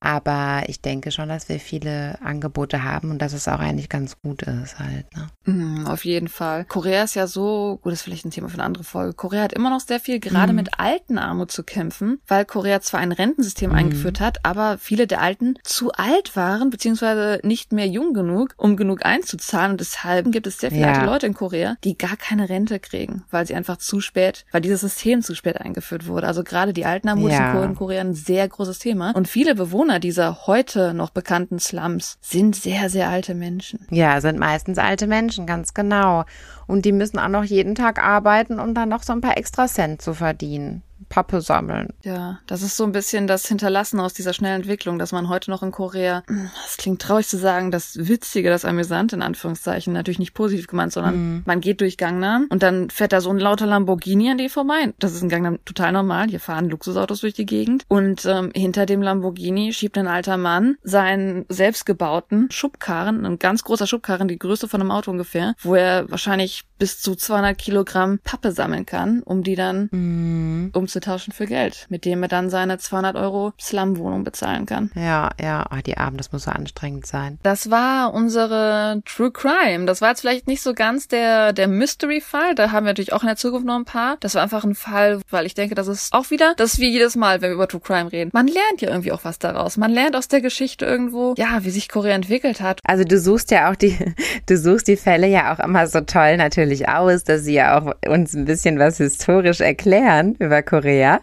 Aber 0.00 0.62
ich 0.68 0.80
denke 0.80 1.10
schon, 1.10 1.28
dass 1.28 1.48
wir 1.48 1.58
viele 1.58 2.18
Angebote 2.22 2.84
haben 2.84 3.10
und 3.10 3.20
dass 3.20 3.32
es 3.32 3.48
auch 3.48 3.58
eigentlich 3.58 3.88
ganz 3.88 4.20
gut 4.20 4.42
ist 4.42 4.78
halt. 4.78 5.06
Ne? 5.14 5.52
Mm, 5.52 5.86
auf 5.86 6.04
jeden 6.04 6.28
Fall. 6.28 6.64
Korea 6.64 7.02
ist 7.02 7.16
ja 7.16 7.26
so, 7.26 7.78
gut, 7.82 7.92
das 7.92 8.00
ist 8.00 8.04
vielleicht 8.04 8.24
ein 8.24 8.30
Thema 8.30 8.48
für 8.48 8.54
eine 8.54 8.64
andere 8.64 8.84
Folge. 8.84 9.14
Korea 9.14 9.42
hat 9.42 9.52
immer 9.52 9.68
noch 9.68 9.80
sehr 9.80 10.00
viel 10.00 10.20
gerade 10.20 10.52
mm. 10.52 10.56
mit 10.56 10.78
Altenarmut 10.78 11.50
zu 11.50 11.64
kämpfen, 11.64 12.20
weil 12.26 12.44
Korea 12.44 12.80
zwar 12.80 13.00
ein 13.00 13.12
Rentensystem 13.12 13.72
mm. 13.72 13.74
eingeführt 13.74 14.20
hat, 14.20 14.44
aber 14.44 14.78
viele 14.78 15.06
der 15.06 15.20
Alten 15.20 15.58
zu 15.64 15.92
alt 15.92 16.36
waren, 16.36 16.70
beziehungsweise 16.70 17.40
nicht 17.42 17.72
mehr 17.72 17.86
jung 17.86 18.14
genug, 18.14 18.54
um 18.56 18.76
genug 18.76 19.04
einzuzahlen. 19.04 19.72
Und 19.72 19.80
deshalb 19.80 20.30
gibt 20.30 20.46
es 20.46 20.58
sehr 20.58 20.70
viele 20.70 20.82
ja. 20.82 20.92
alte 20.92 21.06
Leute 21.06 21.25
in 21.26 21.34
Korea, 21.34 21.76
die 21.84 21.98
gar 21.98 22.16
keine 22.16 22.48
Rente 22.48 22.80
kriegen, 22.80 23.24
weil 23.30 23.46
sie 23.46 23.54
einfach 23.54 23.76
zu 23.76 24.00
spät, 24.00 24.44
weil 24.52 24.60
dieses 24.60 24.80
System 24.80 25.22
zu 25.22 25.34
spät 25.34 25.60
eingeführt 25.60 26.06
wurde. 26.06 26.26
Also 26.26 26.42
gerade 26.42 26.72
die 26.72 26.86
Altenarmut 26.86 27.30
ja. 27.30 27.58
ist 27.58 27.64
in 27.64 27.74
Korea 27.74 28.00
ein 28.00 28.14
sehr 28.14 28.48
großes 28.48 28.78
Thema. 28.78 29.10
Und 29.14 29.28
viele 29.28 29.54
Bewohner 29.54 30.00
dieser 30.00 30.46
heute 30.46 30.94
noch 30.94 31.10
bekannten 31.10 31.58
Slums 31.58 32.18
sind 32.20 32.56
sehr, 32.56 32.88
sehr 32.88 33.08
alte 33.08 33.34
Menschen. 33.34 33.86
Ja, 33.90 34.20
sind 34.20 34.38
meistens 34.38 34.78
alte 34.78 35.06
Menschen, 35.06 35.46
ganz 35.46 35.74
genau. 35.74 36.24
Und 36.66 36.84
die 36.84 36.92
müssen 36.92 37.18
auch 37.18 37.28
noch 37.28 37.44
jeden 37.44 37.74
Tag 37.74 38.02
arbeiten, 38.02 38.58
um 38.58 38.74
dann 38.74 38.88
noch 38.88 39.02
so 39.02 39.12
ein 39.12 39.20
paar 39.20 39.36
extra 39.36 39.66
Cent 39.66 40.02
zu 40.02 40.14
verdienen. 40.14 40.82
Pappe 41.08 41.40
sammeln. 41.40 41.88
Ja, 42.02 42.40
das 42.46 42.62
ist 42.62 42.76
so 42.76 42.84
ein 42.84 42.92
bisschen 42.92 43.26
das 43.26 43.46
Hinterlassen 43.46 44.00
aus 44.00 44.14
dieser 44.14 44.32
schnellen 44.32 44.56
Entwicklung, 44.56 44.98
dass 44.98 45.12
man 45.12 45.28
heute 45.28 45.50
noch 45.50 45.62
in 45.62 45.70
Korea, 45.70 46.22
das 46.26 46.76
klingt 46.76 47.02
traurig 47.02 47.28
zu 47.28 47.38
sagen, 47.38 47.70
das 47.70 47.96
Witzige, 48.08 48.50
das 48.50 48.64
Amüsante 48.64 49.16
in 49.16 49.22
Anführungszeichen, 49.22 49.92
natürlich 49.92 50.18
nicht 50.18 50.34
positiv 50.34 50.66
gemeint, 50.66 50.92
sondern 50.92 51.16
mhm. 51.16 51.42
man 51.46 51.60
geht 51.60 51.80
durch 51.80 51.96
Gangnam 51.96 52.46
und 52.50 52.62
dann 52.62 52.90
fährt 52.90 53.12
da 53.12 53.20
so 53.20 53.30
ein 53.30 53.38
lauter 53.38 53.66
Lamborghini 53.66 54.30
an 54.30 54.38
die 54.38 54.48
vorbei. 54.48 54.92
Das 54.98 55.12
ist 55.12 55.22
in 55.22 55.28
Gangnam 55.28 55.58
total 55.64 55.92
normal. 55.92 56.28
Hier 56.28 56.40
fahren 56.40 56.68
Luxusautos 56.68 57.20
durch 57.20 57.34
die 57.34 57.46
Gegend 57.46 57.84
und 57.88 58.24
ähm, 58.26 58.50
hinter 58.54 58.86
dem 58.86 59.02
Lamborghini 59.02 59.72
schiebt 59.72 59.98
ein 59.98 60.08
alter 60.08 60.36
Mann 60.36 60.76
seinen 60.82 61.44
selbstgebauten 61.48 62.50
Schubkarren, 62.50 63.24
ein 63.24 63.38
ganz 63.38 63.64
großer 63.64 63.86
Schubkarren, 63.86 64.28
die 64.28 64.38
Größe 64.38 64.68
von 64.68 64.80
einem 64.80 64.90
Auto 64.90 65.10
ungefähr, 65.10 65.54
wo 65.62 65.74
er 65.74 66.10
wahrscheinlich 66.10 66.64
bis 66.78 67.00
zu 67.00 67.14
200 67.14 67.56
Kilogramm 67.56 68.18
Pappe 68.24 68.52
sammeln 68.52 68.86
kann, 68.86 69.22
um 69.22 69.42
die 69.42 69.54
dann 69.54 69.88
mhm. 69.92 70.70
um 70.72 70.86
umzutauschen 70.86 71.32
für 71.32 71.46
Geld, 71.46 71.86
mit 71.88 72.04
dem 72.04 72.22
er 72.22 72.28
dann 72.28 72.48
seine 72.48 72.78
200 72.78 73.16
Euro 73.16 73.52
Slum-Wohnung 73.60 74.22
bezahlen 74.22 74.66
kann. 74.66 74.92
Ja, 74.94 75.30
ja, 75.40 75.66
oh, 75.72 75.80
die 75.84 75.98
Abend, 75.98 76.20
das 76.20 76.30
muss 76.30 76.44
so 76.44 76.52
anstrengend 76.52 77.06
sein. 77.06 77.38
Das 77.42 77.72
war 77.72 78.14
unsere 78.14 79.02
True 79.04 79.32
Crime. 79.32 79.86
Das 79.86 80.00
war 80.00 80.10
jetzt 80.10 80.20
vielleicht 80.20 80.46
nicht 80.46 80.62
so 80.62 80.74
ganz 80.74 81.08
der, 81.08 81.52
der 81.52 81.66
Mystery-Fall. 81.66 82.54
Da 82.54 82.70
haben 82.70 82.84
wir 82.84 82.90
natürlich 82.90 83.12
auch 83.12 83.22
in 83.22 83.26
der 83.26 83.36
Zukunft 83.36 83.66
noch 83.66 83.74
ein 83.74 83.84
paar. 83.84 84.16
Das 84.20 84.36
war 84.36 84.42
einfach 84.42 84.62
ein 84.62 84.76
Fall, 84.76 85.20
weil 85.28 85.44
ich 85.44 85.54
denke, 85.54 85.74
das 85.74 85.88
ist 85.88 86.12
auch 86.12 86.30
wieder, 86.30 86.54
das 86.56 86.74
ist 86.74 86.78
wie 86.78 86.88
jedes 86.88 87.16
Mal, 87.16 87.42
wenn 87.42 87.50
wir 87.50 87.54
über 87.54 87.66
True 87.66 87.80
Crime 87.80 88.12
reden. 88.12 88.30
Man 88.32 88.46
lernt 88.46 88.80
ja 88.80 88.90
irgendwie 88.90 89.10
auch 89.10 89.24
was 89.24 89.40
daraus. 89.40 89.76
Man 89.76 89.90
lernt 89.90 90.14
aus 90.14 90.28
der 90.28 90.40
Geschichte 90.40 90.84
irgendwo, 90.84 91.34
ja, 91.36 91.64
wie 91.64 91.70
sich 91.70 91.88
Korea 91.88 92.14
entwickelt 92.14 92.60
hat. 92.60 92.80
Also 92.84 93.02
du 93.02 93.18
suchst 93.18 93.50
ja 93.50 93.72
auch 93.72 93.76
die, 93.76 93.98
du 94.46 94.56
suchst 94.56 94.86
die 94.86 94.96
Fälle 94.96 95.26
ja 95.26 95.52
auch 95.52 95.58
immer 95.58 95.88
so 95.88 96.00
toll 96.02 96.36
natürlich 96.36 96.65
aus, 96.88 97.24
dass 97.24 97.44
sie 97.44 97.54
ja 97.54 97.78
auch 97.78 97.92
uns 98.08 98.34
ein 98.34 98.44
bisschen 98.44 98.78
was 98.78 98.98
historisch 98.98 99.60
erklären 99.60 100.36
über 100.38 100.62
Korea. 100.62 100.76
Korea. 100.76 101.20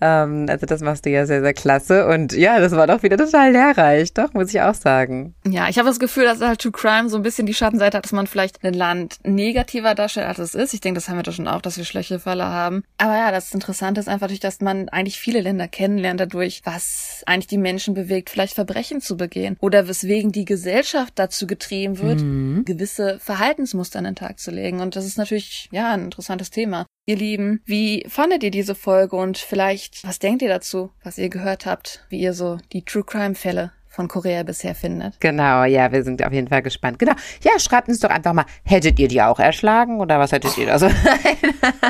Ähm, 0.00 0.46
also 0.48 0.66
das 0.66 0.80
machst 0.80 1.06
du 1.06 1.10
ja 1.10 1.26
sehr, 1.26 1.40
sehr 1.40 1.54
klasse. 1.54 2.06
Und 2.06 2.32
ja, 2.32 2.58
das 2.60 2.72
war 2.72 2.86
doch 2.86 3.02
wieder 3.02 3.16
total 3.16 3.52
lehrreich, 3.52 4.12
doch, 4.12 4.32
muss 4.34 4.52
ich 4.52 4.60
auch 4.60 4.74
sagen. 4.74 5.34
Ja, 5.46 5.68
ich 5.68 5.78
habe 5.78 5.88
das 5.88 5.98
Gefühl, 5.98 6.24
dass 6.24 6.40
halt 6.40 6.60
True 6.60 6.72
Crime 6.72 7.08
so 7.08 7.16
ein 7.16 7.22
bisschen 7.22 7.46
die 7.46 7.54
Schattenseite 7.54 7.98
hat, 7.98 8.04
dass 8.04 8.12
man 8.12 8.26
vielleicht 8.26 8.64
ein 8.64 8.74
Land 8.74 9.18
negativer 9.24 9.94
darstellt, 9.94 10.26
als 10.26 10.38
es 10.38 10.54
ist. 10.54 10.74
Ich 10.74 10.80
denke, 10.80 10.98
das 10.98 11.08
haben 11.08 11.16
wir 11.16 11.22
doch 11.22 11.32
schon 11.32 11.48
auch, 11.48 11.60
dass 11.60 11.76
wir 11.76 11.84
schlechte 11.84 12.18
Fälle 12.18 12.46
haben. 12.46 12.82
Aber 12.98 13.16
ja, 13.16 13.30
das 13.30 13.52
Interessante 13.52 14.00
ist 14.00 14.08
einfach, 14.08 14.28
durch, 14.28 14.40
dass 14.40 14.60
man 14.60 14.88
eigentlich 14.88 15.18
viele 15.18 15.40
Länder 15.40 15.68
kennenlernt 15.68 16.20
dadurch, 16.20 16.62
was 16.64 17.22
eigentlich 17.26 17.46
die 17.46 17.58
Menschen 17.58 17.94
bewegt, 17.94 18.30
vielleicht 18.30 18.54
Verbrechen 18.54 19.00
zu 19.00 19.16
begehen. 19.16 19.56
Oder 19.60 19.88
weswegen 19.88 20.32
die 20.32 20.44
Gesellschaft 20.44 21.12
dazu 21.16 21.46
getrieben 21.46 21.98
wird, 21.98 22.20
mhm. 22.20 22.64
gewisse 22.64 23.18
Verhaltensmuster 23.20 23.98
an 23.98 24.04
den 24.06 24.16
Tag 24.16 24.38
zu 24.38 24.50
legen. 24.50 24.75
Und 24.80 24.96
das 24.96 25.06
ist 25.06 25.18
natürlich, 25.18 25.68
ja, 25.72 25.92
ein 25.92 26.04
interessantes 26.04 26.50
Thema. 26.50 26.86
Ihr 27.06 27.16
Lieben, 27.16 27.60
wie 27.64 28.04
fandet 28.08 28.42
ihr 28.42 28.50
diese 28.50 28.74
Folge 28.74 29.16
und 29.16 29.38
vielleicht, 29.38 30.02
was 30.04 30.18
denkt 30.18 30.42
ihr 30.42 30.48
dazu, 30.48 30.90
was 31.04 31.18
ihr 31.18 31.28
gehört 31.28 31.66
habt, 31.66 32.04
wie 32.08 32.20
ihr 32.20 32.34
so 32.34 32.58
die 32.72 32.84
True 32.84 33.04
Crime 33.04 33.34
Fälle 33.34 33.72
von 33.96 34.08
Korea 34.08 34.42
bisher 34.42 34.74
findet. 34.74 35.18
Genau, 35.20 35.64
ja, 35.64 35.90
wir 35.90 36.04
sind 36.04 36.22
auf 36.22 36.32
jeden 36.32 36.48
Fall 36.48 36.60
gespannt. 36.60 36.98
Genau. 36.98 37.14
Ja, 37.42 37.58
schreibt 37.58 37.88
uns 37.88 38.00
doch 38.00 38.10
einfach 38.10 38.34
mal, 38.34 38.44
hättet 38.62 38.98
ihr 38.98 39.08
die 39.08 39.22
auch 39.22 39.40
erschlagen 39.40 40.00
oder 40.00 40.18
was 40.18 40.32
hättet 40.32 40.56
ihr 40.58 40.66
da 40.66 40.78
so? 40.78 40.90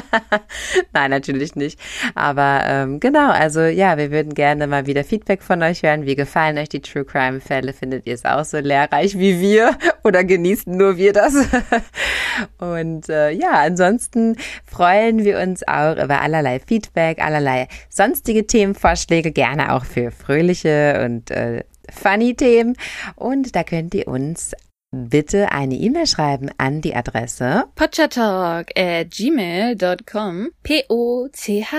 Nein, 0.93 1.11
natürlich 1.11 1.57
nicht. 1.57 1.81
Aber 2.15 2.61
ähm, 2.65 3.01
genau, 3.01 3.31
also 3.31 3.61
ja, 3.63 3.99
wir 3.99 4.13
würden 4.13 4.35
gerne 4.35 4.69
mal 4.69 4.87
wieder 4.87 5.03
Feedback 5.03 5.43
von 5.43 5.63
euch 5.65 5.83
hören. 5.83 6.07
Wie 6.07 6.15
gefallen 6.15 6.59
euch 6.59 6.69
die 6.69 6.81
True 6.81 7.05
Crime 7.05 7.41
Fälle? 7.41 7.73
Findet 7.73 8.07
ihr 8.07 8.15
es 8.15 8.25
auch 8.25 8.45
so 8.45 8.59
lehrreich 8.59 9.19
wie 9.19 9.41
wir 9.41 9.77
oder 10.05 10.23
genießen 10.23 10.77
nur 10.77 10.97
wir 10.97 11.13
das? 11.13 11.35
Und 12.59 13.09
äh, 13.09 13.31
ja, 13.31 13.51
ansonsten 13.53 14.37
freuen 14.65 15.25
wir 15.25 15.41
uns 15.41 15.67
auch 15.67 15.97
über 15.97 16.21
allerlei 16.21 16.61
Feedback, 16.61 17.21
allerlei 17.21 17.67
sonstige 17.89 18.47
Themenvorschläge, 18.47 19.33
gerne 19.33 19.73
auch 19.73 19.85
für 19.85 20.13
fröhliche 20.13 21.03
und 21.05 21.31
äh, 21.31 21.65
Funny-Themen. 21.91 22.77
Und 23.15 23.55
da 23.57 23.65
könnt 23.65 23.95
ihr 23.95 24.09
uns 24.09 24.53
bitte 24.91 25.53
eine 25.53 25.75
E-Mail 25.75 26.07
schreiben 26.07 26.49
an 26.59 26.81
die 26.81 26.95
Adresse 26.95 27.65
potchatalk 27.75 28.71
at 28.79 29.11
gmail.com 29.11 30.51
P-O-C-H-A-T-A-L-K 30.63 31.77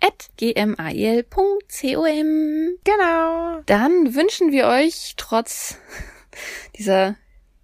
at 0.00 0.30
G-M-A-I-L.com 0.36 1.58
Genau. 2.84 3.60
Dann 3.66 4.14
wünschen 4.14 4.52
wir 4.52 4.66
euch 4.66 5.14
trotz 5.16 5.78
dieser 6.76 7.16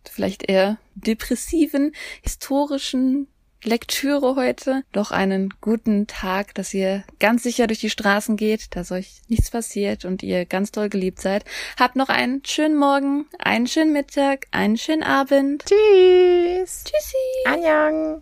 vielleicht 0.04 0.48
eher 0.48 0.78
depressiven, 0.94 1.94
historischen 2.22 3.28
Lektüre 3.66 4.36
heute. 4.36 4.82
Doch 4.92 5.10
einen 5.10 5.52
guten 5.60 6.06
Tag, 6.06 6.54
dass 6.54 6.72
ihr 6.72 7.02
ganz 7.18 7.42
sicher 7.42 7.66
durch 7.66 7.80
die 7.80 7.90
Straßen 7.90 8.36
geht, 8.36 8.76
dass 8.76 8.92
euch 8.92 9.20
nichts 9.28 9.50
passiert 9.50 10.04
und 10.04 10.22
ihr 10.22 10.46
ganz 10.46 10.70
doll 10.70 10.88
geliebt 10.88 11.20
seid. 11.20 11.44
Habt 11.78 11.96
noch 11.96 12.08
einen 12.08 12.42
schönen 12.44 12.76
Morgen, 12.76 13.26
einen 13.38 13.66
schönen 13.66 13.92
Mittag, 13.92 14.46
einen 14.52 14.76
schönen 14.76 15.02
Abend. 15.02 15.64
Tschüss. 15.66 16.84
Tschüssi. 16.84 17.16
Annyeong. 17.46 18.14